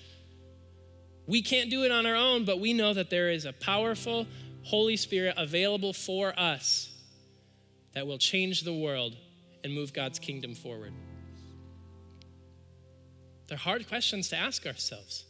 We 1.27 1.41
can't 1.41 1.69
do 1.69 1.83
it 1.83 1.91
on 1.91 2.05
our 2.05 2.15
own, 2.15 2.45
but 2.45 2.61
we 2.61 2.71
know 2.71 2.93
that 2.93 3.09
there 3.09 3.31
is 3.31 3.43
a 3.43 3.51
powerful, 3.51 4.27
Holy 4.63 4.95
Spirit 4.95 5.35
available 5.37 5.93
for 5.93 6.37
us 6.39 6.89
that 7.93 8.05
will 8.07 8.17
change 8.17 8.61
the 8.61 8.73
world 8.73 9.15
and 9.63 9.73
move 9.73 9.93
God's 9.93 10.19
kingdom 10.19 10.55
forward? 10.55 10.93
They're 13.47 13.57
hard 13.57 13.87
questions 13.87 14.29
to 14.29 14.37
ask 14.37 14.65
ourselves. 14.65 15.25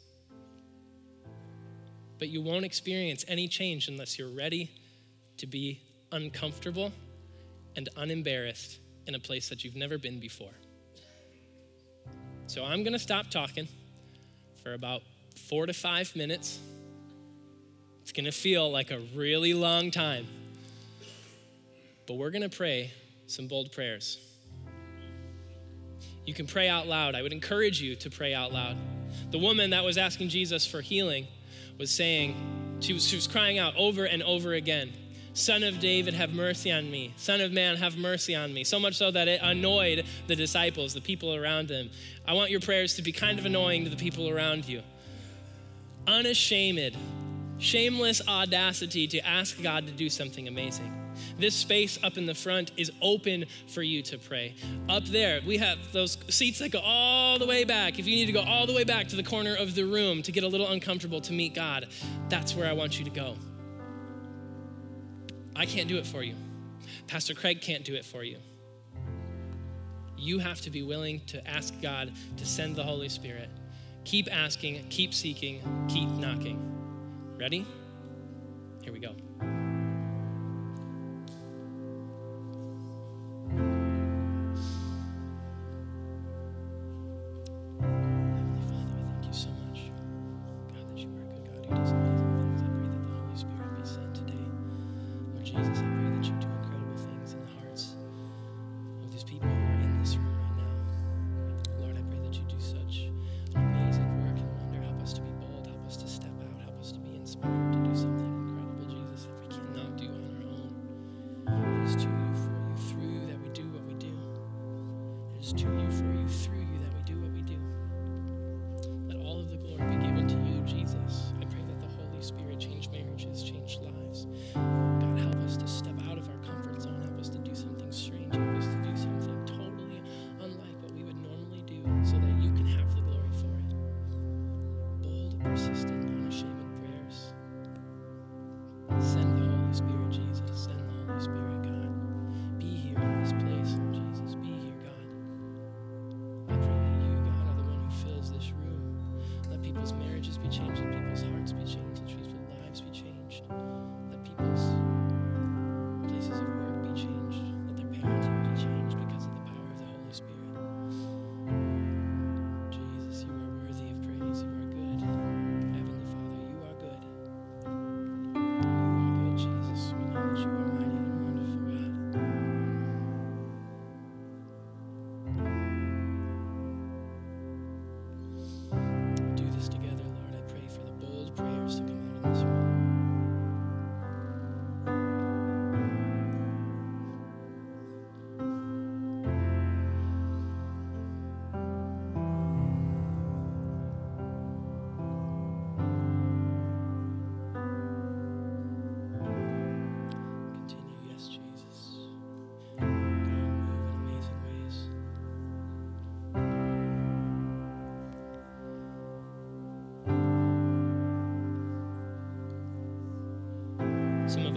But 2.20 2.30
you 2.30 2.42
won't 2.42 2.66
experience 2.66 3.26
any 3.28 3.48
change 3.48 3.88
unless 3.88 4.20
you're 4.20 4.30
ready 4.30 4.70
to 5.38 5.48
be 5.48 5.82
uncomfortable 6.12 6.92
and 7.76 7.90
unembarrassed 7.98 8.80
in 9.08 9.16
a 9.16 9.20
place 9.20 9.50
that 9.50 9.64
you've 9.64 9.76
never 9.76 9.98
been 9.98 10.20
before. 10.20 10.54
So 12.48 12.64
I'm 12.64 12.84
going 12.84 12.94
to 12.94 13.00
stop 13.00 13.32
talking 13.32 13.68
for 14.62 14.74
about 14.74 15.02
four 15.50 15.66
to 15.66 15.74
five 15.74 16.16
minutes. 16.16 16.60
It's 18.12 18.18
going 18.18 18.26
to 18.26 18.38
feel 18.38 18.70
like 18.70 18.92
a 18.92 19.00
really 19.16 19.54
long 19.54 19.90
time. 19.90 20.28
But 22.06 22.16
we're 22.16 22.30
going 22.30 22.42
to 22.42 22.50
pray 22.50 22.92
some 23.26 23.48
bold 23.48 23.72
prayers. 23.72 24.20
You 26.26 26.34
can 26.34 26.46
pray 26.46 26.68
out 26.68 26.88
loud. 26.88 27.16
I 27.16 27.22
would 27.22 27.32
encourage 27.32 27.82
you 27.82 27.96
to 27.96 28.10
pray 28.10 28.34
out 28.34 28.52
loud. 28.52 28.76
The 29.30 29.38
woman 29.38 29.70
that 29.70 29.86
was 29.86 29.98
asking 29.98 30.28
Jesus 30.28 30.66
for 30.66 30.82
healing 30.82 31.26
was 31.78 31.90
saying, 31.90 32.36
she 32.82 32.92
was, 32.92 33.08
she 33.08 33.16
was 33.16 33.28
crying 33.28 33.60
out 33.60 33.78
over 33.78 34.04
and 34.04 34.22
over 34.24 34.56
again, 34.56 34.92
Son 35.34 35.64
of 35.64 35.80
David, 35.80 36.14
have 36.14 36.34
mercy 36.34 36.70
on 36.70 36.92
me. 36.92 37.14
Son 37.16 37.40
of 37.40 37.54
man, 37.54 37.78
have 37.78 37.96
mercy 37.96 38.36
on 38.36 38.54
me. 38.54 38.66
So 38.66 38.78
much 38.78 38.98
so 38.98 39.10
that 39.12 39.30
it 39.30 39.40
annoyed 39.42 40.04
the 40.28 40.36
disciples, 40.36 40.94
the 40.94 41.00
people 41.00 41.34
around 41.34 41.70
him. 41.70 41.90
I 42.28 42.34
want 42.34 42.52
your 42.52 42.60
prayers 42.60 42.96
to 42.96 43.02
be 43.02 43.14
kind 43.14 43.40
of 43.40 43.46
annoying 43.46 43.86
to 43.86 43.90
the 43.90 43.96
people 43.96 44.28
around 44.28 44.68
you. 44.68 44.82
unashamed, 46.08 46.98
shameless 47.62 48.28
audacity 48.28 49.08
to 49.08 49.26
ask 49.26 49.62
God 49.62 49.86
to 49.86 49.94
do 49.94 50.10
something 50.10 50.48
amazing. 50.48 50.92
This 51.38 51.56
space 51.56 52.00
up 52.04 52.18
in 52.18 52.26
the 52.26 52.34
front 52.34 52.72
is 52.78 52.92
open 53.02 53.46
for 53.68 53.84
you 53.84 54.02
to 54.04 54.18
pray. 54.18 54.56
Up 54.90 55.06
there, 55.06 55.42
we 55.46 55.58
have 55.58 55.78
those 55.92 56.18
seats 56.30 56.60
that 56.60 56.72
go 56.72 56.80
all 56.80 57.38
the 57.38 57.46
way 57.46 57.64
back. 57.64 58.00
If 58.00 58.08
you 58.08 58.16
need 58.16 58.26
to 58.26 58.32
go 58.32 58.42
all 58.42 58.66
the 58.66 58.74
way 58.74 58.84
back 58.84 59.08
to 59.10 59.16
the 59.16 59.24
corner 59.24 59.56
of 59.56 59.76
the 59.76 59.84
room 59.84 60.24
to 60.24 60.32
get 60.32 60.44
a 60.44 60.48
little 60.48 60.68
uncomfortable 60.68 61.22
to 61.22 61.34
meet 61.34 61.54
God, 61.54 61.88
that's 62.30 62.56
where 62.56 62.68
I 62.68 62.74
want 62.74 62.98
you 62.98 63.06
to 63.06 63.12
go. 63.12 63.36
I 65.56 65.66
can't 65.66 65.88
do 65.88 65.98
it 65.98 66.08
for 66.08 66.24
you. 66.24 66.36
Pastor 67.08 67.34
Craig 67.34 67.62
can't 67.62 67.86
do 67.86 67.94
it 67.94 68.06
for 68.06 68.24
you. 68.24 68.38
You 70.18 70.40
have 70.40 70.62
to 70.62 70.72
be 70.72 70.82
willing 70.82 71.22
to 71.28 71.48
ask 71.48 71.80
God 71.82 72.12
to 72.38 72.46
send 72.46 72.76
the 72.76 72.84
Holy 72.84 73.10
Spirit. 73.10 73.50
Keep 74.06 74.36
asking, 74.36 74.86
keep 74.90 75.14
seeking, 75.14 75.62
keep 75.88 76.10
knocking. 76.10 76.71
Ready? 77.42 77.66
Here 78.84 78.94
we 78.94 79.00
go. 79.00 79.16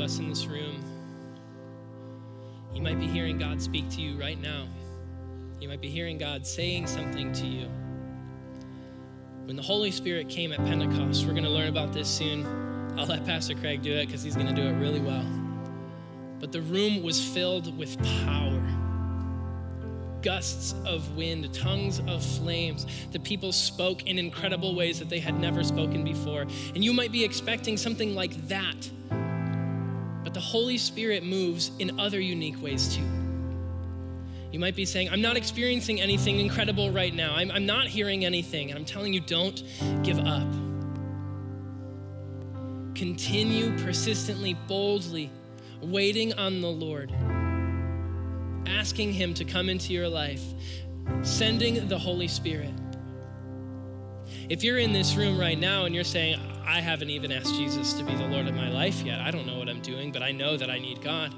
Us 0.04 0.18
in 0.18 0.28
this 0.28 0.46
room, 0.46 0.84
you 2.74 2.82
might 2.82 3.00
be 3.00 3.06
hearing 3.06 3.38
God 3.38 3.60
speak 3.60 3.88
to 3.90 4.00
you 4.00 4.20
right 4.20 4.40
now. 4.40 4.68
You 5.60 5.68
might 5.68 5.80
be 5.80 5.88
hearing 5.88 6.18
God 6.18 6.46
saying 6.46 6.86
something 6.86 7.32
to 7.32 7.46
you. 7.46 7.68
When 9.46 9.56
the 9.56 9.62
Holy 9.62 9.90
Spirit 9.90 10.28
came 10.28 10.52
at 10.52 10.58
Pentecost, 10.58 11.26
we're 11.26 11.32
going 11.32 11.44
to 11.44 11.50
learn 11.50 11.68
about 11.68 11.92
this 11.92 12.08
soon. 12.08 12.44
I'll 12.98 13.06
let 13.06 13.24
Pastor 13.24 13.54
Craig 13.54 13.82
do 13.82 13.92
it 13.92 14.06
because 14.06 14.22
he's 14.22 14.34
going 14.34 14.46
to 14.46 14.54
do 14.54 14.62
it 14.62 14.72
really 14.74 15.00
well. 15.00 15.24
But 16.38 16.52
the 16.52 16.62
room 16.62 17.02
was 17.02 17.22
filled 17.22 17.76
with 17.76 17.98
power 18.26 18.62
gusts 20.24 20.74
of 20.86 21.16
wind, 21.16 21.52
tongues 21.52 22.00
of 22.08 22.24
flames. 22.24 22.86
The 23.12 23.20
people 23.20 23.52
spoke 23.52 24.06
in 24.08 24.18
incredible 24.18 24.74
ways 24.74 24.98
that 24.98 25.10
they 25.10 25.20
had 25.20 25.38
never 25.38 25.62
spoken 25.62 26.02
before. 26.02 26.42
And 26.74 26.82
you 26.82 26.94
might 26.94 27.12
be 27.12 27.22
expecting 27.22 27.76
something 27.76 28.14
like 28.14 28.48
that. 28.48 28.90
The 30.34 30.40
Holy 30.40 30.76
Spirit 30.76 31.24
moves 31.24 31.70
in 31.78 31.98
other 31.98 32.20
unique 32.20 32.62
ways 32.62 32.94
too. 32.94 33.06
You 34.52 34.60
might 34.60 34.76
be 34.76 34.84
saying, 34.84 35.08
I'm 35.10 35.22
not 35.22 35.36
experiencing 35.36 36.00
anything 36.00 36.38
incredible 36.38 36.92
right 36.92 37.12
now. 37.14 37.34
I'm, 37.34 37.50
I'm 37.50 37.66
not 37.66 37.88
hearing 37.88 38.24
anything. 38.24 38.70
And 38.70 38.78
I'm 38.78 38.84
telling 38.84 39.12
you, 39.12 39.20
don't 39.20 39.62
give 40.02 40.18
up. 40.18 40.46
Continue 42.94 43.76
persistently, 43.78 44.54
boldly, 44.68 45.30
waiting 45.80 46.34
on 46.34 46.60
the 46.60 46.68
Lord 46.68 47.12
asking 48.66 49.12
Him 49.12 49.34
to 49.34 49.44
come 49.44 49.68
into 49.68 49.92
your 49.92 50.08
life, 50.08 50.42
sending 51.22 51.88
the 51.88 51.98
Holy 51.98 52.28
Spirit. 52.28 52.72
If 54.48 54.62
you're 54.62 54.78
in 54.78 54.92
this 54.92 55.16
room 55.16 55.38
right 55.38 55.58
now 55.58 55.84
and 55.84 55.94
you're 55.94 56.04
saying, 56.04 56.38
I 56.66 56.80
haven't 56.80 57.10
even 57.10 57.30
asked 57.30 57.54
Jesus 57.54 57.92
to 57.94 58.04
be 58.04 58.14
the 58.14 58.26
Lord 58.26 58.48
of 58.48 58.54
my 58.54 58.70
life 58.70 59.02
yet, 59.02 59.20
I 59.20 59.30
don't 59.30 59.46
know 59.46 59.58
what 59.58 59.68
I'm 59.68 59.80
doing, 59.80 60.12
but 60.12 60.22
I 60.22 60.32
know 60.32 60.56
that 60.56 60.70
I 60.70 60.78
need 60.78 61.02
God. 61.02 61.34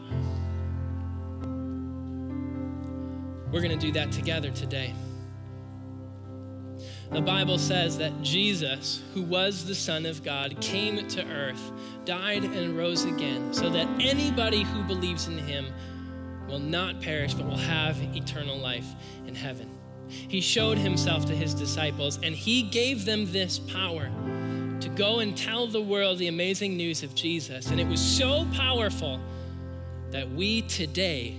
We're 3.52 3.62
going 3.62 3.78
to 3.78 3.86
do 3.86 3.92
that 3.92 4.12
together 4.12 4.50
today. 4.50 4.94
The 7.10 7.20
Bible 7.20 7.58
says 7.58 7.98
that 7.98 8.20
Jesus, 8.22 9.02
who 9.14 9.22
was 9.22 9.64
the 9.64 9.74
Son 9.74 10.06
of 10.06 10.24
God, 10.24 10.60
came 10.60 11.06
to 11.08 11.24
earth, 11.26 11.72
died, 12.04 12.44
and 12.44 12.76
rose 12.76 13.04
again, 13.04 13.52
so 13.52 13.70
that 13.70 13.86
anybody 14.00 14.64
who 14.64 14.82
believes 14.82 15.28
in 15.28 15.38
him 15.38 15.66
will 16.48 16.58
not 16.58 17.00
perish, 17.00 17.34
but 17.34 17.46
will 17.46 17.56
have 17.56 17.96
eternal 18.14 18.58
life 18.58 18.86
in 19.26 19.34
heaven. 19.34 19.70
He 20.08 20.40
showed 20.40 20.78
himself 20.78 21.26
to 21.26 21.34
his 21.34 21.54
disciples, 21.54 22.18
and 22.22 22.34
he 22.34 22.62
gave 22.62 23.04
them 23.04 23.30
this 23.32 23.58
power 23.58 24.10
go 24.96 25.20
and 25.20 25.36
tell 25.36 25.66
the 25.66 25.80
world 25.80 26.18
the 26.18 26.28
amazing 26.28 26.76
news 26.76 27.02
of 27.02 27.14
Jesus. 27.14 27.70
And 27.70 27.78
it 27.78 27.86
was 27.86 28.00
so 28.00 28.46
powerful 28.54 29.20
that 30.10 30.30
we 30.30 30.62
today 30.62 31.36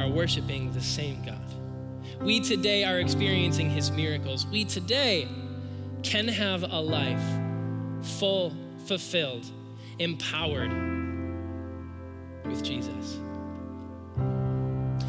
are 0.00 0.08
worshiping 0.08 0.72
the 0.72 0.80
same 0.80 1.24
God. 1.24 1.38
We 2.20 2.40
today 2.40 2.84
are 2.84 2.98
experiencing 2.98 3.70
his 3.70 3.90
miracles. 3.90 4.46
We 4.46 4.64
today 4.64 5.28
can 6.02 6.28
have 6.28 6.64
a 6.64 6.80
life 6.80 7.22
full, 8.18 8.52
fulfilled, 8.86 9.46
empowered 9.98 10.72
with 12.44 12.64
Jesus. 12.64 13.18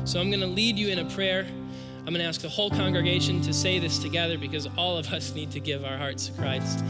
So 0.03 0.19
I'm 0.19 0.29
going 0.29 0.41
to 0.41 0.47
lead 0.47 0.77
you 0.77 0.89
in 0.89 0.99
a 0.99 1.09
prayer. 1.09 1.47
I'm 1.99 2.05
going 2.05 2.19
to 2.19 2.25
ask 2.25 2.41
the 2.41 2.49
whole 2.49 2.69
congregation 2.69 3.41
to 3.41 3.53
say 3.53 3.79
this 3.79 3.99
together 3.99 4.37
because 4.37 4.67
all 4.77 4.97
of 4.97 5.11
us 5.13 5.33
need 5.33 5.51
to 5.51 5.59
give 5.59 5.83
our 5.83 5.97
hearts 5.97 6.27
to 6.27 6.33
Christ. 6.33 6.83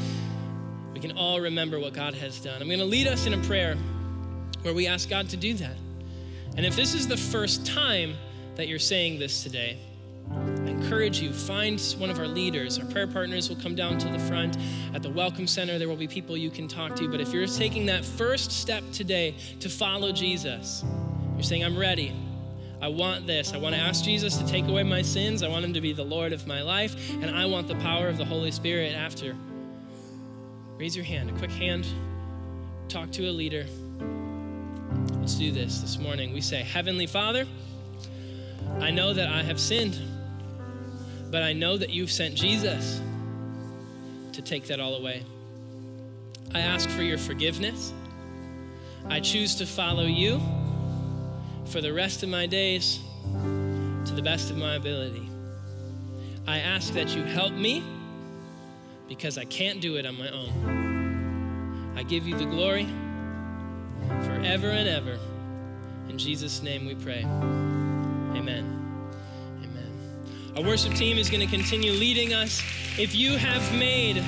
We 0.93 0.99
can 0.99 1.17
all 1.17 1.39
remember 1.39 1.79
what 1.79 1.93
God 1.93 2.13
has 2.15 2.39
done. 2.39 2.61
I'm 2.61 2.67
going 2.67 2.79
to 2.79 2.85
lead 2.85 3.07
us 3.07 3.25
in 3.25 3.33
a 3.33 3.37
prayer 3.39 3.75
where 4.61 4.73
we 4.73 4.87
ask 4.87 5.09
God 5.09 5.29
to 5.29 5.37
do 5.37 5.53
that. 5.55 5.75
And 6.57 6.65
if 6.65 6.75
this 6.75 6.93
is 6.93 7.07
the 7.07 7.17
first 7.17 7.65
time 7.65 8.15
that 8.55 8.67
you're 8.67 8.79
saying 8.79 9.19
this 9.19 9.43
today, 9.43 9.79
I 10.29 10.69
encourage 10.69 11.21
you 11.21 11.31
find 11.31 11.79
one 11.97 12.09
of 12.09 12.19
our 12.19 12.27
leaders. 12.27 12.77
Our 12.79 12.85
prayer 12.85 13.07
partners 13.07 13.49
will 13.49 13.57
come 13.57 13.75
down 13.75 13.97
to 13.99 14.07
the 14.07 14.19
front. 14.19 14.57
At 14.93 15.01
the 15.01 15.09
Welcome 15.09 15.47
Center, 15.47 15.77
there 15.77 15.87
will 15.87 15.95
be 15.95 16.07
people 16.07 16.37
you 16.37 16.49
can 16.49 16.67
talk 16.67 16.95
to. 16.97 17.07
But 17.09 17.21
if 17.21 17.33
you're 17.33 17.47
taking 17.47 17.85
that 17.87 18.03
first 18.03 18.51
step 18.51 18.83
today 18.91 19.35
to 19.59 19.69
follow 19.69 20.11
Jesus, 20.11 20.83
you're 21.33 21.43
saying, 21.43 21.63
I'm 21.63 21.77
ready. 21.77 22.15
I 22.81 22.87
want 22.87 23.27
this. 23.27 23.53
I 23.53 23.57
want 23.57 23.75
to 23.75 23.81
ask 23.81 24.03
Jesus 24.03 24.37
to 24.37 24.45
take 24.47 24.67
away 24.67 24.83
my 24.83 25.01
sins. 25.01 25.43
I 25.43 25.47
want 25.47 25.63
him 25.63 25.73
to 25.73 25.81
be 25.81 25.93
the 25.93 26.03
Lord 26.03 26.33
of 26.33 26.47
my 26.47 26.61
life. 26.61 27.11
And 27.11 27.29
I 27.29 27.45
want 27.45 27.67
the 27.67 27.75
power 27.75 28.07
of 28.07 28.17
the 28.17 28.25
Holy 28.25 28.51
Spirit 28.51 28.93
after. 28.93 29.35
Raise 30.81 30.95
your 30.95 31.05
hand, 31.05 31.29
a 31.29 31.33
quick 31.33 31.51
hand. 31.51 31.85
Talk 32.89 33.11
to 33.11 33.29
a 33.29 33.29
leader. 33.29 33.67
Let's 35.19 35.35
do 35.35 35.51
this 35.51 35.79
this 35.79 35.99
morning. 35.99 36.33
We 36.33 36.41
say, 36.41 36.63
Heavenly 36.63 37.05
Father, 37.05 37.45
I 38.79 38.89
know 38.89 39.13
that 39.13 39.29
I 39.29 39.43
have 39.43 39.59
sinned, 39.59 39.95
but 41.29 41.43
I 41.43 41.53
know 41.53 41.77
that 41.77 41.91
you've 41.91 42.11
sent 42.11 42.33
Jesus 42.33 42.99
to 44.33 44.41
take 44.41 44.65
that 44.69 44.79
all 44.79 44.95
away. 44.95 45.23
I 46.51 46.61
ask 46.61 46.89
for 46.89 47.03
your 47.03 47.19
forgiveness. 47.19 47.93
I 49.07 49.19
choose 49.19 49.53
to 49.57 49.67
follow 49.67 50.05
you 50.05 50.41
for 51.65 51.79
the 51.79 51.93
rest 51.93 52.23
of 52.23 52.29
my 52.29 52.47
days 52.47 52.99
to 54.05 54.13
the 54.15 54.23
best 54.23 54.49
of 54.49 54.57
my 54.57 54.77
ability. 54.77 55.29
I 56.47 56.57
ask 56.57 56.91
that 56.93 57.15
you 57.15 57.21
help 57.21 57.53
me 57.53 57.83
because 59.11 59.37
I 59.37 59.43
can't 59.43 59.81
do 59.81 59.97
it 59.97 60.05
on 60.05 60.17
my 60.17 60.29
own. 60.29 61.93
I 61.97 62.03
give 62.03 62.25
you 62.25 62.37
the 62.37 62.45
glory 62.45 62.87
forever 64.07 64.69
and 64.69 64.87
ever. 64.87 65.19
In 66.07 66.17
Jesus' 66.17 66.61
name 66.63 66.85
we 66.85 66.95
pray. 66.95 67.23
Amen. 67.23 68.63
Amen. 69.65 70.53
Our 70.55 70.63
worship 70.63 70.93
team 70.93 71.17
is 71.17 71.29
going 71.29 71.45
to 71.45 71.53
continue 71.53 71.91
leading 71.91 72.33
us. 72.33 72.61
If 72.97 73.13
you 73.13 73.35
have 73.35 73.77
made 73.77 74.23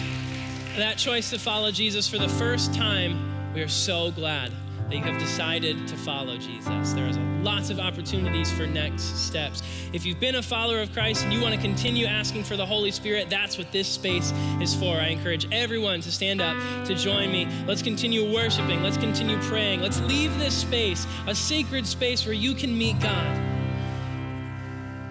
that 0.75 0.97
choice 0.97 1.29
to 1.29 1.39
follow 1.39 1.71
Jesus 1.71 2.05
for 2.05 2.17
the 2.17 2.27
first 2.27 2.73
time, 2.73 3.53
we 3.53 3.61
are 3.61 3.69
so 3.69 4.11
glad 4.11 4.51
that 4.93 4.99
you 4.99 5.11
have 5.11 5.19
decided 5.19 5.87
to 5.87 5.97
follow 5.97 6.37
Jesus. 6.37 6.93
There 6.93 7.07
is 7.07 7.17
lots 7.41 7.71
of 7.71 7.79
opportunities 7.79 8.51
for 8.51 8.67
next 8.67 9.03
steps. 9.17 9.63
If 9.91 10.05
you've 10.05 10.19
been 10.19 10.35
a 10.35 10.43
follower 10.43 10.81
of 10.81 10.93
Christ 10.93 11.23
and 11.23 11.33
you 11.33 11.41
want 11.41 11.55
to 11.55 11.61
continue 11.61 12.05
asking 12.05 12.43
for 12.43 12.55
the 12.55 12.65
Holy 12.65 12.91
Spirit, 12.91 13.27
that's 13.27 13.57
what 13.57 13.71
this 13.71 13.87
space 13.87 14.31
is 14.61 14.75
for. 14.75 14.97
I 14.97 15.07
encourage 15.07 15.47
everyone 15.51 16.01
to 16.01 16.11
stand 16.11 16.41
up 16.41 16.55
to 16.85 16.93
join 16.93 17.31
me. 17.31 17.47
Let's 17.65 17.81
continue 17.81 18.31
worshiping. 18.31 18.83
Let's 18.83 18.97
continue 18.97 19.39
praying. 19.41 19.81
Let's 19.81 19.99
leave 20.01 20.37
this 20.37 20.55
space, 20.55 21.07
a 21.25 21.33
sacred 21.33 21.87
space 21.87 22.23
where 22.25 22.35
you 22.35 22.53
can 22.53 22.77
meet 22.77 22.99
God. 22.99 23.53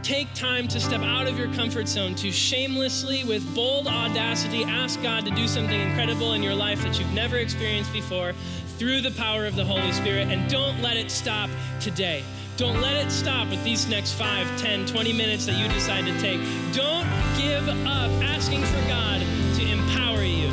Take 0.03 0.35
time 0.35 0.67
to 0.67 0.81
step 0.81 1.01
out 1.03 1.29
of 1.29 1.39
your 1.39 1.47
comfort 1.55 1.87
zone 1.87 2.17
to 2.17 2.33
shamelessly, 2.33 3.23
with 3.23 3.55
bold 3.55 3.87
audacity, 3.87 4.65
ask 4.65 5.01
God 5.01 5.25
to 5.27 5.31
do 5.31 5.47
something 5.47 5.81
incredible 5.81 6.33
in 6.33 6.43
your 6.43 6.57
life 6.57 6.83
that 6.83 6.99
you've 6.99 7.13
never 7.13 7.37
experienced 7.37 7.93
before 7.93 8.33
through 8.79 9.01
the 9.01 9.11
power 9.13 9.47
of 9.47 9.57
the 9.57 9.65
Holy 9.65 9.93
Spirit. 9.93 10.29
And 10.29 10.51
don't 10.51 10.81
let 10.81 10.97
it 10.97 11.11
stop 11.11 11.51
today. 11.81 12.23
Don't 12.57 12.81
let 12.81 12.95
it 12.95 13.11
stop 13.11 13.49
with 13.49 13.63
these 13.65 13.89
next 13.89 14.13
5, 14.15 14.61
10, 14.61 14.87
20 14.87 15.13
minutes 15.13 15.47
that 15.47 15.57
you 15.57 15.69
decide 15.73 16.05
to 16.05 16.19
take. 16.21 16.41
Don't 16.73 17.09
give 17.37 17.69
up 17.87 18.11
asking 18.23 18.63
for 18.63 18.89
God 18.89 19.21
to 19.57 19.67
empower 19.67 20.23
you. 20.23 20.49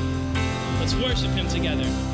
Let's 0.79 0.95
worship 0.95 1.31
Him 1.31 1.47
together. 1.49 2.08